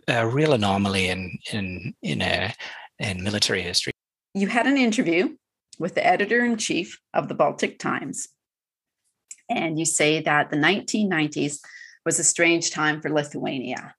a 0.08 0.28
real 0.28 0.53
anomaly 0.53 1.08
in 1.08 1.38
in 1.51 1.93
in 2.01 2.22
a 2.22 2.53
in 2.99 3.24
military 3.24 3.62
history. 3.62 3.93
You 4.34 4.47
had 4.47 4.68
an 4.68 4.78
interview 4.78 5.36
with 5.80 5.95
the 5.95 6.06
editor 6.06 6.43
in 6.43 6.58
chief 6.58 6.99
of 7.14 7.28
the 7.28 7.36
Baltic 7.36 7.80
Times, 7.80 8.28
and 9.49 9.80
you 9.80 9.86
say 9.86 10.22
that 10.22 10.49
the 10.49 10.58
1990s 10.58 11.60
was 12.06 12.20
a 12.20 12.24
strange 12.24 12.72
time 12.72 13.01
for 13.01 13.10
Lithuania. 13.10 13.95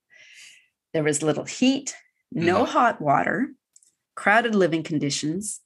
There 0.93 1.03
was 1.03 1.23
little 1.23 1.45
heat, 1.45 1.95
no 2.33 2.65
mm. 2.65 2.69
hot 2.69 3.01
water, 3.01 3.49
crowded 4.17 4.55
living 4.55 4.83
conditions, 4.83 5.61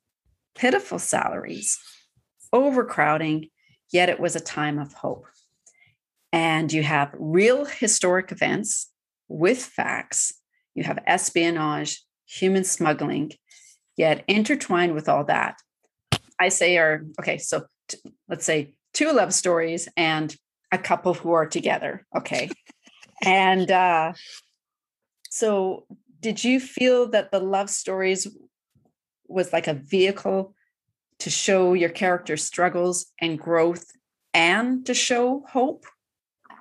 pitiful 0.55 0.99
salaries, 0.99 1.79
overcrowding, 2.53 3.49
yet 3.91 4.11
it 4.11 4.21
was 4.21 4.37
a 4.37 4.41
time 4.41 4.79
of 4.79 4.93
hope. 4.93 5.27
And 6.33 6.73
you 6.73 6.83
have 6.83 7.15
real 7.19 7.65
historic 7.65 8.31
events 8.31 8.91
with 9.29 9.63
facts, 9.63 10.35
you 10.75 10.85
have 10.85 10.99
espionage, 11.07 12.05
human 12.27 12.65
smuggling, 12.65 13.33
yet 13.97 14.25
intertwined 14.29 14.95
with 14.95 15.09
all 15.09 15.25
that. 15.25 15.57
I 16.39 16.49
say 16.49 16.79
are 16.79 17.05
okay, 17.19 17.39
so 17.39 17.65
t- 17.89 17.99
let's 18.29 18.45
say 18.45 18.75
two 18.93 19.13
love 19.13 19.35
stories 19.35 19.89
and 19.97 20.35
a 20.73 20.79
couple 20.79 21.15
who 21.15 21.33
are 21.33 21.47
together. 21.47 22.07
Okay. 22.17 22.51
and 23.25 23.71
uh, 23.71 24.13
so 25.29 25.87
did 26.21 26.45
you 26.45 26.61
feel 26.61 27.09
that 27.09 27.31
the 27.31 27.41
love 27.41 27.71
stories 27.71 28.27
was 29.27 29.53
like 29.53 29.67
a 29.67 29.75
vehicle 29.75 30.55
to 31.19 31.31
show 31.31 31.75
your 31.75 31.89
character's 31.89 32.45
struggles 32.45 33.07
and 33.21 33.39
growth 33.39 33.87
and 34.33 34.87
to 34.87 34.95
show 34.95 35.45
hope 35.49 35.85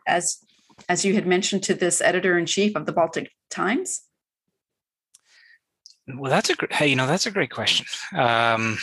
as 0.07 0.39
as 0.87 1.03
you 1.03 1.13
had 1.13 1.27
mentioned 1.27 1.63
to 1.63 1.73
this 1.73 2.01
editor 2.01 2.37
in 2.37 2.45
chief 2.45 2.75
of 2.75 2.85
the 2.85 2.93
Baltic 2.93 3.31
Times? 3.49 4.03
Well, 6.07 6.31
that's 6.31 6.49
a 6.49 6.55
great, 6.55 6.73
hey, 6.73 6.87
you 6.87 6.95
know, 6.95 7.05
that's 7.05 7.25
a 7.25 7.31
great 7.31 7.51
question. 7.51 7.85
Um, 8.15 8.77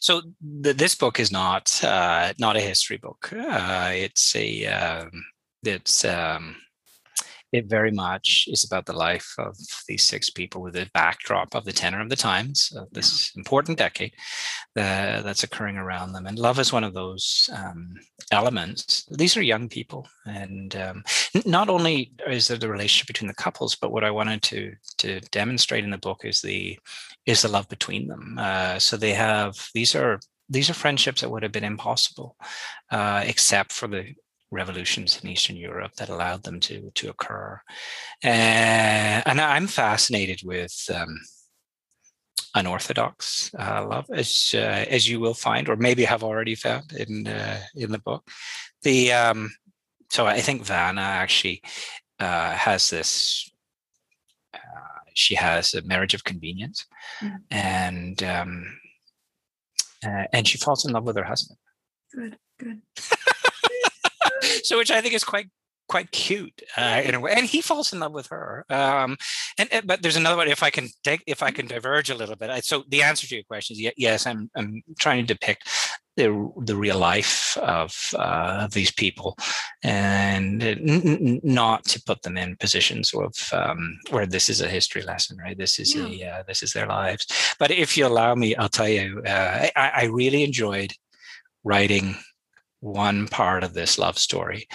so 0.00 0.22
the, 0.40 0.72
this 0.72 0.94
book 0.94 1.18
is 1.18 1.32
not 1.32 1.82
uh, 1.82 2.32
not 2.38 2.56
a 2.56 2.60
history 2.60 2.98
book. 2.98 3.32
Uh, 3.32 3.90
it's 3.94 4.36
a 4.36 4.66
um, 4.66 5.24
it's 5.64 6.04
um, 6.04 6.56
it 7.52 7.66
very 7.66 7.90
much 7.90 8.48
is 8.50 8.64
about 8.64 8.86
the 8.86 8.92
life 8.94 9.34
of 9.38 9.56
these 9.86 10.02
six 10.02 10.30
people 10.30 10.62
with 10.62 10.74
the 10.74 10.90
backdrop 10.94 11.54
of 11.54 11.64
the 11.64 11.72
tenor 11.72 12.00
of 12.00 12.08
the 12.08 12.16
times 12.16 12.72
of 12.76 12.90
this 12.92 13.30
yeah. 13.34 13.40
important 13.40 13.76
decade 13.76 14.14
that, 14.74 15.22
that's 15.22 15.44
occurring 15.44 15.76
around 15.76 16.12
them. 16.12 16.26
And 16.26 16.38
love 16.38 16.58
is 16.58 16.72
one 16.72 16.84
of 16.84 16.94
those 16.94 17.50
um, 17.54 17.94
elements. 18.30 19.06
These 19.10 19.36
are 19.36 19.42
young 19.42 19.68
people, 19.68 20.08
and 20.24 20.74
um, 20.76 21.04
not 21.44 21.68
only 21.68 22.12
is 22.26 22.48
there 22.48 22.56
the 22.56 22.70
relationship 22.70 23.06
between 23.06 23.28
the 23.28 23.34
couples, 23.34 23.76
but 23.76 23.92
what 23.92 24.04
I 24.04 24.10
wanted 24.10 24.42
to 24.42 24.72
to 24.98 25.20
demonstrate 25.30 25.84
in 25.84 25.90
the 25.90 25.98
book 25.98 26.24
is 26.24 26.40
the 26.40 26.78
is 27.26 27.42
the 27.42 27.48
love 27.48 27.68
between 27.68 28.08
them. 28.08 28.36
Uh, 28.38 28.78
so 28.78 28.96
they 28.96 29.12
have 29.12 29.68
these 29.74 29.94
are 29.94 30.18
these 30.48 30.70
are 30.70 30.74
friendships 30.74 31.20
that 31.20 31.30
would 31.30 31.42
have 31.42 31.52
been 31.52 31.64
impossible 31.64 32.36
uh, 32.90 33.22
except 33.24 33.72
for 33.72 33.88
the 33.88 34.14
revolutions 34.52 35.18
in 35.22 35.30
Eastern 35.30 35.56
Europe 35.56 35.94
that 35.96 36.08
allowed 36.08 36.44
them 36.44 36.60
to 36.60 36.90
to 36.94 37.10
occur. 37.10 37.60
Uh, 38.22 39.22
and 39.26 39.40
I'm 39.40 39.66
fascinated 39.66 40.42
with 40.44 40.88
um, 40.94 41.18
unorthodox 42.54 43.50
uh, 43.58 43.86
love, 43.88 44.06
as 44.12 44.54
uh, 44.54 44.84
as 44.88 45.08
you 45.08 45.18
will 45.18 45.34
find, 45.34 45.68
or 45.68 45.76
maybe 45.76 46.04
have 46.04 46.22
already 46.22 46.54
found 46.54 46.92
in 46.92 47.26
uh, 47.26 47.60
in 47.74 47.90
the 47.90 47.98
book. 47.98 48.28
The 48.82 49.12
um, 49.12 49.50
so 50.10 50.26
I 50.26 50.40
think 50.40 50.62
Vanna 50.64 51.00
actually 51.00 51.62
uh, 52.20 52.52
has 52.52 52.90
this. 52.90 53.50
Uh, 54.54 54.58
she 55.14 55.34
has 55.34 55.74
a 55.74 55.82
marriage 55.82 56.14
of 56.14 56.24
convenience, 56.24 56.86
mm-hmm. 57.20 57.36
and 57.50 58.22
um, 58.22 58.78
uh, 60.04 60.24
and 60.32 60.46
she 60.46 60.58
falls 60.58 60.84
in 60.84 60.92
love 60.92 61.04
with 61.04 61.16
her 61.16 61.24
husband. 61.24 61.58
Good, 62.14 62.36
good. 62.58 62.82
so, 64.62 64.78
which 64.78 64.90
I 64.90 65.00
think 65.00 65.14
is 65.14 65.24
quite 65.24 65.48
quite 65.88 66.10
cute 66.10 66.62
uh, 66.78 67.02
in 67.04 67.14
a 67.14 67.20
way, 67.20 67.34
and 67.36 67.46
he 67.46 67.60
falls 67.60 67.92
in 67.92 68.00
love 68.00 68.12
with 68.12 68.28
her. 68.28 68.64
Um, 68.70 69.16
and, 69.58 69.68
but 69.84 70.00
there's 70.00 70.16
another 70.16 70.36
one. 70.36 70.48
If 70.48 70.62
I 70.62 70.70
can 70.70 70.88
take, 71.04 71.22
if 71.26 71.42
I 71.42 71.50
can 71.50 71.66
diverge 71.66 72.08
a 72.08 72.14
little 72.14 72.36
bit, 72.36 72.48
I, 72.50 72.60
so 72.60 72.84
the 72.88 73.02
answer 73.02 73.26
to 73.26 73.34
your 73.34 73.44
question 73.44 73.76
is 73.76 73.92
yes. 73.96 74.26
I'm 74.26 74.50
I'm 74.56 74.82
trying 74.98 75.26
to 75.26 75.34
depict 75.34 75.68
the 76.16 76.50
the 76.64 76.76
real 76.76 76.98
life 76.98 77.58
of 77.58 77.94
uh, 78.16 78.68
these 78.68 78.90
people, 78.90 79.36
and 79.82 80.62
n- 80.62 81.40
not 81.42 81.84
to 81.84 82.02
put 82.02 82.22
them 82.22 82.36
in 82.36 82.56
positions 82.56 83.12
of 83.14 83.34
um, 83.52 83.98
where 84.10 84.26
this 84.26 84.48
is 84.48 84.60
a 84.60 84.68
history 84.68 85.02
lesson, 85.02 85.36
right? 85.38 85.58
This 85.58 85.78
is 85.78 85.94
yeah. 85.94 86.06
a 86.06 86.38
uh, 86.38 86.42
this 86.48 86.62
is 86.62 86.72
their 86.72 86.86
lives. 86.86 87.26
But 87.58 87.70
if 87.70 87.96
you 87.96 88.06
allow 88.06 88.34
me, 88.34 88.56
I'll 88.56 88.68
tell 88.68 88.88
you, 88.88 89.22
uh, 89.26 89.68
I, 89.76 89.92
I 90.02 90.04
really 90.04 90.42
enjoyed 90.42 90.92
writing 91.64 92.16
one 92.82 93.28
part 93.28 93.62
of 93.62 93.74
this 93.74 93.96
love 93.96 94.18
story. 94.18 94.66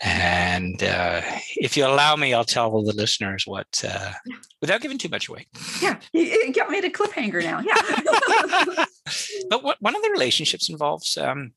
And 0.00 0.80
uh, 0.84 1.20
if 1.56 1.76
you 1.76 1.84
allow 1.84 2.14
me, 2.14 2.32
I'll 2.32 2.44
tell 2.44 2.70
the 2.82 2.92
listeners 2.92 3.44
what, 3.44 3.66
uh, 3.84 4.12
yeah. 4.24 4.36
without 4.60 4.80
giving 4.80 4.98
too 4.98 5.08
much 5.08 5.28
away. 5.28 5.48
Yeah, 5.82 5.98
you 6.12 6.52
got 6.52 6.70
me 6.70 6.78
a 6.78 6.90
cliffhanger 6.90 7.42
now. 7.42 7.60
Yeah. 7.60 8.84
but 9.50 9.64
what, 9.64 9.82
one 9.82 9.96
of 9.96 10.02
the 10.02 10.10
relationships 10.10 10.70
involves 10.70 11.18
um, 11.18 11.52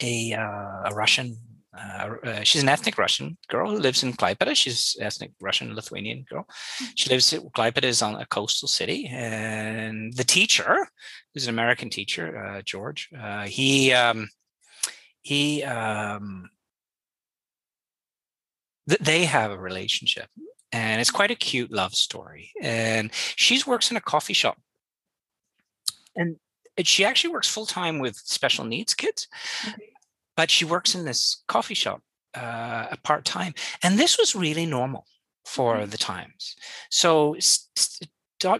a, 0.00 0.34
uh, 0.34 0.90
a 0.90 0.94
Russian. 0.94 1.36
Uh, 1.76 2.14
uh, 2.24 2.42
she's 2.44 2.62
an 2.62 2.68
ethnic 2.68 2.96
Russian 2.96 3.36
girl 3.48 3.70
who 3.70 3.78
lives 3.78 4.04
in 4.04 4.12
Klaipeda. 4.12 4.54
She's 4.54 4.96
ethnic 5.00 5.32
Russian 5.40 5.74
Lithuanian 5.74 6.24
girl. 6.30 6.46
She 6.94 7.10
lives 7.10 7.32
in 7.32 7.42
Klaipeda 7.50 7.84
is 7.84 8.02
on 8.02 8.14
a 8.14 8.26
coastal 8.26 8.68
city, 8.68 9.08
and 9.12 10.12
the 10.14 10.24
teacher, 10.24 10.88
who's 11.34 11.46
an 11.46 11.54
American 11.54 11.90
teacher, 11.90 12.36
uh, 12.36 12.62
George, 12.62 13.10
he 13.46 13.92
um, 13.92 14.28
he 15.22 15.62
um, 15.62 16.50
th- 18.88 19.00
they 19.00 19.24
have 19.24 19.50
a 19.50 19.58
relationship 19.58 20.28
and 20.72 21.00
it's 21.00 21.10
quite 21.10 21.30
a 21.30 21.34
cute 21.34 21.70
love 21.70 21.94
story 21.94 22.52
and 22.60 23.10
she 23.12 23.60
works 23.66 23.90
in 23.90 23.96
a 23.96 24.00
coffee 24.00 24.32
shop 24.32 24.58
and 26.16 26.36
she 26.84 27.04
actually 27.04 27.32
works 27.32 27.48
full-time 27.48 27.98
with 27.98 28.16
special 28.16 28.64
needs 28.64 28.94
kids 28.94 29.28
okay. 29.66 29.90
but 30.36 30.50
she 30.50 30.64
works 30.64 30.94
in 30.94 31.04
this 31.04 31.42
coffee 31.48 31.74
shop 31.74 32.02
uh, 32.34 32.94
part-time 33.02 33.54
and 33.82 33.98
this 33.98 34.18
was 34.18 34.34
really 34.34 34.66
normal 34.66 35.04
for 35.44 35.76
mm-hmm. 35.76 35.90
the 35.90 35.98
times 35.98 36.56
so 36.90 37.34
st- 37.38 38.10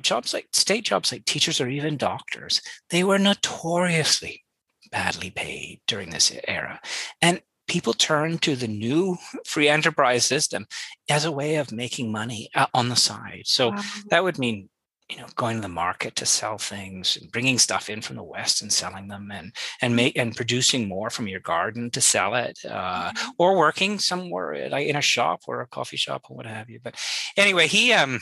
jobs 0.03 0.35
like 0.35 0.49
state 0.53 0.85
jobs 0.85 1.13
like 1.13 1.25
teachers 1.25 1.61
or 1.61 1.69
even 1.69 1.97
doctors 1.97 2.61
they 2.91 3.05
were 3.05 3.19
notoriously 3.19 4.43
badly 4.91 5.31
paid 5.31 5.81
during 5.87 6.11
this 6.11 6.33
era. 6.47 6.81
And 7.21 7.41
people 7.67 7.93
turn 7.93 8.39
to 8.39 8.57
the 8.57 8.69
new 8.69 9.17
free 9.47 9.69
enterprise 9.69 10.25
system 10.25 10.67
as 11.09 11.25
a 11.25 11.33
way 11.33 11.57
of 11.57 11.71
making 11.71 12.11
money 12.11 12.49
uh, 12.55 12.67
on 12.75 12.89
the 12.89 12.97
side. 12.97 13.43
So 13.45 13.71
wow. 13.71 13.83
that 14.11 14.25
would 14.25 14.39
mean 14.39 14.69
you 15.09 15.17
know 15.17 15.27
going 15.37 15.57
to 15.57 15.63
the 15.63 15.69
market 15.69 16.15
to 16.17 16.27
sell 16.27 16.59
things 16.59 17.17
and 17.17 17.33
bringing 17.33 17.59
stuff 17.59 17.89
in 17.89 18.03
from 18.03 18.17
the 18.17 18.23
west 18.23 18.61
and 18.63 18.73
selling 18.73 19.09
them 19.09 19.31
and 19.33 19.55
and 19.81 19.97
make 19.97 20.17
and 20.19 20.37
producing 20.37 20.87
more 20.87 21.09
from 21.09 21.27
your 21.27 21.41
garden 21.41 21.91
to 21.91 22.01
sell 22.01 22.35
it 22.35 22.59
uh, 22.69 23.11
mm-hmm. 23.11 23.31
or 23.39 23.57
working 23.57 23.99
somewhere 23.99 24.69
like 24.69 24.87
in 24.87 24.97
a 24.97 25.01
shop 25.01 25.41
or 25.49 25.61
a 25.61 25.67
coffee 25.67 25.97
shop 25.97 26.27
or 26.29 26.37
what 26.37 26.47
have 26.47 26.69
you 26.69 26.79
but 26.83 26.95
anyway 27.37 27.67
he 27.67 27.93
um 27.93 28.21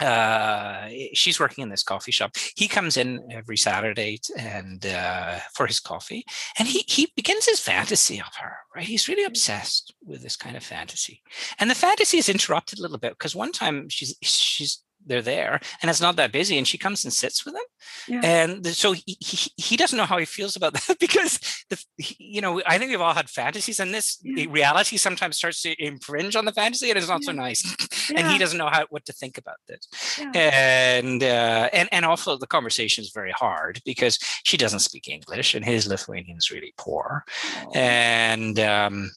uh, 0.00 0.88
she's 1.12 1.38
working 1.38 1.62
in 1.62 1.68
this 1.68 1.82
coffee 1.82 2.12
shop. 2.12 2.32
He 2.56 2.68
comes 2.68 2.96
in 2.96 3.26
every 3.30 3.56
Saturday 3.56 4.18
and 4.36 4.84
uh, 4.86 5.38
for 5.52 5.66
his 5.66 5.80
coffee, 5.80 6.24
and 6.58 6.66
he 6.66 6.84
he 6.86 7.12
begins 7.14 7.46
his 7.46 7.60
fantasy 7.60 8.20
of 8.20 8.34
her. 8.40 8.56
Right, 8.74 8.86
he's 8.86 9.08
really 9.08 9.24
obsessed 9.24 9.94
with 10.04 10.22
this 10.22 10.36
kind 10.36 10.56
of 10.56 10.64
fantasy, 10.64 11.22
and 11.58 11.70
the 11.70 11.74
fantasy 11.74 12.18
is 12.18 12.28
interrupted 12.28 12.78
a 12.78 12.82
little 12.82 12.98
bit 12.98 13.12
because 13.12 13.36
one 13.36 13.52
time 13.52 13.88
she's 13.88 14.16
she's 14.22 14.82
they're 15.06 15.22
there 15.22 15.60
and 15.80 15.90
it's 15.90 16.00
not 16.00 16.16
that 16.16 16.32
busy 16.32 16.58
and 16.58 16.66
she 16.66 16.78
comes 16.78 17.04
and 17.04 17.12
sits 17.12 17.44
with 17.44 17.54
him 17.54 17.62
yeah. 18.08 18.20
and 18.22 18.66
so 18.66 18.92
he, 18.92 19.16
he, 19.20 19.50
he 19.56 19.76
doesn't 19.76 19.96
know 19.96 20.04
how 20.04 20.18
he 20.18 20.24
feels 20.24 20.56
about 20.56 20.72
that 20.86 20.98
because 20.98 21.64
the 21.70 21.82
he, 21.96 22.16
you 22.18 22.40
know 22.40 22.62
i 22.66 22.78
think 22.78 22.90
we've 22.90 23.00
all 23.00 23.14
had 23.14 23.28
fantasies 23.28 23.80
and 23.80 23.92
this 23.92 24.18
yeah. 24.22 24.46
reality 24.48 24.96
sometimes 24.96 25.36
starts 25.36 25.62
to 25.62 25.74
infringe 25.82 26.36
on 26.36 26.44
the 26.44 26.52
fantasy 26.52 26.90
and 26.90 26.98
it's 26.98 27.08
not 27.08 27.22
yeah. 27.22 27.26
so 27.26 27.32
nice 27.32 28.10
and 28.16 28.26
he 28.28 28.38
doesn't 28.38 28.58
know 28.58 28.68
how 28.68 28.84
what 28.90 29.04
to 29.04 29.12
think 29.12 29.38
about 29.38 29.56
this 29.68 29.88
and 30.34 31.22
uh, 31.22 31.68
and 31.72 31.88
and 31.92 32.04
also 32.04 32.36
the 32.36 32.46
conversation 32.46 33.02
is 33.02 33.10
very 33.10 33.32
hard 33.32 33.80
because 33.84 34.18
she 34.44 34.56
doesn't 34.56 34.80
speak 34.80 35.08
english 35.08 35.54
and 35.54 35.64
his 35.64 35.86
lithuanian 35.86 36.36
is 36.36 36.50
really 36.50 36.74
poor 36.76 37.24
oh. 37.62 37.72
and 37.74 38.58
um 38.58 39.10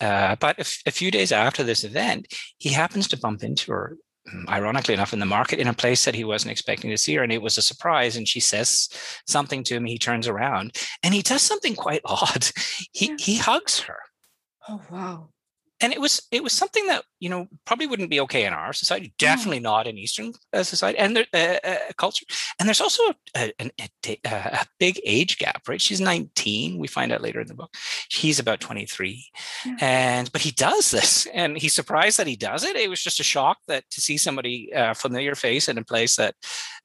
uh, 0.00 0.36
but 0.36 0.56
a, 0.58 0.60
f- 0.60 0.82
a 0.86 0.90
few 0.90 1.10
days 1.10 1.32
after 1.32 1.62
this 1.62 1.84
event, 1.84 2.32
he 2.58 2.70
happens 2.70 3.08
to 3.08 3.18
bump 3.18 3.42
into 3.42 3.72
her 3.72 3.96
ironically 4.48 4.94
enough, 4.94 5.12
in 5.12 5.18
the 5.18 5.26
market 5.26 5.58
in 5.58 5.68
a 5.68 5.74
place 5.74 6.04
that 6.04 6.14
he 6.14 6.24
wasn't 6.24 6.52
expecting 6.52 6.90
to 6.90 6.98
see 6.98 7.14
her. 7.14 7.22
And 7.22 7.32
it 7.32 7.42
was 7.42 7.58
a 7.58 7.62
surprise. 7.62 8.16
And 8.16 8.26
she 8.26 8.40
says 8.40 8.88
something 9.26 9.64
to 9.64 9.76
him. 9.76 9.84
He 9.84 9.98
turns 9.98 10.28
around 10.28 10.76
and 11.02 11.14
he 11.14 11.22
does 11.22 11.42
something 11.42 11.74
quite 11.74 12.02
odd. 12.04 12.48
He, 12.92 13.06
yeah. 13.06 13.16
he 13.18 13.36
hugs 13.38 13.80
her. 13.80 13.98
Oh, 14.68 14.82
wow 14.90 15.28
and 15.80 15.92
it 15.92 16.00
was 16.00 16.22
it 16.30 16.42
was 16.42 16.52
something 16.52 16.86
that 16.86 17.04
you 17.20 17.28
know 17.28 17.48
probably 17.64 17.86
wouldn't 17.86 18.10
be 18.10 18.20
okay 18.20 18.44
in 18.44 18.52
our 18.52 18.72
society 18.72 19.12
definitely 19.18 19.60
not 19.60 19.86
in 19.86 19.98
eastern 19.98 20.32
uh, 20.52 20.62
society 20.62 20.98
and 20.98 21.16
there, 21.16 21.26
uh, 21.34 21.66
uh, 21.66 21.92
culture. 21.96 22.26
And 22.58 22.68
there's 22.68 22.80
also 22.80 23.02
a, 23.36 23.52
a, 23.60 23.70
a, 23.78 24.18
a, 24.24 24.66
big 24.78 25.00
age 25.04 25.38
gap 25.38 25.68
right? 25.68 25.80
She's 25.80 26.00
19 26.00 26.78
we 26.78 26.86
find 26.86 27.12
out 27.12 27.22
later 27.22 27.40
in 27.40 27.48
the 27.48 27.54
book. 27.54 27.74
He's 28.10 28.38
about 28.38 28.60
23 28.60 29.24
yeah. 29.64 29.76
and 29.80 30.32
but 30.32 30.42
he 30.42 30.50
does 30.50 30.90
this 30.90 31.26
and 31.34 31.56
he's 31.58 31.74
surprised 31.74 32.18
that 32.18 32.26
he 32.26 32.36
does 32.36 32.64
it. 32.64 32.76
It 32.76 32.90
was 32.90 33.02
just 33.02 33.20
a 33.20 33.24
shock 33.24 33.58
that 33.68 33.88
to 33.90 34.00
see 34.00 34.16
somebody 34.16 34.72
uh, 34.74 34.94
familiar 34.94 35.34
face 35.34 35.68
in 35.68 35.78
a 35.78 35.84
place 35.84 36.16
that 36.16 36.34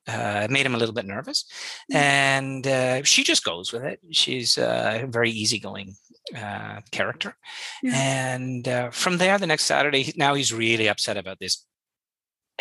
uh, 0.07 0.47
made 0.49 0.65
him 0.65 0.75
a 0.75 0.77
little 0.77 0.93
bit 0.93 1.05
nervous. 1.05 1.45
And 1.91 2.67
uh, 2.67 3.03
she 3.03 3.23
just 3.23 3.43
goes 3.43 3.71
with 3.71 3.83
it. 3.83 3.99
She's 4.11 4.55
very 4.55 5.31
easygoing 5.31 5.95
uh, 6.35 6.81
character. 6.91 7.35
Yeah. 7.81 8.35
And 8.35 8.67
uh, 8.67 8.89
from 8.91 9.17
there, 9.17 9.37
the 9.37 9.47
next 9.47 9.65
Saturday, 9.65 10.13
now 10.15 10.33
he's 10.33 10.53
really 10.53 10.87
upset 10.87 11.17
about 11.17 11.39
this. 11.39 11.65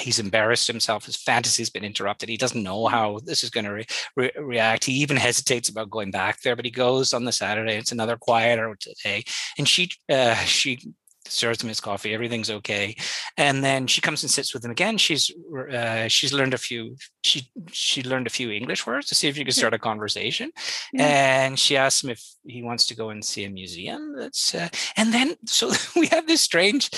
He's 0.01 0.19
embarrassed 0.19 0.67
himself. 0.67 1.05
His 1.05 1.17
fantasy's 1.17 1.69
been 1.69 1.85
interrupted. 1.85 2.29
He 2.29 2.39
doesn't 2.39 2.63
know 2.63 2.85
mm-hmm. 2.85 2.95
how 2.95 3.21
this 3.25 3.45
is 3.45 3.51
going 3.51 3.67
to 3.67 3.73
re- 3.73 3.87
re- 4.17 4.33
react. 4.39 4.85
He 4.85 4.95
even 4.95 5.17
hesitates 5.19 5.69
about 5.69 5.91
going 5.91 6.11
back 6.11 6.41
there, 6.41 6.57
but 6.57 6.65
he 6.65 6.71
goes 6.71 7.13
on 7.13 7.25
the 7.25 7.33
Saturday. 7.33 7.77
It's 7.77 7.93
another 7.93 8.17
quieter 8.17 8.75
day, 9.05 9.25
and 9.59 9.69
she 9.69 9.91
uh, 10.09 10.35
she 10.37 10.95
serves 11.27 11.63
him 11.63 11.69
his 11.69 11.81
coffee. 11.81 12.15
Everything's 12.15 12.51
okay, 12.51 12.97
and 13.37 13.63
then 13.63 13.87
she 13.87 14.01
comes 14.01 14.23
and 14.23 14.31
sits 14.31 14.55
with 14.55 14.65
him 14.65 14.71
again. 14.71 14.99
She's 14.99 15.31
uh, 15.73 16.09
she's 16.09 16.33
learned 16.33 16.55
a 16.55 16.59
few 16.59 16.97
she 17.23 17.49
she 17.71 18.03
learned 18.03 18.27
a 18.27 18.31
few 18.31 18.51
English 18.51 18.87
words 18.87 19.09
to 19.09 19.15
see 19.15 19.29
if 19.29 19.37
you 19.37 19.45
could 19.45 19.55
start 19.55 19.75
a 19.75 19.79
conversation, 19.79 20.51
yeah. 20.93 21.45
and 21.45 21.59
she 21.59 21.77
asks 21.77 22.05
him 22.05 22.11
if 22.11 22.23
he 22.45 22.63
wants 22.63 22.87
to 22.87 22.97
go 22.97 23.11
and 23.11 23.25
see 23.25 23.45
a 23.45 23.51
museum. 23.51 24.15
That's 24.17 24.55
uh, 24.55 24.69
and 24.97 25.13
then 25.13 25.37
so 25.47 25.73
we 25.97 26.07
have 26.09 26.27
this 26.27 26.41
strange 26.41 26.91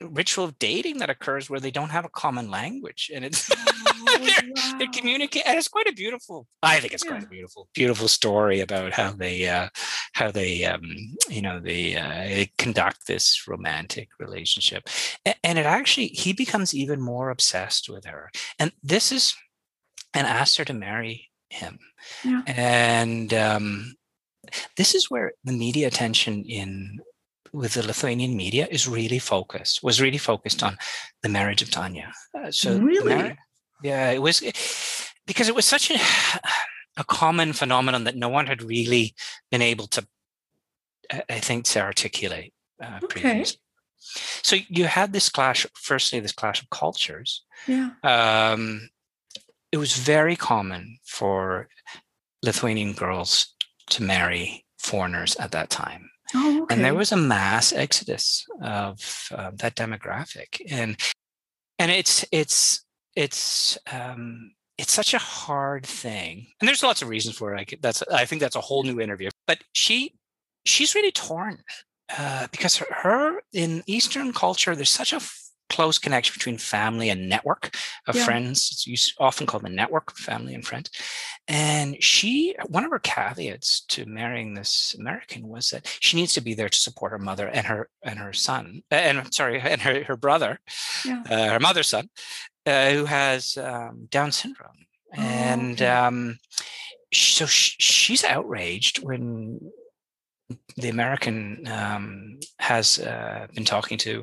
ritual 0.00 0.44
of 0.44 0.58
dating 0.58 0.98
that 0.98 1.10
occurs 1.10 1.48
where 1.48 1.60
they 1.60 1.70
don't 1.70 1.90
have 1.90 2.04
a 2.04 2.08
common 2.08 2.50
language 2.50 3.10
and 3.14 3.24
it's 3.24 3.48
oh, 3.56 4.18
wow. 4.20 4.76
they're 4.78 4.88
communicating 4.88 5.46
and 5.46 5.56
it's 5.56 5.68
quite 5.68 5.88
a 5.88 5.92
beautiful 5.92 6.48
i 6.64 6.80
think 6.80 6.92
it's 6.92 7.04
yeah. 7.04 7.12
quite 7.12 7.22
a 7.22 7.28
beautiful 7.28 7.68
beautiful 7.72 8.08
story 8.08 8.60
about 8.60 8.92
how 8.92 9.12
they 9.12 9.48
uh 9.48 9.68
how 10.14 10.32
they 10.32 10.64
um 10.64 10.82
you 11.28 11.40
know 11.40 11.60
they 11.60 11.94
uh 11.94 12.08
they 12.08 12.50
conduct 12.58 13.06
this 13.06 13.46
romantic 13.46 14.08
relationship 14.18 14.88
and 15.44 15.58
it 15.58 15.66
actually 15.66 16.08
he 16.08 16.32
becomes 16.32 16.74
even 16.74 17.00
more 17.00 17.30
obsessed 17.30 17.88
with 17.88 18.04
her 18.04 18.30
and 18.58 18.72
this 18.82 19.12
is 19.12 19.34
and 20.12 20.26
asks 20.26 20.56
her 20.56 20.64
to 20.64 20.74
marry 20.74 21.30
him 21.50 21.78
yeah. 22.24 22.42
and 22.48 23.32
um 23.32 23.94
this 24.76 24.94
is 24.94 25.08
where 25.08 25.32
the 25.44 25.52
media 25.52 25.86
attention 25.86 26.44
in 26.44 26.98
with 27.52 27.74
the 27.74 27.86
Lithuanian 27.86 28.36
media 28.36 28.66
is 28.70 28.88
really 28.88 29.18
focused, 29.18 29.82
was 29.82 30.00
really 30.00 30.18
focused 30.18 30.62
on 30.62 30.78
the 31.22 31.28
marriage 31.28 31.62
of 31.62 31.70
Tanya. 31.70 32.12
Uh, 32.34 32.50
so 32.50 32.78
really, 32.78 33.36
yeah, 33.82 34.10
it 34.10 34.22
was 34.22 34.42
because 35.26 35.48
it 35.48 35.54
was 35.54 35.64
such 35.64 35.90
a 35.90 35.98
a 36.96 37.04
common 37.04 37.52
phenomenon 37.52 38.04
that 38.04 38.16
no 38.16 38.28
one 38.28 38.46
had 38.46 38.62
really 38.62 39.14
been 39.50 39.62
able 39.62 39.86
to, 39.88 40.06
I 41.28 41.40
think, 41.40 41.64
to 41.66 41.80
articulate 41.80 42.52
uh, 42.82 43.00
okay. 43.02 43.20
previously. 43.20 43.58
So 44.42 44.56
you 44.68 44.86
had 44.86 45.12
this 45.12 45.28
clash. 45.28 45.66
Firstly, 45.74 46.20
this 46.20 46.32
clash 46.32 46.62
of 46.62 46.70
cultures. 46.70 47.44
Yeah. 47.66 47.90
Um, 48.02 48.90
it 49.70 49.78
was 49.78 49.96
very 49.96 50.36
common 50.36 50.98
for 51.04 51.68
Lithuanian 52.42 52.92
girls 52.92 53.54
to 53.90 54.02
marry 54.02 54.66
foreigners 54.78 55.36
at 55.36 55.52
that 55.52 55.70
time. 55.70 56.10
Oh, 56.34 56.62
okay. 56.62 56.74
And 56.74 56.84
there 56.84 56.94
was 56.94 57.12
a 57.12 57.16
mass 57.16 57.72
exodus 57.72 58.46
of 58.62 59.28
uh, 59.32 59.50
that 59.54 59.76
demographic, 59.76 60.60
and 60.70 60.96
and 61.78 61.90
it's 61.90 62.24
it's 62.32 62.84
it's 63.16 63.78
um, 63.92 64.52
it's 64.78 64.92
such 64.92 65.14
a 65.14 65.18
hard 65.18 65.86
thing, 65.86 66.46
and 66.60 66.68
there's 66.68 66.82
lots 66.82 67.02
of 67.02 67.08
reasons 67.08 67.36
for 67.36 67.54
it. 67.54 67.60
I 67.60 67.76
that's 67.80 68.02
I 68.12 68.24
think 68.24 68.40
that's 68.40 68.56
a 68.56 68.60
whole 68.60 68.82
new 68.82 69.00
interview. 69.00 69.30
But 69.46 69.62
she 69.74 70.14
she's 70.64 70.94
really 70.94 71.12
torn 71.12 71.62
uh, 72.16 72.46
because 72.50 72.76
her, 72.76 72.86
her, 72.90 73.42
in 73.52 73.82
Eastern 73.86 74.32
culture, 74.32 74.74
there's 74.74 74.90
such 74.90 75.12
a 75.12 75.20
close 75.72 75.98
connection 75.98 76.34
between 76.34 76.58
family 76.58 77.08
and 77.08 77.28
network 77.28 77.74
of 78.06 78.14
yeah. 78.14 78.24
friends. 78.24 78.84
It's 78.86 79.14
often 79.18 79.46
called 79.46 79.64
the 79.64 79.70
network 79.70 80.12
of 80.12 80.18
family 80.18 80.54
and 80.54 80.64
friends. 80.64 80.90
And 81.48 82.02
she, 82.02 82.54
one 82.68 82.84
of 82.84 82.90
her 82.90 82.98
caveats 82.98 83.80
to 83.88 84.04
marrying 84.04 84.54
this 84.54 84.94
American 84.98 85.48
was 85.48 85.70
that 85.70 85.86
she 86.00 86.16
needs 86.16 86.34
to 86.34 86.40
be 86.40 86.54
there 86.54 86.68
to 86.68 86.78
support 86.78 87.12
her 87.12 87.18
mother 87.18 87.48
and 87.48 87.66
her 87.66 87.88
and 88.02 88.18
her 88.18 88.32
son, 88.32 88.82
and 88.90 89.32
sorry, 89.34 89.60
and 89.72 89.80
her 89.80 90.04
her 90.04 90.16
brother, 90.16 90.60
yeah. 91.04 91.22
uh, 91.28 91.48
her 91.48 91.60
mother's 91.60 91.88
son, 91.88 92.08
uh, 92.66 92.90
who 92.90 93.04
has 93.06 93.56
um, 93.56 94.08
Down 94.10 94.30
syndrome. 94.30 94.86
Oh, 95.16 95.20
and 95.20 95.80
okay. 95.80 95.86
um, 95.86 96.38
so 97.12 97.46
she, 97.46 97.76
she's 97.78 98.24
outraged 98.24 99.02
when 99.02 99.60
the 100.76 100.88
American 100.88 101.66
um, 101.68 102.38
has 102.58 102.98
uh, 102.98 103.46
been 103.54 103.64
talking 103.64 103.98
to 103.98 104.22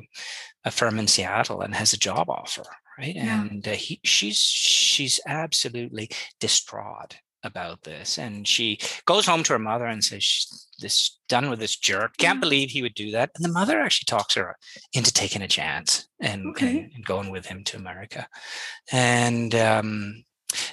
a 0.64 0.70
firm 0.70 0.98
in 0.98 1.06
Seattle 1.06 1.62
and 1.62 1.74
has 1.74 1.92
a 1.92 1.98
job 1.98 2.28
offer, 2.28 2.64
right? 2.98 3.14
Yeah. 3.14 3.42
And 3.42 3.66
uh, 3.66 3.72
he, 3.72 4.00
she's 4.04 4.38
she's 4.38 5.20
absolutely 5.26 6.10
distraught 6.38 7.16
about 7.42 7.82
this, 7.82 8.18
and 8.18 8.46
she 8.46 8.78
goes 9.06 9.26
home 9.26 9.42
to 9.44 9.54
her 9.54 9.58
mother 9.58 9.86
and 9.86 10.04
says, 10.04 10.68
"This 10.80 11.18
done 11.28 11.48
with 11.48 11.58
this 11.58 11.76
jerk. 11.76 12.16
Can't 12.18 12.36
yeah. 12.36 12.40
believe 12.40 12.70
he 12.70 12.82
would 12.82 12.94
do 12.94 13.10
that." 13.12 13.30
And 13.34 13.44
the 13.44 13.52
mother 13.52 13.80
actually 13.80 14.06
talks 14.06 14.34
her 14.34 14.56
into 14.92 15.12
taking 15.12 15.42
a 15.42 15.48
chance 15.48 16.06
and, 16.20 16.48
okay. 16.48 16.80
and, 16.80 16.92
and 16.94 17.04
going 17.04 17.30
with 17.30 17.46
him 17.46 17.64
to 17.64 17.76
America, 17.78 18.28
and 18.92 19.54
um, 19.54 20.24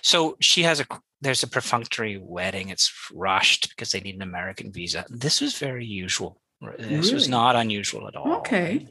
so 0.02 0.36
she 0.42 0.64
has 0.64 0.80
a 0.80 0.86
there's 1.22 1.44
a 1.44 1.48
perfunctory 1.48 2.20
wedding. 2.22 2.70
It's 2.70 2.94
rushed 3.14 3.70
because 3.70 3.92
they 3.92 4.02
need 4.02 4.16
an 4.16 4.22
American 4.22 4.72
visa. 4.72 5.06
This 5.10 5.42
was 5.42 5.58
very 5.58 5.86
usual 5.86 6.42
this 6.62 6.90
really? 6.90 7.14
was 7.14 7.30
not 7.30 7.56
unusual 7.56 8.08
at 8.08 8.16
all. 8.16 8.38
Okay. 8.38 8.88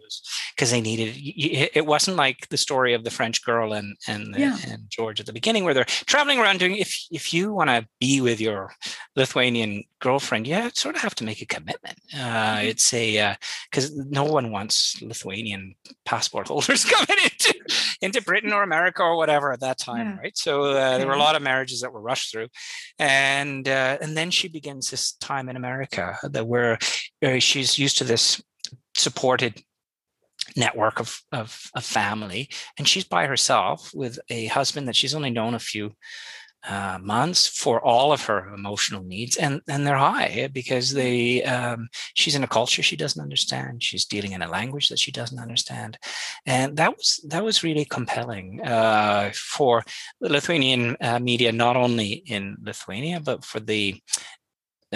Because 0.54 0.70
they 0.70 0.80
needed 0.80 1.14
it 1.16 1.84
wasn't 1.84 2.16
like 2.16 2.48
the 2.48 2.56
story 2.56 2.94
of 2.94 3.04
the 3.04 3.10
French 3.10 3.44
girl 3.44 3.72
and 3.72 3.96
and, 4.06 4.34
the, 4.34 4.40
yeah. 4.40 4.56
and 4.68 4.84
George 4.88 5.20
at 5.20 5.26
the 5.26 5.32
beginning 5.32 5.64
where 5.64 5.74
they're 5.74 5.84
traveling 5.84 6.38
around 6.38 6.60
doing 6.60 6.76
if 6.76 7.06
if 7.10 7.32
you 7.32 7.52
want 7.52 7.70
to 7.70 7.86
be 8.00 8.20
with 8.20 8.40
your 8.40 8.72
Lithuanian 9.16 9.82
girlfriend, 10.00 10.46
you 10.46 10.70
sort 10.74 10.94
of 10.94 11.02
have 11.02 11.14
to 11.16 11.24
make 11.24 11.42
a 11.42 11.46
commitment. 11.46 11.98
Uh, 12.14 12.18
mm-hmm. 12.18 12.66
It's 12.66 12.92
a 12.94 13.36
because 13.70 13.90
uh, 13.90 14.04
no 14.08 14.24
one 14.24 14.52
wants 14.52 15.00
Lithuanian 15.02 15.74
passport 16.04 16.48
holders 16.48 16.84
coming 16.84 17.24
into 17.24 17.55
into 18.02 18.22
Britain 18.22 18.52
or 18.52 18.62
America 18.62 19.02
or 19.02 19.16
whatever 19.16 19.52
at 19.52 19.60
that 19.60 19.78
time, 19.78 20.06
yeah. 20.06 20.18
right? 20.18 20.38
So 20.38 20.64
uh, 20.64 20.98
there 20.98 21.06
were 21.06 21.14
a 21.14 21.18
lot 21.18 21.36
of 21.36 21.42
marriages 21.42 21.80
that 21.80 21.92
were 21.92 22.00
rushed 22.00 22.32
through, 22.32 22.48
and 22.98 23.66
uh, 23.68 23.98
and 24.00 24.16
then 24.16 24.30
she 24.30 24.48
begins 24.48 24.90
this 24.90 25.12
time 25.12 25.48
in 25.48 25.56
America 25.56 26.18
that 26.22 26.46
where 26.46 26.78
she 27.38 27.56
she's 27.56 27.78
used 27.78 27.98
to 27.98 28.04
this 28.04 28.42
supported 28.96 29.62
network 30.56 31.00
of, 31.00 31.20
of, 31.32 31.70
of 31.74 31.84
family 31.84 32.48
and 32.78 32.86
she's 32.86 33.04
by 33.04 33.26
herself 33.26 33.90
with 33.94 34.18
a 34.30 34.46
husband 34.46 34.86
that 34.86 34.96
she's 34.96 35.14
only 35.14 35.30
known 35.30 35.54
a 35.54 35.58
few 35.58 35.92
uh, 36.68 36.98
months 37.00 37.46
for 37.46 37.80
all 37.84 38.12
of 38.12 38.24
her 38.24 38.52
emotional 38.52 39.02
needs 39.02 39.36
and 39.36 39.60
and 39.68 39.86
they're 39.86 39.96
high 39.96 40.48
because 40.52 40.92
they 40.92 41.42
um, 41.44 41.88
she's 42.14 42.34
in 42.34 42.42
a 42.42 42.48
culture 42.48 42.82
she 42.82 42.96
doesn't 42.96 43.22
understand 43.22 43.82
she's 43.82 44.04
dealing 44.04 44.32
in 44.32 44.42
a 44.42 44.50
language 44.50 44.88
that 44.88 44.98
she 44.98 45.12
doesn't 45.12 45.38
understand 45.38 45.96
and 46.44 46.76
that 46.76 46.96
was 46.96 47.20
that 47.28 47.44
was 47.44 47.62
really 47.62 47.84
compelling 47.84 48.60
uh, 48.64 49.30
for 49.34 49.84
the 50.20 50.28
lithuanian 50.28 50.96
uh, 51.00 51.18
media 51.18 51.52
not 51.52 51.76
only 51.76 52.22
in 52.26 52.56
lithuania 52.62 53.20
but 53.20 53.44
for 53.44 53.60
the 53.60 54.00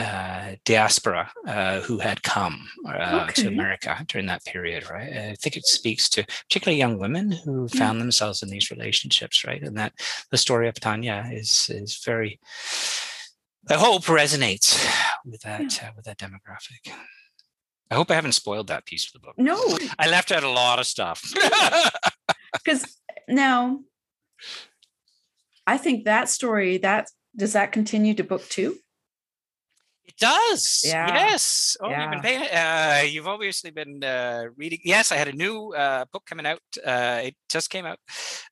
uh, 0.00 0.56
diaspora 0.64 1.30
uh, 1.46 1.80
who 1.80 1.98
had 1.98 2.22
come 2.22 2.68
uh, 2.86 3.26
okay. 3.28 3.42
to 3.42 3.48
America 3.48 4.04
during 4.08 4.26
that 4.26 4.44
period, 4.44 4.88
right? 4.90 5.12
I 5.12 5.36
think 5.40 5.56
it 5.56 5.66
speaks 5.66 6.08
to 6.10 6.24
particularly 6.48 6.78
young 6.78 6.98
women 6.98 7.32
who 7.32 7.68
found 7.68 7.98
yeah. 7.98 8.04
themselves 8.04 8.42
in 8.42 8.48
these 8.48 8.70
relationships, 8.70 9.44
right? 9.44 9.62
And 9.62 9.76
that 9.76 9.92
the 10.30 10.38
story 10.38 10.68
of 10.68 10.74
Tanya 10.80 11.28
is 11.32 11.70
is 11.70 12.02
very, 12.04 12.40
I 13.68 13.74
hope, 13.74 14.04
resonates 14.04 14.78
with 15.24 15.42
that 15.42 15.76
yeah. 15.76 15.88
Uh, 15.88 15.92
with 15.96 16.06
that 16.06 16.18
demographic. 16.18 16.92
I 17.90 17.96
hope 17.96 18.10
I 18.10 18.14
haven't 18.14 18.32
spoiled 18.32 18.68
that 18.68 18.86
piece 18.86 19.06
of 19.06 19.12
the 19.14 19.26
book. 19.26 19.34
No, 19.36 19.58
I 19.98 20.08
left 20.08 20.30
out 20.32 20.44
a 20.44 20.48
lot 20.48 20.78
of 20.78 20.86
stuff. 20.86 21.22
Because 22.64 22.84
now, 23.28 23.80
I 25.66 25.78
think 25.78 26.04
that 26.04 26.28
story 26.28 26.78
that 26.78 27.08
does 27.36 27.52
that 27.52 27.72
continue 27.72 28.14
to 28.14 28.24
book 28.24 28.48
two 28.48 28.76
does. 30.16 30.82
Yeah. 30.84 31.06
Yes. 31.14 31.76
Oh, 31.80 31.88
yeah. 31.88 32.02
you've 32.02 32.10
been 32.10 32.20
paying. 32.20 32.42
Uh, 32.42 33.02
you've 33.06 33.28
obviously 33.28 33.70
been 33.70 34.02
uh, 34.02 34.44
reading. 34.56 34.80
Yes, 34.84 35.12
I 35.12 35.16
had 35.16 35.28
a 35.28 35.32
new 35.32 35.72
uh, 35.74 36.04
book 36.12 36.24
coming 36.26 36.46
out. 36.46 36.60
Uh, 36.84 37.20
it 37.24 37.36
just 37.48 37.70
came 37.70 37.86
out 37.86 37.98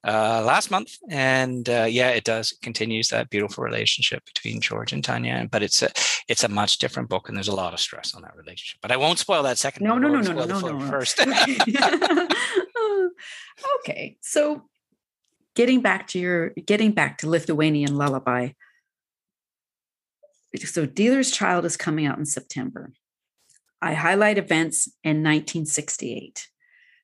uh, 0.05 0.43
last 0.45 0.71
month, 0.71 0.97
and 1.11 1.69
uh, 1.69 1.87
yeah, 1.89 2.11
it 2.11 2.25
does. 2.25 2.53
It 2.53 2.61
continues 2.63 3.09
that 3.09 3.31
beautiful 3.31 3.65
relationship 3.65 4.25
between 4.25 4.61
George 4.61 4.93
and 4.93 5.03
Tanya, 5.03 5.49
but 5.51 5.63
it's 5.63 5.83
a 5.83 5.91
it's 6.29 6.45
a 6.45 6.49
much 6.49 6.79
different 6.79 7.09
book, 7.09 7.29
and 7.29 7.37
there's 7.37 7.49
a 7.49 7.55
lot 7.55 7.73
of 7.73 7.81
stress 7.81 8.15
on 8.15 8.23
that 8.23 8.37
relationship. 8.37 8.79
But 8.83 8.93
I 8.93 8.97
won't 8.97 9.19
spoil 9.19 9.43
that 9.45 9.59
second. 9.59 9.85
No, 9.85 9.99
no, 9.99 10.09
no, 10.09 10.21
no, 10.21 10.33
no, 10.33 10.45
no, 10.45 10.61
no, 10.61 10.79
no. 10.79 10.91
First. 10.91 11.21
okay, 13.81 14.17
so 14.21 14.69
getting 15.55 15.81
back 15.81 16.07
to 16.09 16.19
your 16.19 16.51
getting 16.51 16.93
back 16.93 17.19
to 17.19 17.29
Lithuanian 17.29 17.97
lullaby 17.97 18.51
so 20.57 20.86
Dealer's 20.86 21.30
Child 21.30 21.64
is 21.64 21.76
coming 21.76 22.07
out 22.07 22.18
in 22.18 22.24
September. 22.24 22.92
I 23.80 23.94
highlight 23.94 24.38
events 24.38 24.86
in 25.05 25.22
1968. 25.22 26.49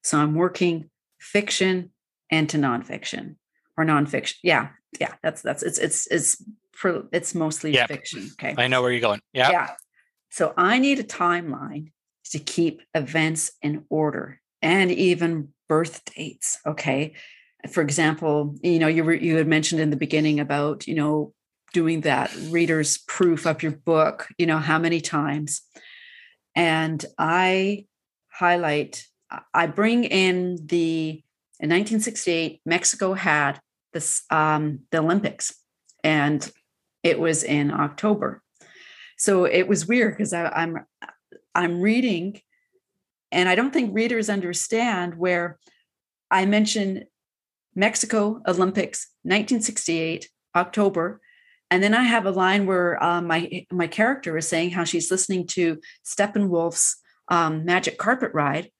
So 0.02 0.18
I'm 0.18 0.34
working 0.34 0.90
fiction 1.18 1.90
and 2.30 2.48
to 2.50 2.58
nonfiction 2.58 3.36
or 3.76 3.84
nonfiction. 3.84 4.34
Yeah, 4.42 4.70
yeah, 5.00 5.14
that's 5.22 5.42
that's 5.42 5.62
it's 5.62 5.78
it's 5.78 6.06
it's 6.08 6.44
for 6.72 7.06
it's 7.12 7.34
mostly 7.34 7.72
yep. 7.72 7.88
fiction. 7.88 8.30
Okay. 8.32 8.54
I 8.56 8.68
know 8.68 8.82
where 8.82 8.90
you're 8.90 9.00
going. 9.00 9.20
Yeah. 9.32 9.50
Yeah. 9.50 9.70
So 10.30 10.52
I 10.56 10.78
need 10.78 10.98
a 10.98 11.04
timeline 11.04 11.92
to 12.30 12.38
keep 12.38 12.82
events 12.94 13.52
in 13.62 13.84
order 13.88 14.40
and 14.62 14.90
even 14.90 15.50
birth 15.68 16.04
dates. 16.04 16.58
Okay. 16.66 17.14
For 17.70 17.80
example, 17.80 18.56
you 18.62 18.78
know, 18.78 18.88
you 18.88 19.04
were, 19.04 19.14
you 19.14 19.36
had 19.36 19.46
mentioned 19.46 19.80
in 19.80 19.90
the 19.90 19.96
beginning 19.96 20.40
about, 20.40 20.86
you 20.86 20.94
know, 20.94 21.32
doing 21.74 22.02
that 22.02 22.34
reader's 22.48 22.98
proof 22.98 23.44
of 23.44 23.62
your 23.62 23.72
book, 23.72 24.28
you 24.38 24.46
know, 24.46 24.58
how 24.58 24.78
many 24.78 25.00
times. 25.00 25.60
And 26.54 27.04
I 27.18 27.86
highlight, 28.30 29.04
I 29.52 29.66
bring 29.66 30.04
in 30.04 30.56
the, 30.64 31.22
in 31.60 31.68
1968, 31.68 32.60
Mexico 32.64 33.12
had 33.12 33.60
this, 33.92 34.22
um, 34.30 34.80
the 34.90 34.98
Olympics, 34.98 35.54
and 36.04 36.48
it 37.02 37.18
was 37.18 37.42
in 37.42 37.72
October. 37.72 38.40
So 39.18 39.44
it 39.44 39.66
was 39.68 39.86
weird 39.86 40.16
because 40.16 40.32
I'm, 40.32 40.86
I'm 41.54 41.80
reading, 41.80 42.40
and 43.32 43.48
I 43.48 43.56
don't 43.56 43.72
think 43.72 43.94
readers 43.94 44.30
understand 44.30 45.16
where 45.16 45.58
I 46.30 46.46
mention 46.46 47.04
Mexico 47.74 48.40
Olympics 48.46 49.08
1968 49.22 50.28
October 50.54 51.20
and 51.74 51.82
then 51.82 51.92
I 51.92 52.04
have 52.04 52.24
a 52.24 52.30
line 52.30 52.66
where 52.66 53.02
um, 53.02 53.26
my 53.26 53.66
my 53.72 53.88
character 53.88 54.38
is 54.38 54.46
saying 54.46 54.70
how 54.70 54.84
she's 54.84 55.10
listening 55.10 55.48
to 55.48 55.80
Steppenwolf's 56.06 57.02
um, 57.26 57.64
Magic 57.64 57.98
Carpet 57.98 58.30
Ride, 58.32 58.70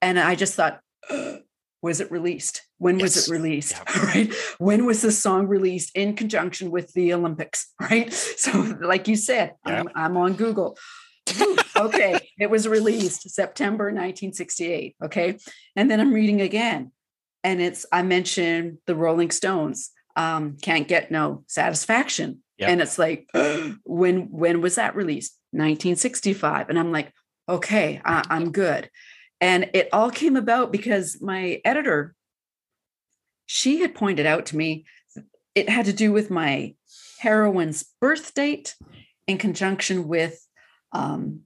and 0.00 0.16
I 0.16 0.36
just 0.36 0.54
thought, 0.54 0.78
was 1.82 2.00
it 2.00 2.08
released? 2.12 2.62
When 2.78 3.00
yes. 3.00 3.16
was 3.16 3.28
it 3.28 3.32
released? 3.32 3.72
Yeah. 3.72 4.04
Right? 4.04 4.34
When 4.58 4.86
was 4.86 5.02
this 5.02 5.18
song 5.18 5.48
released 5.48 5.90
in 5.96 6.14
conjunction 6.14 6.70
with 6.70 6.92
the 6.92 7.12
Olympics? 7.14 7.74
Right? 7.80 8.12
So, 8.12 8.76
like 8.80 9.08
you 9.08 9.16
said, 9.16 9.54
yeah. 9.66 9.80
I'm, 9.80 9.88
I'm 9.96 10.16
on 10.16 10.34
Google. 10.34 10.78
okay, 11.76 12.30
it 12.38 12.48
was 12.48 12.68
released 12.68 13.28
September 13.28 13.86
1968. 13.86 14.94
Okay, 15.06 15.36
and 15.74 15.90
then 15.90 15.98
I'm 15.98 16.12
reading 16.12 16.42
again, 16.42 16.92
and 17.42 17.60
it's 17.60 17.86
I 17.90 18.02
mentioned 18.02 18.78
the 18.86 18.94
Rolling 18.94 19.32
Stones 19.32 19.90
um, 20.16 20.56
can't 20.60 20.88
get 20.88 21.10
no 21.10 21.44
satisfaction 21.46 22.42
Yep. 22.58 22.70
And 22.70 22.80
it's 22.80 22.98
like, 22.98 23.28
when 23.84 24.30
when 24.30 24.60
was 24.60 24.76
that 24.76 24.96
released? 24.96 25.38
1965. 25.52 26.68
And 26.68 26.78
I'm 26.78 26.92
like, 26.92 27.12
okay, 27.48 28.00
I, 28.04 28.24
I'm 28.28 28.52
good. 28.52 28.90
And 29.40 29.70
it 29.74 29.88
all 29.92 30.10
came 30.10 30.36
about 30.36 30.72
because 30.72 31.20
my 31.20 31.60
editor, 31.64 32.14
she 33.46 33.80
had 33.80 33.94
pointed 33.94 34.26
out 34.26 34.46
to 34.46 34.56
me 34.56 34.84
it 35.54 35.68
had 35.68 35.86
to 35.86 35.92
do 35.92 36.12
with 36.12 36.30
my 36.30 36.74
heroine's 37.20 37.84
birth 38.00 38.34
date 38.34 38.74
in 39.26 39.38
conjunction 39.38 40.06
with 40.06 40.46
um, 40.92 41.40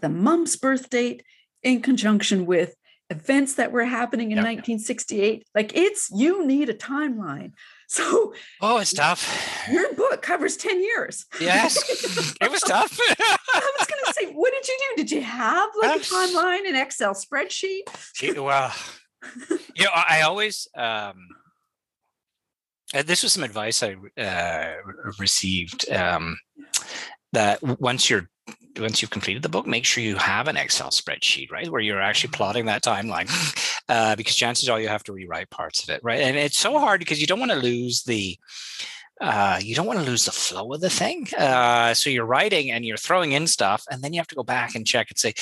the 0.00 0.08
mom's 0.08 0.56
birth 0.56 0.90
date 0.90 1.22
in 1.62 1.80
conjunction 1.80 2.44
with 2.44 2.74
events 3.08 3.54
that 3.54 3.72
were 3.72 3.86
happening 3.86 4.32
in 4.32 4.36
yep. 4.36 4.44
1968 4.44 5.46
like 5.54 5.74
it's 5.74 6.10
you 6.14 6.46
need 6.46 6.68
a 6.68 6.74
timeline 6.74 7.52
so 7.88 8.32
oh 8.60 8.78
it's 8.78 8.92
tough. 8.92 9.68
your 9.70 9.92
book 9.94 10.22
covers 10.22 10.56
10 10.56 10.80
years. 10.82 11.26
Yes. 11.40 11.76
It 12.40 12.50
was 12.50 12.60
tough. 12.60 12.98
I 13.08 13.70
was 13.78 13.86
going 13.86 14.02
to 14.06 14.12
say 14.14 14.32
what 14.32 14.52
did 14.52 14.68
you 14.68 14.78
do? 14.78 15.02
Did 15.02 15.10
you 15.10 15.22
have 15.22 15.70
like 15.80 15.96
a 15.96 16.04
timeline 16.04 16.68
an 16.68 16.76
excel 16.76 17.14
spreadsheet? 17.14 17.82
Well 18.36 18.72
you 19.74 19.84
know 19.84 19.90
i 19.94 20.22
always 20.22 20.68
um 20.76 21.28
this 23.04 23.22
was 23.22 23.32
some 23.32 23.44
advice 23.44 23.82
i 23.82 23.96
uh, 24.20 24.74
received 25.18 25.90
um 25.90 26.38
that 27.32 27.62
once 27.80 28.08
you're 28.08 28.28
once 28.78 29.00
you've 29.00 29.10
completed 29.10 29.42
the 29.42 29.48
book, 29.48 29.66
make 29.66 29.84
sure 29.84 30.02
you 30.02 30.16
have 30.16 30.48
an 30.48 30.56
Excel 30.56 30.90
spreadsheet, 30.90 31.50
right, 31.50 31.68
where 31.68 31.80
you're 31.80 32.00
actually 32.00 32.30
plotting 32.30 32.66
that 32.66 32.82
timeline, 32.82 33.28
uh, 33.88 34.16
because 34.16 34.36
chances 34.36 34.68
are 34.68 34.80
you 34.80 34.88
have 34.88 35.04
to 35.04 35.12
rewrite 35.12 35.50
parts 35.50 35.82
of 35.82 35.90
it, 35.90 36.00
right? 36.02 36.20
And 36.20 36.36
it's 36.36 36.58
so 36.58 36.78
hard 36.78 37.00
because 37.00 37.20
you 37.20 37.26
don't 37.26 37.40
want 37.40 37.52
to 37.52 37.58
lose 37.58 38.02
the 38.04 38.38
uh, 39.20 39.58
you 39.60 39.74
don't 39.74 39.86
want 39.86 39.98
to 39.98 40.04
lose 40.04 40.24
the 40.24 40.30
flow 40.30 40.72
of 40.72 40.80
the 40.80 40.90
thing. 40.90 41.26
Uh, 41.36 41.92
so 41.92 42.08
you're 42.08 42.24
writing 42.24 42.70
and 42.70 42.84
you're 42.84 42.96
throwing 42.96 43.32
in 43.32 43.46
stuff, 43.46 43.84
and 43.90 44.02
then 44.02 44.12
you 44.12 44.20
have 44.20 44.28
to 44.28 44.36
go 44.36 44.44
back 44.44 44.74
and 44.74 44.86
check 44.86 45.10
and 45.10 45.18
say, 45.18 45.34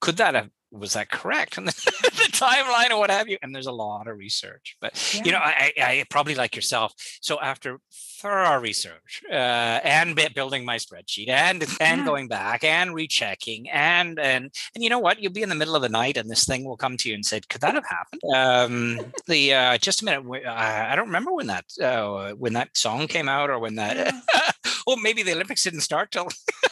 could 0.00 0.18
that 0.18 0.34
have 0.34 0.50
was 0.78 0.94
that 0.94 1.10
correct 1.10 1.56
and 1.58 1.68
the, 1.68 1.72
the, 2.02 2.30
timeline 2.32 2.90
or 2.90 2.98
what 2.98 3.10
have 3.10 3.28
you 3.28 3.38
and 3.42 3.54
there's 3.54 3.66
a 3.66 3.72
lot 3.72 4.08
of 4.08 4.16
research 4.16 4.76
but 4.80 5.14
yeah. 5.14 5.22
you 5.24 5.32
know 5.32 5.38
I, 5.38 5.72
I 5.78 6.04
probably 6.10 6.34
like 6.34 6.56
yourself 6.56 6.92
so 7.20 7.38
after 7.40 7.78
thorough 8.18 8.58
research 8.60 9.22
uh, 9.30 9.34
and 9.84 10.18
building 10.34 10.64
my 10.64 10.76
spreadsheet 10.76 11.28
and 11.28 11.62
and 11.80 12.00
yeah. 12.00 12.04
going 12.04 12.28
back 12.28 12.64
and 12.64 12.94
rechecking 12.94 13.68
and 13.70 14.18
and 14.18 14.50
and 14.74 14.82
you 14.82 14.88
know 14.88 14.98
what 14.98 15.20
you'll 15.20 15.32
be 15.32 15.42
in 15.42 15.48
the 15.48 15.54
middle 15.54 15.76
of 15.76 15.82
the 15.82 15.88
night 15.88 16.16
and 16.16 16.30
this 16.30 16.44
thing 16.44 16.64
will 16.64 16.76
come 16.76 16.96
to 16.96 17.08
you 17.08 17.14
and 17.14 17.24
say 17.24 17.40
could 17.48 17.60
that 17.60 17.74
have 17.74 17.86
happened 17.86 18.22
um 18.34 19.12
the 19.26 19.52
uh 19.52 19.78
just 19.78 20.02
a 20.02 20.04
minute 20.04 20.24
i 20.48 20.96
don't 20.96 21.06
remember 21.06 21.32
when 21.32 21.46
that 21.46 21.64
uh 21.82 22.30
when 22.32 22.54
that 22.54 22.74
song 22.76 23.06
came 23.06 23.28
out 23.28 23.50
or 23.50 23.58
when 23.58 23.74
that 23.74 23.96
yeah. 23.96 24.50
Well 24.86 24.96
maybe 24.96 25.22
the 25.22 25.32
olympics 25.32 25.64
didn't 25.64 25.80
start 25.80 26.10
till 26.10 26.28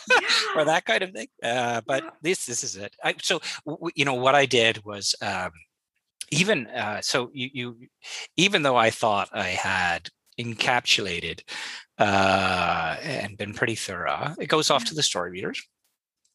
or 0.57 0.65
that 0.65 0.85
kind 0.85 1.03
of 1.03 1.11
thing 1.13 1.29
uh 1.43 1.81
but 1.87 2.05
this 2.23 2.47
this 2.47 2.63
is 2.65 2.77
it 2.77 2.95
I, 3.03 3.15
so 3.21 3.41
w- 3.67 3.93
you 3.95 4.05
know 4.05 4.15
what 4.15 4.35
i 4.35 4.47
did 4.47 4.85
was 4.85 5.15
um 5.23 5.51
even 6.31 6.67
uh, 6.69 7.03
so 7.03 7.31
you, 7.35 7.51
you 7.53 7.77
even 8.37 8.63
though 8.63 8.77
i 8.77 8.91
thought 8.91 9.29
i 9.33 9.49
had 9.49 10.09
encapsulated 10.41 11.41
uh, 11.99 12.97
and 13.03 13.37
been 13.37 13.55
pretty 13.55 13.75
thorough. 13.75 14.35
It 14.41 14.47
goes 14.49 14.71
off 14.71 14.85
to 14.87 14.95
the 14.95 15.03
story 15.03 15.31
readers. 15.31 15.63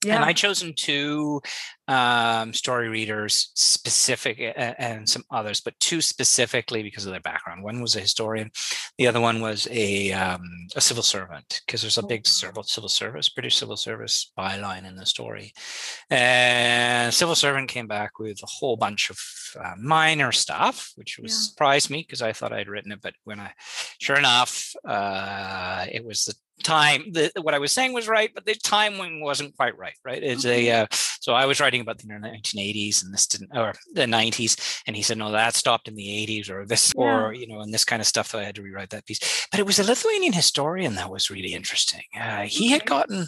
Yeah. 0.07 0.15
And 0.15 0.23
I 0.23 0.31
chosen 0.31 0.73
two 0.73 1.41
um, 1.89 2.53
story 2.53 2.87
readers 2.87 3.51
specific 3.55 4.41
and 4.55 5.07
some 5.07 5.23
others, 5.31 5.59
but 5.59 5.77
two 5.79 5.99
specifically 6.01 6.81
because 6.81 7.05
of 7.05 7.11
their 7.11 7.21
background. 7.21 7.63
One 7.63 7.81
was 7.81 7.95
a 7.95 7.99
historian, 7.99 8.51
the 8.97 9.07
other 9.07 9.19
one 9.19 9.41
was 9.41 9.67
a 9.69 10.13
um, 10.13 10.41
a 10.75 10.81
civil 10.81 11.03
servant 11.03 11.61
because 11.65 11.81
there's 11.81 11.97
a 11.97 12.05
big 12.05 12.21
oh, 12.25 12.29
civil 12.29 12.63
civil 12.63 12.89
service, 12.89 13.29
British 13.29 13.57
civil 13.57 13.75
service 13.75 14.31
byline 14.37 14.87
in 14.87 14.95
the 14.95 15.05
story. 15.05 15.51
And 16.09 17.13
civil 17.13 17.35
servant 17.35 17.67
came 17.67 17.87
back 17.87 18.17
with 18.17 18.41
a 18.43 18.47
whole 18.47 18.77
bunch 18.77 19.09
of 19.09 19.19
uh, 19.61 19.73
minor 19.77 20.31
stuff, 20.31 20.91
which 20.95 21.19
was 21.21 21.33
yeah. 21.33 21.49
surprised 21.49 21.89
me 21.89 21.99
because 21.99 22.21
I 22.21 22.31
thought 22.31 22.53
I'd 22.53 22.69
written 22.69 22.93
it, 22.93 23.01
but 23.01 23.15
when 23.25 23.39
I, 23.39 23.51
sure 23.99 24.17
enough, 24.17 24.73
uh, 24.85 25.85
it 25.91 26.05
was 26.05 26.25
the 26.25 26.35
time 26.63 27.03
the, 27.11 27.31
what 27.41 27.53
i 27.53 27.59
was 27.59 27.71
saying 27.71 27.93
was 27.93 28.07
right 28.07 28.31
but 28.33 28.45
the 28.45 28.55
timing 28.55 29.21
wasn't 29.21 29.55
quite 29.55 29.77
right 29.77 29.93
right? 30.03 30.23
It's 30.23 30.45
a 30.45 30.71
uh, 30.71 30.87
so 30.91 31.33
i 31.33 31.45
was 31.45 31.59
writing 31.59 31.81
about 31.81 31.99
the 31.99 32.07
1980s 32.07 33.03
and 33.03 33.13
this 33.13 33.27
didn't 33.27 33.55
or 33.55 33.73
the 33.93 34.01
90s 34.01 34.81
and 34.87 34.95
he 34.95 35.01
said 35.01 35.17
no 35.17 35.31
that 35.31 35.55
stopped 35.55 35.87
in 35.87 35.95
the 35.95 36.07
80s 36.07 36.49
or 36.49 36.65
this 36.65 36.93
yeah. 36.95 37.03
or 37.03 37.33
you 37.33 37.47
know 37.47 37.59
and 37.59 37.73
this 37.73 37.85
kind 37.85 38.01
of 38.01 38.07
stuff 38.07 38.27
so 38.27 38.39
i 38.39 38.43
had 38.43 38.55
to 38.55 38.61
rewrite 38.61 38.89
that 38.89 39.05
piece. 39.05 39.47
But 39.51 39.59
it 39.59 39.65
was 39.65 39.79
a 39.79 39.83
lithuanian 39.83 40.33
historian 40.33 40.95
that 40.95 41.11
was 41.11 41.29
really 41.29 41.53
interesting. 41.53 42.03
Uh, 42.19 42.43
he 42.43 42.69
had 42.69 42.85
gotten 42.85 43.27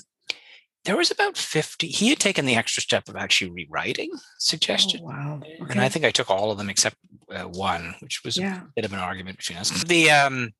there 0.85 0.97
was 0.97 1.11
about 1.11 1.37
50 1.37 1.87
he 1.87 2.09
had 2.09 2.19
taken 2.19 2.45
the 2.45 2.55
extra 2.55 2.81
step 2.81 3.09
of 3.09 3.15
actually 3.15 3.51
rewriting 3.51 4.11
suggestion 4.39 5.01
oh, 5.03 5.07
wow. 5.07 5.39
okay. 5.43 5.71
and 5.71 5.81
i 5.81 5.89
think 5.89 6.05
i 6.05 6.11
took 6.11 6.29
all 6.29 6.51
of 6.51 6.57
them 6.57 6.69
except 6.69 6.95
uh, 7.31 7.43
one 7.43 7.95
which 7.99 8.21
was 8.23 8.37
yeah. 8.37 8.61
a 8.61 8.67
bit 8.75 8.85
of 8.85 8.93
an 8.93 8.99
argument 8.99 9.37
between 9.37 9.57
us. 9.57 9.83
The 9.83 10.09
um 10.11 10.51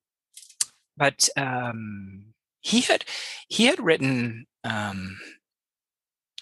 but 0.97 1.27
um 1.37 2.25
he 2.61 2.81
had 2.81 3.05
he 3.47 3.65
had 3.65 3.79
written 3.79 4.45
um, 4.63 5.17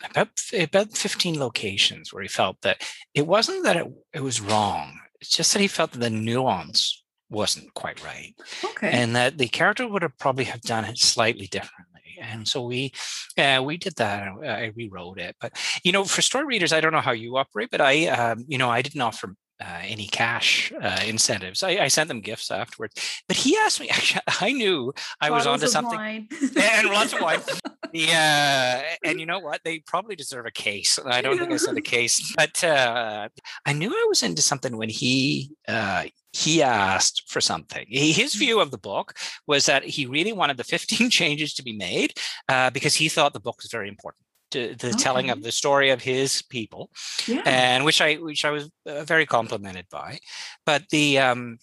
about 0.10 0.30
about 0.54 0.92
15 0.92 1.40
locations 1.40 2.14
where 2.14 2.24
he 2.24 2.30
felt 2.30 2.62
that 2.62 2.82
it 3.14 3.28
wasn't 3.28 3.64
that 3.64 3.78
it, 3.78 3.88
it 4.14 4.22
was 4.22 4.42
wrong 4.42 5.00
it's 5.20 5.32
just 5.32 5.54
that 5.54 5.60
he 5.60 5.68
felt 5.68 5.92
that 5.92 6.00
the 6.00 6.10
nuance 6.10 7.04
wasn't 7.30 7.74
quite 7.74 8.04
right 8.04 8.34
okay. 8.64 8.90
and 8.90 9.16
that 9.16 9.38
the 9.38 9.48
character 9.48 9.88
would 9.88 10.02
have 10.02 10.18
probably 10.18 10.46
have 10.46 10.62
done 10.62 10.86
it 10.86 10.98
slightly 10.98 11.48
differently 11.48 12.18
and 12.22 12.48
so 12.48 12.66
we 12.66 12.92
uh, 13.38 13.62
we 13.64 13.78
did 13.78 13.96
that 13.96 14.28
i 14.44 14.72
rewrote 14.76 15.20
it 15.20 15.36
but 15.40 15.52
you 15.84 15.92
know 15.92 16.04
for 16.04 16.22
story 16.22 16.46
readers 16.46 16.72
i 16.72 16.80
don't 16.80 16.94
know 16.94 17.02
how 17.02 17.12
you 17.12 17.36
operate 17.38 17.70
but 17.70 17.82
i 17.82 18.08
um, 18.08 18.46
you 18.48 18.58
know 18.58 18.70
i 18.70 18.82
didn't 18.82 19.02
offer 19.02 19.36
uh, 19.60 19.80
any 19.84 20.08
cash 20.08 20.72
uh, 20.82 21.00
incentives. 21.06 21.64
I, 21.64 21.78
I, 21.78 21.88
sent 21.88 22.10
them 22.10 22.22
gifts 22.22 22.52
afterwards. 22.52 22.94
But 23.28 23.38
he 23.38 23.58
asked 23.58 23.80
me, 23.80 23.90
actually, 23.92 24.22
I 24.40 24.52
knew 24.52 24.94
I 25.20 25.32
was 25.32 25.48
onto 25.48 25.68
something. 25.68 26.28
and 26.56 26.90
lots 26.90 27.14
of 27.14 27.22
wine. 27.22 27.42
Yeah. 27.94 28.84
And 29.06 29.18
you 29.18 29.26
know 29.26 29.40
what? 29.40 29.62
They 29.64 29.80
probably 29.80 30.18
deserve 30.18 30.46
a 30.46 30.52
case. 30.52 31.00
I 31.06 31.22
don't 31.22 31.38
think 31.38 31.54
I 31.54 31.58
said 31.58 31.78
a 31.78 31.82
case, 31.98 32.34
but 32.36 32.62
uh, 32.62 33.30
I 33.66 33.74
knew 33.74 33.90
I 33.90 34.06
was 34.10 34.24
into 34.24 34.42
something 34.42 34.76
when 34.76 34.90
he 34.90 35.52
uh, 35.70 36.04
he 36.34 36.62
asked 36.62 37.24
for 37.28 37.40
something. 37.40 37.86
his 37.90 38.36
mm. 38.36 38.40
view 38.40 38.60
of 38.60 38.72
the 38.72 38.78
book 38.78 39.14
was 39.48 39.66
that 39.68 39.86
he 39.86 40.06
really 40.06 40.34
wanted 40.34 40.58
the 40.58 40.66
15 40.66 41.10
changes 41.10 41.54
to 41.56 41.64
be 41.64 41.74
made 41.74 42.14
uh, 42.50 42.70
because 42.72 42.94
he 42.94 43.08
thought 43.08 43.34
the 43.34 43.40
book 43.40 43.58
was 43.58 43.72
very 43.72 43.88
important 43.88 44.27
to 44.52 44.76
the 44.76 44.90
okay. 44.90 44.98
telling 44.98 45.30
of 45.30 45.44
the 45.44 45.52
story 45.52 45.90
of 45.90 46.02
his 46.02 46.42
people, 46.42 46.90
yeah. 47.28 47.44
and 47.46 47.86
which 47.86 48.02
I 48.02 48.16
which 48.16 48.46
I 48.46 48.52
was 48.52 48.70
uh, 48.86 49.04
very 49.04 49.26
complimented 49.26 49.88
by. 49.92 50.20
But 50.66 50.84
the 50.90 51.20
um, 51.20 51.58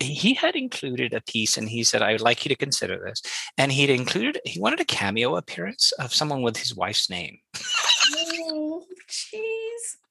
he 0.00 0.34
had 0.34 0.56
included 0.56 1.14
a 1.14 1.20
piece, 1.20 1.56
and 1.56 1.68
he 1.68 1.84
said, 1.84 2.02
"I 2.02 2.12
would 2.12 2.20
like 2.20 2.44
you 2.44 2.48
to 2.48 2.56
consider 2.56 2.98
this." 3.04 3.22
And 3.58 3.72
he'd 3.72 3.90
included 3.90 4.40
he 4.44 4.60
wanted 4.60 4.80
a 4.80 4.84
cameo 4.84 5.36
appearance 5.36 5.92
of 5.92 6.14
someone 6.14 6.42
with 6.42 6.56
his 6.56 6.74
wife's 6.74 7.08
name. 7.10 7.38
oh, 8.14 8.84
jeez 9.08 10.01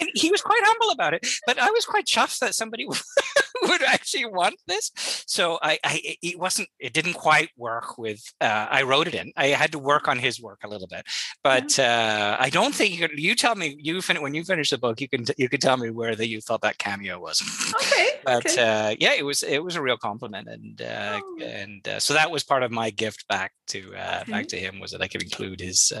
and 0.00 0.08
he 0.14 0.30
was 0.30 0.42
quite 0.42 0.60
humble 0.64 0.90
about 0.90 1.14
it. 1.14 1.26
But 1.46 1.58
I 1.58 1.70
was 1.70 1.84
quite 1.84 2.06
chuffed 2.06 2.38
that 2.40 2.54
somebody 2.54 2.86
would 3.62 3.82
actually 3.82 4.26
want 4.26 4.56
this. 4.66 4.90
So 5.26 5.58
I, 5.62 5.78
I, 5.84 6.16
it 6.22 6.38
wasn't, 6.38 6.68
it 6.78 6.92
didn't 6.92 7.14
quite 7.14 7.50
work 7.56 7.98
with. 7.98 8.22
Uh, 8.40 8.66
I 8.70 8.82
wrote 8.82 9.08
it 9.08 9.14
in. 9.14 9.32
I 9.36 9.48
had 9.48 9.72
to 9.72 9.78
work 9.78 10.08
on 10.08 10.18
his 10.18 10.40
work 10.40 10.60
a 10.64 10.68
little 10.68 10.86
bit, 10.86 11.06
but 11.42 11.78
uh, 11.78 12.36
I 12.38 12.50
don't 12.50 12.74
think 12.74 12.98
you. 12.98 13.08
Can, 13.08 13.18
you 13.18 13.34
tell 13.34 13.54
me 13.54 13.76
you 13.78 14.00
fin- 14.02 14.22
when 14.22 14.34
you 14.34 14.44
finish 14.44 14.70
the 14.70 14.78
book, 14.78 15.00
you 15.00 15.08
can 15.08 15.24
you 15.36 15.48
can 15.48 15.60
tell 15.60 15.76
me 15.76 15.90
where 15.90 16.14
that 16.14 16.28
you 16.28 16.40
thought 16.40 16.62
that 16.62 16.78
cameo 16.78 17.18
was. 17.18 17.42
Okay. 17.74 18.08
but 18.24 18.46
okay. 18.46 18.90
Uh, 18.90 18.96
yeah, 18.98 19.14
it 19.14 19.24
was 19.24 19.42
it 19.42 19.62
was 19.62 19.76
a 19.76 19.82
real 19.82 19.96
compliment, 19.96 20.48
and 20.48 20.82
uh, 20.82 21.20
oh. 21.22 21.38
and 21.42 21.86
uh, 21.88 22.00
so 22.00 22.14
that 22.14 22.30
was 22.30 22.44
part 22.44 22.62
of 22.62 22.70
my 22.70 22.90
gift 22.90 23.26
back 23.28 23.52
to 23.68 23.94
uh, 23.94 24.20
okay. 24.22 24.32
back 24.32 24.48
to 24.48 24.58
him 24.58 24.80
was 24.80 24.92
that 24.92 25.02
I 25.02 25.08
could 25.08 25.22
include 25.22 25.60
his 25.60 25.92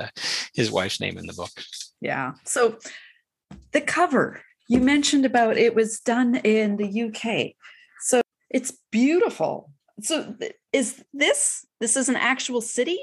his 0.54 0.70
wife's 0.70 1.00
name 1.00 1.18
in 1.18 1.26
the 1.26 1.32
book. 1.32 1.50
Yeah. 2.00 2.34
So 2.44 2.78
the 3.72 3.80
cover 3.80 4.42
you 4.68 4.80
mentioned 4.80 5.24
about 5.24 5.56
it 5.56 5.74
was 5.74 6.00
done 6.00 6.36
in 6.36 6.76
the 6.76 7.02
UK. 7.04 7.54
So 8.00 8.20
it's 8.50 8.72
beautiful. 8.90 9.70
So 10.00 10.36
is 10.72 11.02
this 11.12 11.66
this 11.80 11.96
is 11.96 12.08
an 12.08 12.16
actual 12.16 12.60
city? 12.60 13.00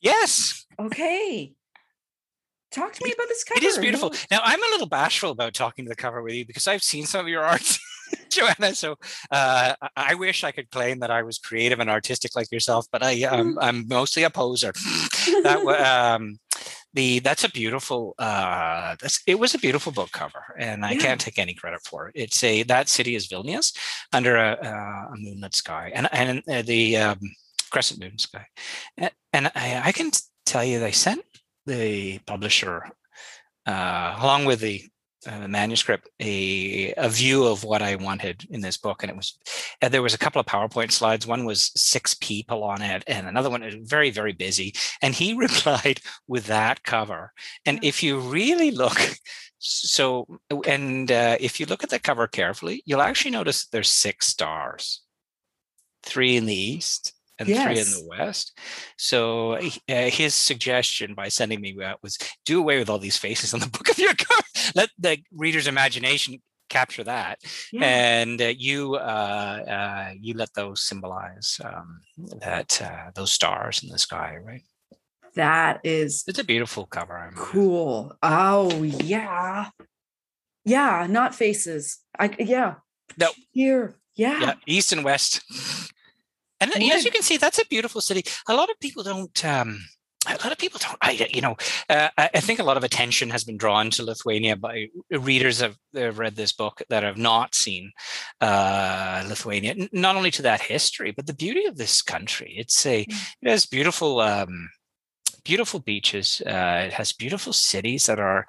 Yes. 0.00 0.66
Okay. 0.78 1.54
Talk 2.70 2.92
to 2.92 3.04
me 3.04 3.12
about 3.12 3.28
this 3.28 3.44
cover. 3.44 3.58
It 3.58 3.64
is 3.64 3.78
beautiful. 3.78 4.12
Now 4.30 4.40
I'm 4.42 4.62
a 4.62 4.66
little 4.72 4.88
bashful 4.88 5.30
about 5.30 5.54
talking 5.54 5.84
to 5.84 5.88
the 5.88 5.96
cover 5.96 6.22
with 6.22 6.34
you 6.34 6.44
because 6.44 6.66
I've 6.66 6.82
seen 6.82 7.06
some 7.06 7.20
of 7.20 7.28
your 7.28 7.44
art. 7.44 7.78
Joanna. 8.28 8.74
So 8.74 8.96
uh, 9.30 9.74
I 9.96 10.14
wish 10.14 10.44
I 10.44 10.50
could 10.50 10.70
claim 10.70 11.00
that 11.00 11.10
I 11.10 11.22
was 11.22 11.38
creative 11.38 11.80
and 11.80 11.88
artistic 11.88 12.34
like 12.34 12.50
yourself, 12.50 12.86
but 12.90 13.02
I 13.02 13.22
um, 13.22 13.58
I'm 13.60 13.86
mostly 13.88 14.24
a 14.24 14.30
poser. 14.30 14.72
that 15.42 16.16
um, 16.16 16.38
the 16.94 17.18
that's 17.20 17.44
a 17.44 17.50
beautiful 17.50 18.14
uh 18.18 18.96
that's 19.00 19.22
it 19.26 19.38
was 19.38 19.54
a 19.54 19.58
beautiful 19.58 19.92
book 19.92 20.10
cover 20.12 20.54
and 20.58 20.80
yeah. 20.80 20.88
i 20.88 20.96
can't 20.96 21.20
take 21.20 21.38
any 21.38 21.52
credit 21.52 21.80
for 21.84 22.08
it 22.08 22.12
it's 22.14 22.42
a 22.42 22.62
that 22.62 22.88
city 22.88 23.14
is 23.14 23.28
vilnius 23.28 23.76
under 24.12 24.36
a, 24.36 24.52
uh, 24.62 25.12
a 25.12 25.16
moonlit 25.16 25.54
sky 25.54 25.92
and 25.94 26.08
and 26.12 26.42
uh, 26.48 26.62
the 26.62 26.96
um, 26.96 27.18
crescent 27.74 28.00
moon 28.00 28.16
sky. 28.18 28.46
And, 28.96 29.10
and 29.32 29.46
I, 29.56 29.82
I, 29.86 29.92
can 29.92 30.12
tell 30.46 30.64
you, 30.64 30.78
they 30.78 30.92
sent 30.92 31.24
the 31.66 32.18
publisher 32.20 32.88
uh, 33.66 34.16
along 34.20 34.44
with 34.44 34.60
the 34.60 34.80
uh, 35.26 35.48
manuscript 35.48 36.08
a, 36.20 36.92
a 36.96 37.08
view 37.08 37.44
of 37.44 37.64
what 37.64 37.82
I 37.82 37.96
wanted 37.96 38.46
in 38.50 38.60
this 38.60 38.76
book. 38.76 39.02
And 39.02 39.10
it 39.10 39.16
was, 39.16 39.38
uh, 39.82 39.88
there 39.88 40.02
was 40.02 40.14
a 40.14 40.18
couple 40.18 40.40
of 40.40 40.46
PowerPoint 40.46 40.92
slides. 40.92 41.26
One 41.26 41.44
was 41.44 41.70
six 41.74 42.14
people 42.14 42.62
on 42.64 42.82
it, 42.82 43.04
and 43.06 43.26
another 43.26 43.50
one 43.50 43.62
was 43.62 43.74
very, 43.74 44.10
very 44.10 44.32
busy. 44.32 44.74
And 45.02 45.14
he 45.14 45.34
replied 45.38 46.00
with 46.26 46.46
that 46.46 46.82
cover. 46.82 47.32
And 47.66 47.82
if 47.82 48.02
you 48.02 48.18
really 48.18 48.70
look, 48.70 48.98
so, 49.58 50.26
and 50.66 51.10
uh, 51.10 51.36
if 51.40 51.60
you 51.60 51.66
look 51.66 51.84
at 51.84 51.90
the 51.90 51.98
cover 51.98 52.26
carefully, 52.26 52.82
you'll 52.86 53.02
actually 53.02 53.30
notice 53.30 53.66
there's 53.66 53.88
six 53.88 54.26
stars 54.26 55.00
three 56.04 56.36
in 56.36 56.46
the 56.46 56.54
east 56.54 57.14
and 57.38 57.48
yes. 57.48 57.64
three 57.64 57.78
in 57.78 57.86
the 57.86 58.08
west. 58.08 58.58
So 58.96 59.54
uh, 59.54 59.70
his 59.88 60.34
suggestion 60.34 61.14
by 61.14 61.28
sending 61.28 61.60
me 61.60 61.76
out 61.82 62.02
was 62.02 62.18
do 62.44 62.58
away 62.58 62.78
with 62.78 62.88
all 62.88 62.98
these 62.98 63.16
faces 63.16 63.54
on 63.54 63.60
the 63.60 63.68
book 63.68 63.88
of 63.90 63.98
your 63.98 64.14
cover. 64.14 64.43
Let 64.74 64.90
the 64.98 65.18
reader's 65.32 65.66
imagination 65.66 66.42
capture 66.68 67.04
that, 67.04 67.40
yeah. 67.72 67.84
and 67.84 68.40
uh, 68.40 68.52
you 68.56 68.96
uh, 68.96 68.98
uh, 68.98 70.12
you 70.20 70.34
let 70.34 70.52
those 70.54 70.82
symbolize 70.82 71.60
um, 71.64 72.00
that 72.40 72.80
uh, 72.82 73.10
those 73.14 73.32
stars 73.32 73.82
in 73.82 73.90
the 73.90 73.98
sky, 73.98 74.38
right? 74.42 74.62
That 75.34 75.80
is 75.84 76.24
it's 76.26 76.38
a 76.38 76.44
beautiful 76.44 76.86
cover. 76.86 77.16
I 77.16 77.26
mean. 77.26 77.36
Cool. 77.36 78.16
Oh 78.22 78.82
yeah, 78.82 79.70
yeah. 80.64 81.06
Not 81.08 81.34
faces. 81.34 81.98
I 82.18 82.34
yeah. 82.38 82.76
No. 83.18 83.30
Here. 83.50 83.96
Yeah. 84.14 84.40
yeah. 84.40 84.54
East 84.66 84.92
and 84.92 85.04
west. 85.04 85.42
And 86.60 86.72
yeah. 86.76 86.94
as 86.94 87.04
you 87.04 87.10
can 87.10 87.22
see, 87.22 87.36
that's 87.36 87.58
a 87.58 87.66
beautiful 87.66 88.00
city. 88.00 88.22
A 88.48 88.54
lot 88.54 88.70
of 88.70 88.78
people 88.80 89.02
don't. 89.02 89.44
Um, 89.44 89.80
a 90.26 90.32
lot 90.32 90.52
of 90.52 90.58
people 90.58 90.80
don't. 90.82 90.98
I, 91.02 91.28
you 91.32 91.40
know, 91.40 91.56
uh, 91.88 92.08
I 92.16 92.40
think 92.40 92.58
a 92.58 92.64
lot 92.64 92.76
of 92.76 92.84
attention 92.84 93.30
has 93.30 93.44
been 93.44 93.56
drawn 93.56 93.90
to 93.90 94.04
Lithuania 94.04 94.56
by 94.56 94.88
readers 95.10 95.60
have, 95.60 95.76
have 95.94 96.18
read 96.18 96.36
this 96.36 96.52
book 96.52 96.82
that 96.88 97.02
have 97.02 97.18
not 97.18 97.54
seen 97.54 97.92
uh, 98.40 99.24
Lithuania. 99.28 99.74
Not 99.92 100.16
only 100.16 100.30
to 100.32 100.42
that 100.42 100.60
history, 100.60 101.12
but 101.12 101.26
the 101.26 101.34
beauty 101.34 101.66
of 101.66 101.76
this 101.76 102.02
country. 102.02 102.54
It's 102.56 102.84
a 102.86 103.04
mm. 103.04 103.34
it 103.42 103.50
has 103.50 103.66
beautiful. 103.66 104.20
Um, 104.20 104.70
beautiful 105.44 105.78
beaches. 105.78 106.40
Uh, 106.46 106.84
it 106.86 106.92
has 106.94 107.12
beautiful 107.12 107.52
cities 107.52 108.06
that 108.06 108.18
are 108.18 108.46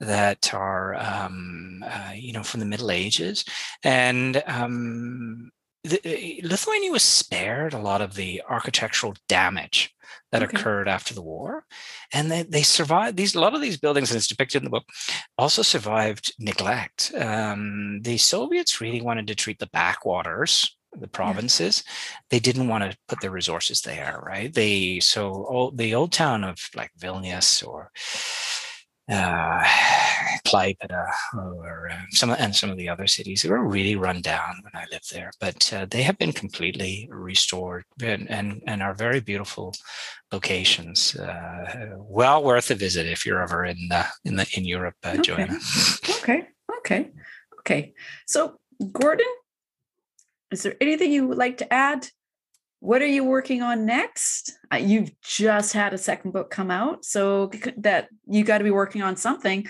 that 0.00 0.54
are 0.54 0.94
um, 0.94 1.84
uh, 1.86 2.12
you 2.14 2.32
know 2.32 2.42
from 2.42 2.60
the 2.60 2.66
Middle 2.66 2.90
Ages, 2.90 3.44
and 3.84 4.42
um, 4.46 5.50
the, 5.84 6.00
eh, 6.04 6.40
Lithuania 6.42 6.90
was 6.90 7.02
spared 7.02 7.74
a 7.74 7.78
lot 7.78 8.00
of 8.00 8.14
the 8.14 8.42
architectural 8.48 9.14
damage 9.28 9.94
that 10.32 10.42
okay. 10.42 10.56
occurred 10.56 10.88
after 10.88 11.14
the 11.14 11.22
war, 11.22 11.64
and 12.12 12.30
they, 12.30 12.42
they 12.42 12.62
survived. 12.62 13.16
These 13.16 13.34
a 13.34 13.40
lot 13.40 13.54
of 13.54 13.60
these 13.60 13.78
buildings, 13.78 14.10
and 14.10 14.16
it's 14.16 14.26
depicted 14.26 14.60
in 14.60 14.64
the 14.64 14.70
book, 14.70 14.84
also 15.36 15.62
survived 15.62 16.32
neglect. 16.38 17.12
Um, 17.16 18.00
the 18.02 18.16
Soviets 18.18 18.80
really 18.80 19.02
wanted 19.02 19.26
to 19.28 19.34
treat 19.34 19.58
the 19.58 19.68
backwaters 19.72 20.76
the 20.98 21.06
provinces 21.06 21.84
yeah. 21.86 22.18
they 22.30 22.40
didn't 22.40 22.66
want 22.66 22.82
to 22.82 22.98
put 23.06 23.20
their 23.20 23.30
resources 23.30 23.80
there 23.82 24.20
right 24.26 24.54
they 24.54 24.98
so 24.98 25.30
all, 25.44 25.70
the 25.70 25.94
old 25.94 26.10
town 26.10 26.42
of 26.42 26.58
like 26.74 26.90
vilnius 26.98 27.64
or 27.64 27.92
uh, 29.10 29.64
Klaipeda 30.46 31.06
or 31.34 31.90
uh, 31.92 31.96
some 32.10 32.30
and 32.30 32.54
some 32.54 32.70
of 32.70 32.76
the 32.76 32.88
other 32.88 33.06
cities. 33.06 33.42
They 33.42 33.50
were 33.50 33.66
really 33.66 33.96
run 33.96 34.20
down 34.20 34.62
when 34.62 34.72
I 34.74 34.86
lived 34.90 35.12
there, 35.12 35.30
but 35.40 35.72
uh, 35.72 35.86
they 35.90 36.02
have 36.02 36.18
been 36.18 36.32
completely 36.32 37.08
restored 37.10 37.84
and, 38.02 38.28
and, 38.30 38.62
and 38.66 38.82
are 38.82 38.94
very 38.94 39.20
beautiful 39.20 39.74
locations. 40.32 41.16
Uh, 41.16 41.96
well 41.98 42.42
worth 42.42 42.70
a 42.70 42.74
visit 42.74 43.06
if 43.06 43.26
you're 43.26 43.42
ever 43.42 43.64
in 43.64 43.88
the, 43.88 44.06
in 44.24 44.36
the 44.36 44.46
in 44.56 44.64
Europe, 44.64 44.96
uh, 45.04 45.10
okay. 45.10 45.20
Joanna. 45.20 45.58
okay, 46.18 46.48
okay, 46.78 47.10
okay. 47.60 47.94
So, 48.26 48.58
Gordon, 48.92 49.26
is 50.50 50.62
there 50.62 50.76
anything 50.80 51.12
you 51.12 51.28
would 51.28 51.38
like 51.38 51.58
to 51.58 51.72
add? 51.72 52.08
What 52.80 53.02
are 53.02 53.06
you 53.06 53.24
working 53.24 53.62
on 53.62 53.84
next? 53.84 54.58
Uh, 54.72 54.76
you've 54.76 55.10
just 55.20 55.72
had 55.72 55.92
a 55.92 55.98
second 55.98 56.30
book 56.32 56.50
come 56.50 56.70
out, 56.70 57.04
so 57.04 57.50
that 57.76 58.08
you 58.26 58.44
got 58.44 58.58
to 58.58 58.64
be 58.64 58.70
working 58.70 59.02
on 59.02 59.16
something. 59.16 59.66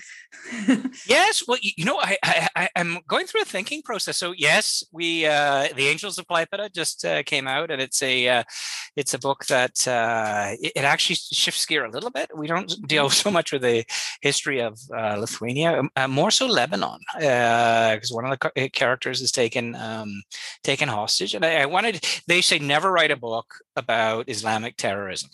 yes, 1.09 1.43
well, 1.47 1.59
you 1.63 1.85
know, 1.85 1.99
I, 2.01 2.49
I 2.55 2.69
am 2.77 2.99
going 3.09 3.27
through 3.27 3.43
a 3.43 3.47
thinking 3.47 3.83
process. 3.83 4.17
So 4.17 4.33
yes, 4.37 4.85
we 4.93 5.27
uh, 5.27 5.69
the 5.75 5.89
Angels 5.89 6.19
of 6.19 6.27
Klaipeda 6.27 6.73
just 6.73 7.05
uh, 7.05 7.23
came 7.23 7.49
out, 7.49 7.71
and 7.71 7.81
it's 7.81 8.03
a 8.03 8.29
uh, 8.29 8.43
it's 8.97 9.15
a 9.15 9.19
book 9.19 9.47
that 9.47 9.87
uh, 9.89 10.55
it, 10.61 10.73
it, 10.77 10.85
actually 10.85 11.17
shifts 11.17 11.65
gear 11.67 11.85
a 11.85 11.91
little 11.91 12.11
bit. 12.11 12.31
We 12.37 12.47
don't 12.47 12.71
deal 12.87 13.11
so 13.23 13.31
much 13.31 13.53
with 13.53 13.63
the 13.63 13.85
history 14.21 14.61
of 14.61 14.79
uh, 14.95 15.17
Lithuania, 15.17 15.81
um, 15.81 15.91
uh, 15.97 16.09
more 16.09 16.31
so 16.31 16.47
Lebanon, 16.47 17.01
because 17.15 18.13
one 18.13 18.27
of 18.31 18.39
the 18.39 18.69
characters 18.71 19.21
is 19.21 19.33
taken 19.33 19.75
um, 19.77 20.23
taken 20.63 20.89
hostage, 20.89 21.35
and 21.35 21.45
I, 21.45 21.63
I 21.63 21.67
wanted. 21.67 22.05
They 22.27 22.41
say 22.41 22.59
never 22.59 22.93
write 22.93 23.11
a 23.11 23.17
book 23.17 23.55
about 23.77 24.29
Islamic 24.29 24.77
terrorism. 24.91 25.31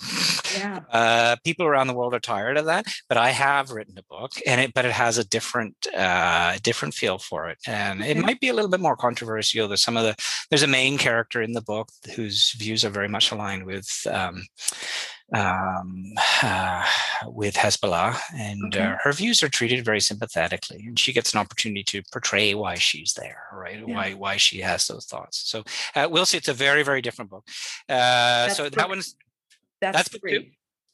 Yeah. 0.57 0.81
Uh, 0.97 1.37
people 1.45 1.67
around 1.67 1.89
the 1.89 1.95
world 1.95 2.15
are 2.15 2.21
tired 2.21 2.57
of 2.57 2.65
that, 2.67 2.87
but 3.09 3.19
I 3.19 3.31
have 3.31 3.71
written 3.71 3.99
a 3.99 4.03
book, 4.05 4.33
and 4.47 4.61
it 4.61 4.73
but 4.73 4.85
it 4.85 4.93
has 4.93 5.19
a 5.19 5.29
different 5.29 5.75
uh, 5.95 6.57
different 6.63 6.95
feel 6.95 7.19
for 7.19 7.51
it, 7.51 7.59
and 7.67 8.03
it 8.03 8.17
might 8.17 8.41
be 8.41 8.49
a 8.49 8.55
little 8.55 8.71
bit 8.71 8.81
more 8.81 8.97
controversial. 8.97 9.69
There's 9.69 9.83
some 9.83 9.97
of 9.97 10.05
the 10.05 10.15
there's 10.49 10.63
a 10.63 10.69
main 10.69 10.97
character 10.97 11.43
in 11.43 11.53
the 11.53 11.61
book 11.61 11.89
whose 12.15 12.53
views 12.53 12.85
are 12.85 12.91
very 12.91 13.09
much 13.09 13.31
aligned 13.31 13.67
with. 13.67 13.89
Um, 14.11 14.45
um, 15.33 16.13
uh, 16.43 16.85
with 17.27 17.55
Hezbollah, 17.55 18.19
and 18.35 18.75
okay. 18.75 18.85
uh, 18.85 18.97
her 19.03 19.13
views 19.13 19.43
are 19.43 19.49
treated 19.49 19.85
very 19.85 20.01
sympathetically, 20.01 20.85
and 20.87 20.99
she 20.99 21.13
gets 21.13 21.33
an 21.33 21.41
opportunity 21.41 21.83
to 21.85 22.03
portray 22.13 22.55
why 22.55 22.75
she's 22.77 23.15
there, 23.15 23.43
right? 23.53 23.83
Yeah. 23.87 23.95
Why 23.95 24.13
why 24.13 24.37
she 24.37 24.61
has 24.61 24.87
those 24.87 25.07
thoughts. 25.07 25.39
So 25.51 25.65
uh, 25.95 26.09
we'll 26.11 26.27
see. 26.27 26.39
It's 26.39 26.49
a 26.49 26.55
very 26.55 26.83
very 26.83 27.03
different 27.03 27.31
book. 27.31 27.45
Uh, 27.89 28.49
so 28.51 28.65
book, 28.65 28.75
that 28.75 28.89
one's 28.89 29.17
that's, 29.81 29.97
that's 29.97 30.09
book 30.09 30.23
two. 30.29 30.45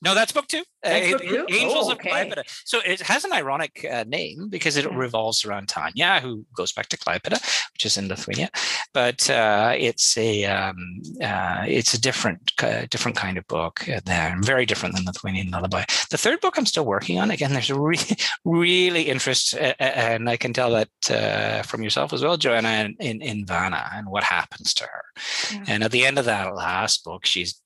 No, 0.03 0.16
that's 0.16 0.33
book 0.33 0.49
two. 0.49 0.64
Uh, 0.85 0.89
Angels 0.89 1.89
oh, 1.89 1.93
okay. 1.93 2.11
of 2.11 2.28
Klaipeda. 2.28 2.43
So 2.64 2.80
it 2.85 3.01
has 3.03 3.24
an 3.24 3.33
ironic 3.33 3.87
uh, 3.89 4.05
name 4.05 4.49
because 4.49 4.76
it 4.76 4.93
revolves 4.93 5.45
around 5.45 5.68
Tanya, 5.68 6.18
who 6.20 6.45
goes 6.57 6.72
back 6.72 6.89
to 6.89 6.99
Klaipeda, 6.99 7.41
which 7.72 7.87
is 7.87 7.97
in 7.97 8.09
Lithuania. 8.09 8.51
But 8.93 9.30
uh, 9.30 9.74
it's 9.78 10.18
a 10.18 10.45
um, 10.47 11.03
uh, 11.22 11.66
it's 11.68 11.95
a 11.95 12.01
different 12.01 12.53
uh, 12.61 12.87
different 12.91 13.16
kind 13.16 13.39
of 13.39 13.47
book 13.47 13.89
there, 14.05 14.37
very 14.41 14.66
different 14.66 14.97
than 14.97 15.05
Lithuanian 15.05 15.51
Lullaby. 15.51 15.85
The 16.11 16.18
third 16.18 16.41
book 16.41 16.59
I'm 16.59 16.66
still 16.66 16.85
working 16.85 17.20
on. 17.20 17.30
Again, 17.30 17.53
there's 17.53 17.70
a 17.70 17.78
really 17.78 18.16
really 18.45 19.03
interest, 19.03 19.55
and 19.55 20.28
I 20.28 20.37
can 20.37 20.53
tell 20.53 20.72
that 20.72 21.11
uh, 21.11 21.62
from 21.62 21.85
yourself 21.85 22.12
as 22.12 22.24
well, 22.24 22.37
Joanna, 22.37 22.91
in 22.99 23.22
in 23.22 23.47
Vanna 23.47 23.89
and 23.93 24.09
what 24.09 24.24
happens 24.24 24.74
to 24.74 24.85
her. 24.85 25.05
Yeah. 25.53 25.64
And 25.68 25.85
at 25.85 25.93
the 25.93 26.05
end 26.05 26.18
of 26.18 26.24
that 26.24 26.57
last 26.57 27.05
book, 27.05 27.24
she's 27.24 27.62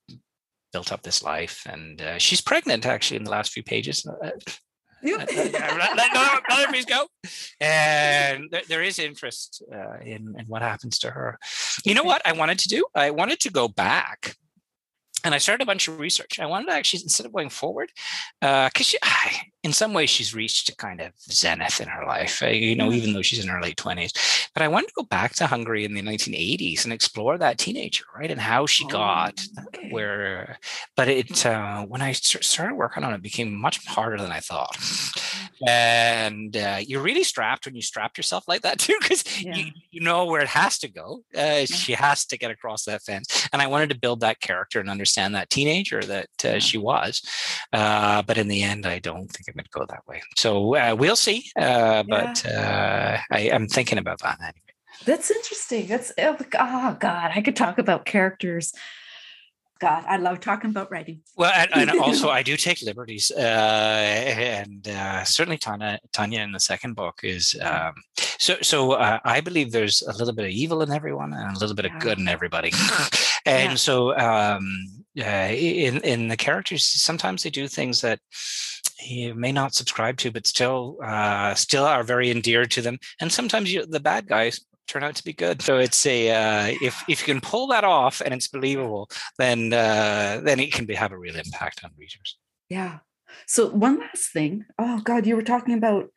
built 0.77 0.93
up 0.93 1.03
this 1.03 1.23
life, 1.23 1.67
and 1.67 2.03
uh, 2.03 2.19
she's 2.19 2.43
pregnant 2.43 2.85
actually 2.85 3.17
in 3.17 3.25
the 3.25 3.31
last 3.31 3.51
few 3.51 3.63
pages. 3.63 4.07
Uh, 4.07 4.29
yep. 5.03 5.27
let, 5.27 5.97
let, 5.97 6.13
go. 6.85 7.07
And 7.63 8.51
there, 8.51 8.61
there 8.69 8.83
is 8.83 8.99
interest 8.99 9.63
uh, 9.73 9.97
in, 10.05 10.35
in 10.39 10.45
what 10.49 10.61
happens 10.61 10.99
to 10.99 11.11
her. 11.13 11.39
You 11.87 11.95
know 11.95 12.03
what 12.03 12.21
I 12.27 12.33
wanted 12.33 12.59
to 12.59 12.69
do? 12.69 12.85
I 12.95 13.09
wanted 13.11 13.41
to 13.41 13.51
go 13.51 13.69
back 13.69 14.37
and 15.27 15.35
I 15.35 15.39
started 15.39 15.65
a 15.65 15.67
bunch 15.67 15.89
of 15.89 15.99
research. 15.99 16.39
I 16.39 16.47
wanted 16.47 16.67
to 16.67 16.73
actually, 16.75 17.03
instead 17.03 17.27
of 17.27 17.33
going 17.33 17.49
forward, 17.49 17.91
because 18.41 18.95
uh, 19.03 19.31
in 19.65 19.73
some 19.73 19.93
ways 19.93 20.09
she's 20.09 20.37
reached 20.37 20.69
a 20.69 20.77
kind 20.77 21.01
of 21.01 21.11
zenith 21.29 21.81
in 21.81 21.89
her 21.89 22.07
life, 22.07 22.45
uh, 22.45 22.47
you 22.47 22.77
know, 22.77 22.93
even 22.93 23.13
though 23.13 23.23
she's 23.23 23.43
in 23.43 23.51
her 23.51 23.61
late 23.61 23.77
20s. 23.77 24.49
But 24.55 24.63
I 24.63 24.69
wanted 24.69 24.87
to 24.87 24.93
go 24.99 25.03
back 25.03 25.35
to 25.35 25.49
Hungary 25.49 25.85
in 25.85 25.95
the 25.95 26.01
1980s 26.03 26.85
and 26.85 26.93
explore 26.93 27.39
that 27.39 27.59
teenager, 27.59 28.05
right? 28.17 28.31
And 28.31 28.41
how 28.41 28.67
she 28.67 28.85
oh, 28.85 28.89
got 28.89 29.45
okay. 29.67 29.91
where, 29.91 30.61
but 30.95 31.09
it, 31.09 31.45
uh, 31.45 31.85
when 31.87 32.03
I 32.03 32.13
started 32.13 32.77
working 32.77 33.03
on 33.03 33.13
it, 33.13 33.17
it 33.17 33.23
became 33.23 33.53
much 33.53 33.85
harder 33.85 34.19
than 34.19 34.31
I 34.31 34.39
thought. 34.39 34.77
And 35.67 36.57
uh, 36.57 36.79
you're 36.81 37.03
really 37.03 37.25
strapped 37.25 37.67
when 37.67 37.75
you 37.75 37.83
strap 37.83 38.17
yourself 38.17 38.47
like 38.49 38.63
that 38.63 38.79
too, 38.79 38.97
because 39.01 39.25
yeah. 39.43 39.55
you, 39.55 39.73
you 39.91 40.01
know 40.01 40.27
where 40.27 40.41
it 40.41 40.49
has 40.49 40.79
to 40.81 40.89
go. 40.89 41.23
Uh, 41.37 41.41
yeah. 41.41 41.65
She 41.65 41.93
has 41.93 42.25
to 42.27 42.39
get 42.39 42.51
across 42.51 42.85
that 42.85 43.03
fence. 43.03 43.49
And 43.53 43.63
I 43.63 43.67
wanted 43.67 43.91
to 43.91 43.99
build 43.99 44.21
that 44.21 44.41
character 44.41 44.81
and 44.81 44.91
understand 44.91 45.35
that 45.35 45.51
teenager 45.51 46.03
that 46.03 46.29
uh, 46.45 46.49
yeah. 46.49 46.59
she 46.59 46.79
was. 46.79 47.23
Uh, 47.73 48.23
but 48.23 48.39
in 48.39 48.49
the 48.49 48.63
end, 48.63 48.87
I 48.87 48.99
don't 48.99 49.31
think 49.31 49.49
it 49.49 49.57
would 49.57 49.71
go 49.71 49.87
that 49.89 50.07
way. 50.07 50.23
So 50.37 50.77
uh, 50.77 50.97
we'll 50.99 51.17
see. 51.17 51.51
Uh, 51.57 52.03
but 52.03 52.47
uh, 52.47 53.19
I, 53.31 53.41
am 53.41 53.69
thinking 53.69 53.99
about 53.99 54.21
that 54.21 54.39
anyway. 54.41 54.53
That's 55.05 55.31
interesting. 55.31 55.87
That's 55.87 56.13
oh, 56.19 56.37
oh 56.59 56.97
God, 56.99 57.31
I 57.35 57.43
could 57.43 57.57
talk 57.57 57.79
about 57.79 58.07
characters 58.07 58.73
God, 59.79 60.05
I 60.09 60.17
love 60.17 60.41
talking 60.41 60.71
about 60.71 60.91
writing. 60.91 61.21
Well, 61.37 61.53
and, 61.55 61.91
and 61.91 62.01
also 62.01 62.31
I 62.31 62.43
do 62.43 62.57
take 62.57 62.81
liberties, 62.83 63.31
uh, 63.31 63.41
and 63.41 64.89
uh, 64.89 65.25
certainly 65.25 65.59
Tanya, 65.59 65.99
Tanya 66.13 66.41
in 66.41 66.53
the 66.53 66.61
second 66.61 66.95
book 66.95 67.21
is 67.23 67.55
um, 67.63 67.93
so. 68.39 68.57
So 68.63 68.93
uh, 68.93 69.19
I 69.25 69.41
believe 69.41 69.73
there's 69.73 70.03
a 70.03 70.17
little 70.17 70.35
bit 70.35 70.47
of 70.47 70.51
evil 70.51 70.83
in 70.83 70.91
everyone 70.91 71.35
and 71.35 71.57
a 71.57 71.59
little 71.59 71.77
bit 71.77 71.85
of 71.85 71.99
good 71.99 72.19
in 72.19 72.29
everybody, 72.29 72.73
and 73.47 73.73
yeah. 73.73 73.77
so 73.77 74.17
um, 74.17 75.05
in 75.15 76.01
in 76.01 76.29
the 76.29 76.37
characters, 76.37 76.85
sometimes 76.85 77.43
they 77.43 77.51
do 77.51 77.69
things 77.69 78.01
that 78.01 78.21
you 79.05 79.35
may 79.35 79.53
not 79.53 79.75
subscribe 79.75 80.17
to, 80.19 80.31
but 80.31 80.47
still 80.47 80.97
uh, 81.03 81.55
still 81.55 81.85
are 81.85 82.03
very 82.03 82.31
endeared 82.31 82.71
to 82.73 82.81
them. 82.83 82.99
And 83.21 83.31
sometimes 83.31 83.73
you, 83.73 83.85
the 83.85 84.01
bad 84.01 84.27
guys 84.27 84.65
turn 84.87 85.03
out 85.03 85.15
to 85.17 85.25
be 85.25 85.33
good. 85.33 85.63
So 85.63 85.79
it's 85.79 86.07
a 86.07 86.31
uh, 86.31 86.77
if 86.81 87.03
if 87.09 87.21
you 87.27 87.35
can 87.35 87.41
pull 87.41 87.67
that 87.69 87.85
off 87.85 88.21
and 88.21 88.33
it's 88.33 88.49
believable, 88.49 89.11
then 89.39 89.73
uh, 89.73 90.41
then 90.43 90.61
it 90.61 90.73
can 90.73 90.87
be, 90.87 90.95
have 90.95 91.13
a 91.13 91.19
real 91.19 91.37
impact 91.37 91.83
on 91.85 91.91
readers. 91.99 92.39
Yeah. 92.69 92.99
So 93.47 93.69
one 93.69 93.99
last 94.01 94.33
thing. 94.33 94.65
Oh 94.79 95.01
God, 95.01 95.27
you 95.27 95.37
were 95.37 95.43
talking 95.43 95.75
about. 95.75 96.11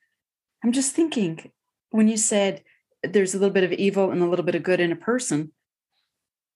I'm 0.63 0.72
just 0.72 0.93
thinking 0.93 1.51
when 1.91 2.07
you 2.07 2.17
said 2.17 2.63
there's 3.03 3.34
a 3.34 3.38
little 3.38 3.53
bit 3.53 3.63
of 3.63 3.72
evil 3.72 4.11
and 4.11 4.22
a 4.22 4.28
little 4.28 4.45
bit 4.45 4.55
of 4.55 4.63
good 4.63 4.80
in 4.80 4.91
a 4.91 4.95
person. 4.95 5.51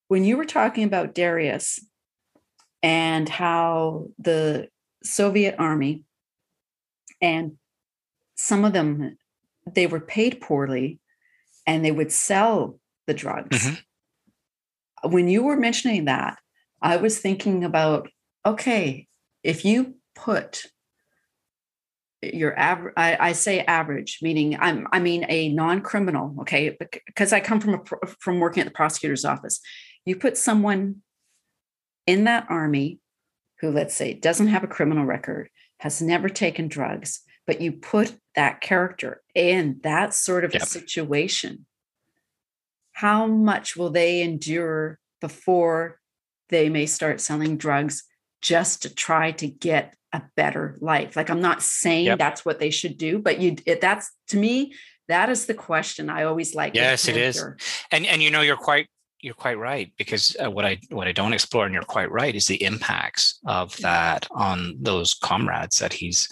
When 0.08 0.24
you 0.24 0.36
were 0.36 0.44
talking 0.44 0.84
about 0.84 1.14
Darius 1.14 1.80
and 2.82 3.28
how 3.28 4.08
the 4.18 4.68
Soviet 5.02 5.56
army 5.58 6.04
and 7.22 7.56
some 8.36 8.64
of 8.64 8.74
them 8.74 9.16
they 9.72 9.86
were 9.86 10.00
paid 10.00 10.40
poorly 10.42 11.00
and 11.66 11.84
they 11.84 11.92
would 11.92 12.12
sell 12.12 12.78
the 13.06 13.14
drugs. 13.14 13.66
Mm-hmm. 13.66 15.10
When 15.10 15.28
you 15.28 15.42
were 15.42 15.56
mentioning 15.56 16.06
that, 16.06 16.38
I 16.80 16.96
was 16.96 17.18
thinking 17.18 17.64
about 17.64 18.08
okay, 18.46 19.06
if 19.42 19.64
you 19.64 19.96
put 20.14 20.64
your 22.22 22.58
average, 22.58 22.94
I, 22.96 23.16
I, 23.18 23.32
say 23.32 23.60
average, 23.60 24.18
meaning 24.22 24.56
I'm, 24.58 24.86
I 24.92 25.00
mean 25.00 25.24
a 25.28 25.48
non-criminal, 25.50 26.36
okay, 26.40 26.76
because 27.06 27.32
I 27.32 27.40
come 27.40 27.60
from 27.60 27.74
a, 27.74 28.06
from 28.20 28.40
working 28.40 28.60
at 28.60 28.66
the 28.66 28.72
prosecutor's 28.72 29.24
office. 29.24 29.60
You 30.04 30.16
put 30.16 30.36
someone 30.36 30.96
in 32.06 32.24
that 32.24 32.46
army 32.48 33.00
who, 33.60 33.70
let's 33.70 33.94
say, 33.94 34.14
doesn't 34.14 34.48
have 34.48 34.64
a 34.64 34.68
criminal 34.68 35.04
record, 35.04 35.48
has 35.80 36.02
never 36.02 36.28
taken 36.28 36.68
drugs, 36.68 37.20
but 37.46 37.60
you 37.60 37.72
put 37.72 38.16
that 38.34 38.60
character 38.60 39.22
in 39.34 39.80
that 39.82 40.14
sort 40.14 40.44
of 40.44 40.52
yep. 40.54 40.62
a 40.62 40.66
situation, 40.66 41.66
how 42.92 43.26
much 43.26 43.76
will 43.76 43.90
they 43.90 44.22
endure 44.22 44.98
before 45.20 46.00
they 46.48 46.68
may 46.68 46.86
start 46.86 47.20
selling 47.20 47.56
drugs 47.56 48.04
just 48.40 48.82
to 48.82 48.94
try 48.94 49.32
to 49.32 49.46
get 49.46 49.94
a 50.12 50.22
better 50.36 50.78
life? 50.80 51.16
Like 51.16 51.30
I'm 51.30 51.40
not 51.40 51.62
saying 51.62 52.06
yep. 52.06 52.18
that's 52.18 52.44
what 52.44 52.60
they 52.60 52.70
should 52.70 52.96
do, 52.96 53.18
but 53.18 53.40
you 53.40 53.56
it, 53.66 53.80
that's 53.80 54.10
to 54.28 54.36
me 54.36 54.74
that 55.08 55.28
is 55.28 55.46
the 55.46 55.54
question 55.54 56.08
I 56.08 56.24
always 56.24 56.54
like. 56.54 56.74
Yes, 56.74 57.08
it 57.08 57.16
is. 57.16 57.42
And 57.90 58.06
and 58.06 58.22
you 58.22 58.30
know 58.30 58.40
you're 58.40 58.56
quite 58.56 58.88
you're 59.24 59.34
quite 59.34 59.58
right 59.58 59.90
because 59.96 60.36
uh, 60.44 60.50
what 60.50 60.66
I 60.66 60.78
what 60.90 61.08
I 61.08 61.12
don't 61.12 61.32
explore, 61.32 61.64
and 61.64 61.72
you're 61.72 61.82
quite 61.82 62.10
right, 62.10 62.34
is 62.34 62.46
the 62.46 62.62
impacts 62.62 63.40
of 63.46 63.76
that 63.78 64.28
on 64.32 64.76
those 64.80 65.14
comrades 65.14 65.78
that 65.78 65.94
he's 65.94 66.28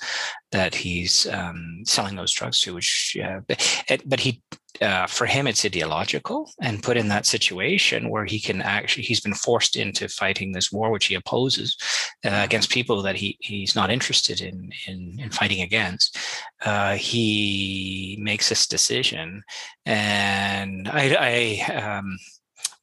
that 0.50 0.74
he's 0.74 1.26
um, 1.28 1.82
selling 1.86 2.16
those 2.16 2.32
drugs 2.32 2.60
to. 2.60 2.74
Which, 2.74 3.16
uh, 3.24 3.40
but, 3.48 4.02
but 4.04 4.20
he 4.20 4.42
uh, 4.80 5.06
for 5.06 5.26
him 5.26 5.46
it's 5.46 5.64
ideological 5.64 6.50
and 6.60 6.82
put 6.82 6.96
in 6.96 7.08
that 7.08 7.26
situation 7.26 8.08
where 8.08 8.24
he 8.24 8.40
can 8.40 8.62
actually 8.62 9.02
he's 9.02 9.20
been 9.20 9.34
forced 9.34 9.76
into 9.76 10.08
fighting 10.08 10.52
this 10.52 10.72
war 10.72 10.90
which 10.90 11.06
he 11.06 11.14
opposes 11.14 11.76
uh, 12.24 12.40
against 12.44 12.70
people 12.70 13.02
that 13.02 13.16
he 13.16 13.36
he's 13.40 13.76
not 13.76 13.90
interested 13.90 14.40
in 14.40 14.72
in, 14.86 15.18
in 15.20 15.30
fighting 15.30 15.60
against 15.60 16.18
uh, 16.64 16.94
he 16.94 18.18
makes 18.20 18.48
this 18.48 18.66
decision 18.66 19.42
and 19.84 20.88
i 20.88 21.60
i 21.68 21.74
um, 21.74 22.16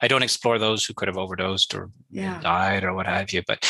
I 0.01 0.07
don't 0.07 0.23
explore 0.23 0.57
those 0.57 0.85
who 0.85 0.93
could 0.93 1.07
have 1.07 1.17
overdosed 1.17 1.75
or 1.75 1.89
yeah. 2.09 2.39
died 2.41 2.83
or 2.83 2.93
what 2.93 3.05
have 3.05 3.31
you. 3.31 3.43
But 3.45 3.65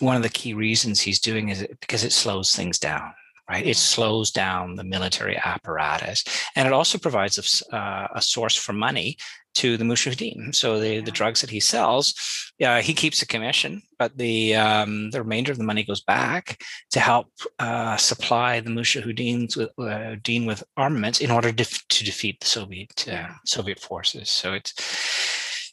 one 0.00 0.16
of 0.16 0.22
the 0.22 0.28
key 0.28 0.54
reasons 0.54 1.00
he's 1.00 1.20
doing 1.20 1.50
is 1.50 1.66
because 1.80 2.04
it 2.04 2.12
slows 2.12 2.54
things 2.54 2.78
down 2.78 3.12
right? 3.48 3.66
It 3.66 3.76
slows 3.76 4.30
down 4.30 4.76
the 4.76 4.84
military 4.84 5.36
apparatus, 5.36 6.24
and 6.56 6.66
it 6.66 6.72
also 6.72 6.98
provides 6.98 7.62
a, 7.70 7.76
uh, 7.76 8.08
a 8.14 8.22
source 8.22 8.56
for 8.56 8.72
money 8.72 9.16
to 9.54 9.76
the 9.76 9.84
Mujahideen. 9.84 10.54
So 10.54 10.80
the, 10.80 11.00
the 11.00 11.12
drugs 11.12 11.40
that 11.40 11.50
he 11.50 11.60
sells, 11.60 12.14
uh, 12.62 12.80
he 12.80 12.92
keeps 12.92 13.22
a 13.22 13.26
commission, 13.26 13.82
but 13.98 14.16
the 14.16 14.56
um, 14.56 15.10
the 15.10 15.22
remainder 15.22 15.52
of 15.52 15.58
the 15.58 15.64
money 15.64 15.84
goes 15.84 16.00
back 16.00 16.62
to 16.90 17.00
help 17.00 17.28
uh, 17.58 17.96
supply 17.96 18.60
the 18.60 18.70
Mujahideen 18.70 19.56
with 19.56 19.70
uh, 19.78 20.46
with 20.46 20.64
armaments 20.76 21.20
in 21.20 21.30
order 21.30 21.52
to, 21.52 21.64
to 21.64 22.04
defeat 22.04 22.40
the 22.40 22.46
Soviet 22.46 23.06
uh, 23.08 23.28
Soviet 23.44 23.78
forces. 23.78 24.28
So 24.28 24.54
it's 24.54 24.72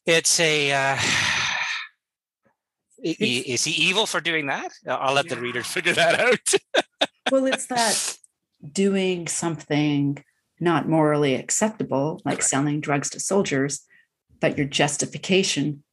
it's 0.05 0.39
a 0.39 0.71
uh, 0.71 0.97
is 3.03 3.63
he 3.63 3.71
evil 3.71 4.05
for 4.05 4.21
doing 4.21 4.47
that? 4.47 4.71
I'll 4.87 5.13
let 5.13 5.25
yeah. 5.25 5.35
the 5.35 5.41
reader 5.41 5.63
figure 5.63 5.93
that 5.93 6.19
out. 6.19 6.83
well, 7.31 7.45
it's 7.45 7.67
that 7.67 8.17
doing 8.71 9.27
something 9.27 10.23
not 10.59 10.87
morally 10.87 11.35
acceptable, 11.35 12.21
like 12.23 12.35
Correct. 12.35 12.49
selling 12.49 12.81
drugs 12.81 13.09
to 13.11 13.19
soldiers, 13.19 13.81
but 14.39 14.57
your 14.57 14.67
justification 14.67 15.83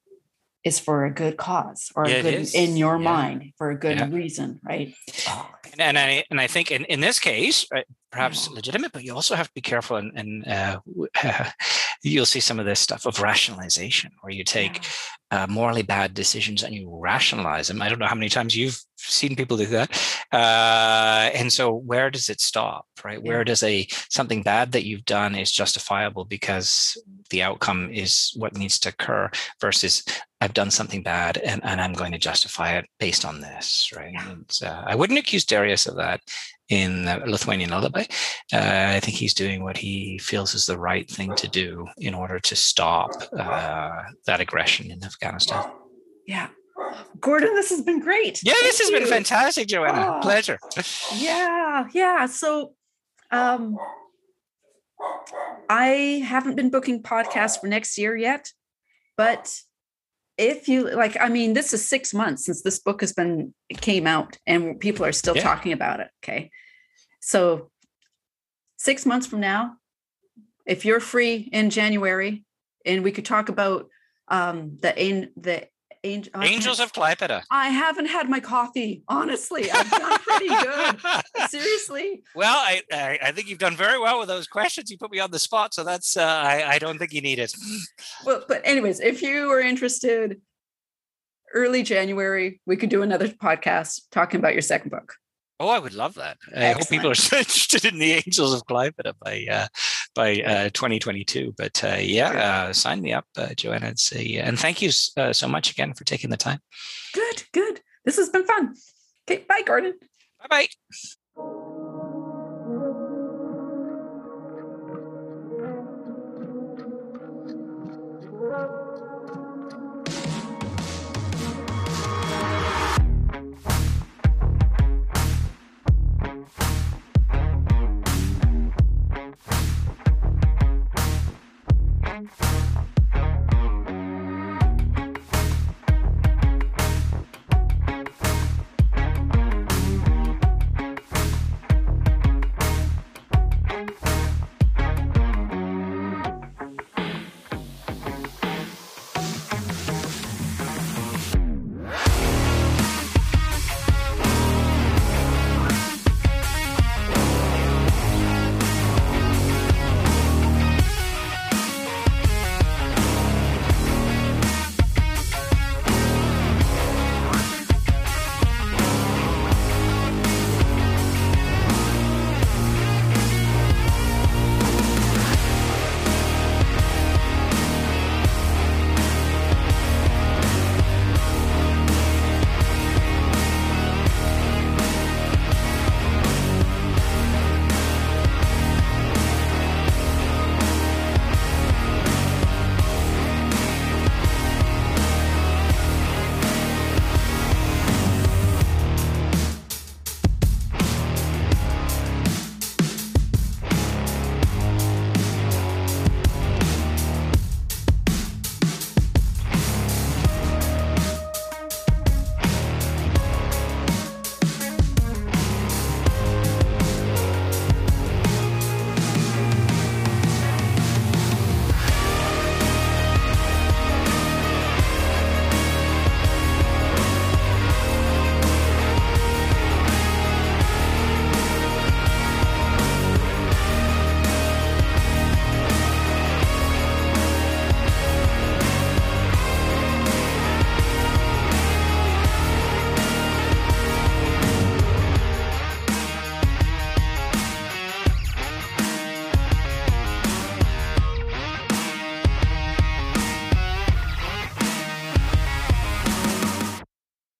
is 0.64 0.78
for 0.78 1.04
a 1.04 1.12
good 1.12 1.36
cause 1.36 1.90
or 1.94 2.06
yeah, 2.06 2.16
a 2.16 2.22
good 2.22 2.54
in 2.54 2.76
your 2.76 2.98
yeah. 2.98 3.04
mind 3.04 3.52
for 3.56 3.70
a 3.70 3.78
good 3.78 4.12
reason, 4.12 4.60
right? 4.62 4.94
And, 5.26 5.46
and, 5.78 5.98
I 5.98 6.24
and 6.30 6.40
I 6.40 6.46
think 6.46 6.70
in, 6.70 6.84
in 6.86 7.00
this 7.00 7.18
case, 7.18 7.66
right, 7.72 7.86
perhaps 8.10 8.48
legitimate, 8.50 8.92
but 8.92 9.04
you 9.04 9.14
also 9.14 9.34
have 9.34 9.48
to 9.48 9.54
be 9.54 9.60
careful 9.60 9.96
and, 9.96 10.12
and 10.14 10.46
uh, 10.46 10.80
you'll 12.02 12.26
see 12.26 12.40
some 12.40 12.58
of 12.58 12.66
this 12.66 12.80
stuff 12.80 13.06
of 13.06 13.20
rationalization 13.20 14.12
where 14.20 14.32
you 14.32 14.44
take 14.44 14.84
uh, 15.30 15.46
morally 15.48 15.82
bad 15.82 16.14
decisions 16.14 16.62
and 16.62 16.74
you 16.74 16.88
rationalize 16.90 17.68
them. 17.68 17.82
I 17.82 17.88
don't 17.88 17.98
know 17.98 18.06
how 18.06 18.14
many 18.14 18.30
times 18.30 18.56
you've 18.56 18.80
seen 18.96 19.36
people 19.36 19.56
do 19.56 19.66
that. 19.66 19.90
Uh, 20.32 21.30
and 21.34 21.52
so 21.52 21.74
where 21.74 22.10
does 22.10 22.30
it 22.30 22.40
stop, 22.40 22.86
right? 23.04 23.22
Yeah. 23.22 23.28
Where 23.28 23.44
does 23.44 23.62
a 23.62 23.86
something 24.10 24.42
bad 24.42 24.72
that 24.72 24.84
you've 24.84 25.04
done 25.04 25.34
is 25.34 25.52
justifiable 25.52 26.24
because 26.24 26.96
the 27.30 27.42
outcome 27.42 27.90
is 27.92 28.32
what 28.36 28.56
needs 28.56 28.78
to 28.80 28.88
occur 28.88 29.30
versus 29.60 30.02
I've 30.40 30.54
done 30.54 30.70
something 30.70 31.02
bad 31.02 31.38
and, 31.38 31.62
and 31.64 31.80
I'm 31.80 31.92
going 31.92 32.12
to 32.12 32.18
justify 32.18 32.78
it 32.78 32.86
based 32.98 33.24
on 33.24 33.40
this, 33.40 33.92
right? 33.94 34.12
Yeah. 34.12 34.30
And, 34.30 34.58
uh, 34.64 34.84
I 34.86 34.94
wouldn't 34.94 35.18
accuse 35.18 35.44
Of 35.72 35.96
that 35.96 36.20
in 36.68 37.04
Lithuanian 37.26 37.70
Lullaby. 37.70 38.04
Uh, 38.52 38.92
I 38.96 39.00
think 39.00 39.16
he's 39.16 39.34
doing 39.34 39.62
what 39.62 39.76
he 39.76 40.18
feels 40.18 40.54
is 40.54 40.66
the 40.66 40.78
right 40.78 41.08
thing 41.08 41.34
to 41.36 41.48
do 41.48 41.86
in 41.98 42.14
order 42.14 42.38
to 42.40 42.56
stop 42.56 43.10
uh, 43.32 44.02
that 44.26 44.40
aggression 44.40 44.90
in 44.90 45.02
Afghanistan. 45.04 45.70
Yeah. 46.26 46.48
Gordon, 47.20 47.54
this 47.54 47.70
has 47.70 47.82
been 47.82 48.00
great. 48.00 48.42
Yeah, 48.42 48.52
Thank 48.52 48.64
this 48.64 48.78
has 48.78 48.90
you. 48.90 48.98
been 48.98 49.08
fantastic, 49.08 49.68
Joanna. 49.68 50.16
Oh, 50.16 50.20
Pleasure. 50.20 50.58
Yeah, 51.14 51.88
yeah. 51.92 52.26
So 52.26 52.74
um 53.30 53.76
I 55.68 56.22
haven't 56.26 56.54
been 56.56 56.70
booking 56.70 57.02
podcasts 57.02 57.60
for 57.60 57.66
next 57.66 57.98
year 57.98 58.16
yet, 58.16 58.52
but 59.16 59.60
if 60.38 60.68
you 60.68 60.88
like, 60.90 61.16
I 61.20 61.28
mean, 61.28 61.52
this 61.52 61.74
is 61.74 61.86
six 61.86 62.14
months 62.14 62.46
since 62.46 62.62
this 62.62 62.78
book 62.78 63.00
has 63.00 63.12
been 63.12 63.52
came 63.80 64.06
out 64.06 64.38
and 64.46 64.78
people 64.78 65.04
are 65.04 65.12
still 65.12 65.36
yeah. 65.36 65.42
talking 65.42 65.72
about 65.72 65.98
it. 65.98 66.08
Okay. 66.22 66.50
So 67.20 67.70
six 68.76 69.04
months 69.04 69.26
from 69.26 69.40
now, 69.40 69.74
if 70.64 70.84
you're 70.84 71.00
free 71.00 71.48
in 71.52 71.70
January 71.70 72.44
and 72.86 73.02
we 73.02 73.10
could 73.10 73.24
talk 73.24 73.48
about 73.48 73.88
um 74.28 74.78
the 74.80 74.96
in 75.02 75.30
the 75.36 75.66
Angel, 76.04 76.32
Angels 76.42 76.80
of 76.80 76.92
Klaipeda. 76.92 77.42
I 77.50 77.68
haven't 77.68 78.06
had 78.06 78.28
my 78.28 78.40
coffee. 78.40 79.02
Honestly, 79.08 79.70
I've 79.70 79.90
done 79.90 80.18
pretty 80.20 80.48
good. 80.48 81.00
Seriously. 81.48 82.22
Well, 82.34 82.56
I, 82.56 82.82
I, 82.92 83.18
I 83.22 83.32
think 83.32 83.48
you've 83.48 83.58
done 83.58 83.76
very 83.76 83.98
well 83.98 84.18
with 84.18 84.28
those 84.28 84.46
questions. 84.46 84.90
You 84.90 84.98
put 84.98 85.10
me 85.10 85.20
on 85.20 85.30
the 85.30 85.38
spot, 85.38 85.74
so 85.74 85.84
that's 85.84 86.16
uh, 86.16 86.24
I 86.24 86.74
I 86.74 86.78
don't 86.78 86.98
think 86.98 87.12
you 87.12 87.20
need 87.20 87.38
it. 87.38 87.52
well, 88.24 88.44
but 88.48 88.62
anyways, 88.64 89.00
if 89.00 89.22
you 89.22 89.50
are 89.50 89.60
interested, 89.60 90.40
early 91.54 91.82
January 91.82 92.60
we 92.66 92.76
could 92.76 92.90
do 92.90 93.02
another 93.02 93.28
podcast 93.28 94.02
talking 94.10 94.38
about 94.38 94.52
your 94.52 94.62
second 94.62 94.90
book. 94.90 95.14
Oh, 95.60 95.68
I 95.68 95.80
would 95.80 95.94
love 95.94 96.14
that. 96.14 96.36
Excellent. 96.52 96.64
I 96.64 96.72
hope 96.72 96.88
people 96.88 97.08
are 97.08 97.10
interested 97.38 97.84
in 97.84 97.98
the 97.98 98.12
Angels 98.12 98.54
of 98.54 98.64
Klaipeda 98.66 99.14
by 99.20 99.44
uh, 99.50 99.66
by 100.14 100.40
uh, 100.40 100.70
2022. 100.70 101.54
But 101.56 101.82
uh, 101.84 101.98
yeah, 102.00 102.30
uh, 102.68 102.72
sign 102.72 103.00
me 103.00 103.12
up, 103.12 103.26
uh, 103.36 103.54
Joanna. 103.56 103.88
And 103.88 103.98
say, 103.98 104.36
and 104.36 104.58
thank 104.58 104.82
you 104.82 104.90
uh, 105.16 105.32
so 105.32 105.48
much 105.48 105.70
again 105.70 105.94
for 105.94 106.04
taking 106.04 106.30
the 106.30 106.36
time. 106.36 106.60
Good, 107.14 107.44
good. 107.52 107.80
This 108.04 108.16
has 108.16 108.28
been 108.28 108.46
fun. 108.46 108.74
Okay, 109.28 109.44
bye, 109.48 109.62
Gordon. 109.64 109.94
Bye, 110.40 110.46
bye. 110.48 110.68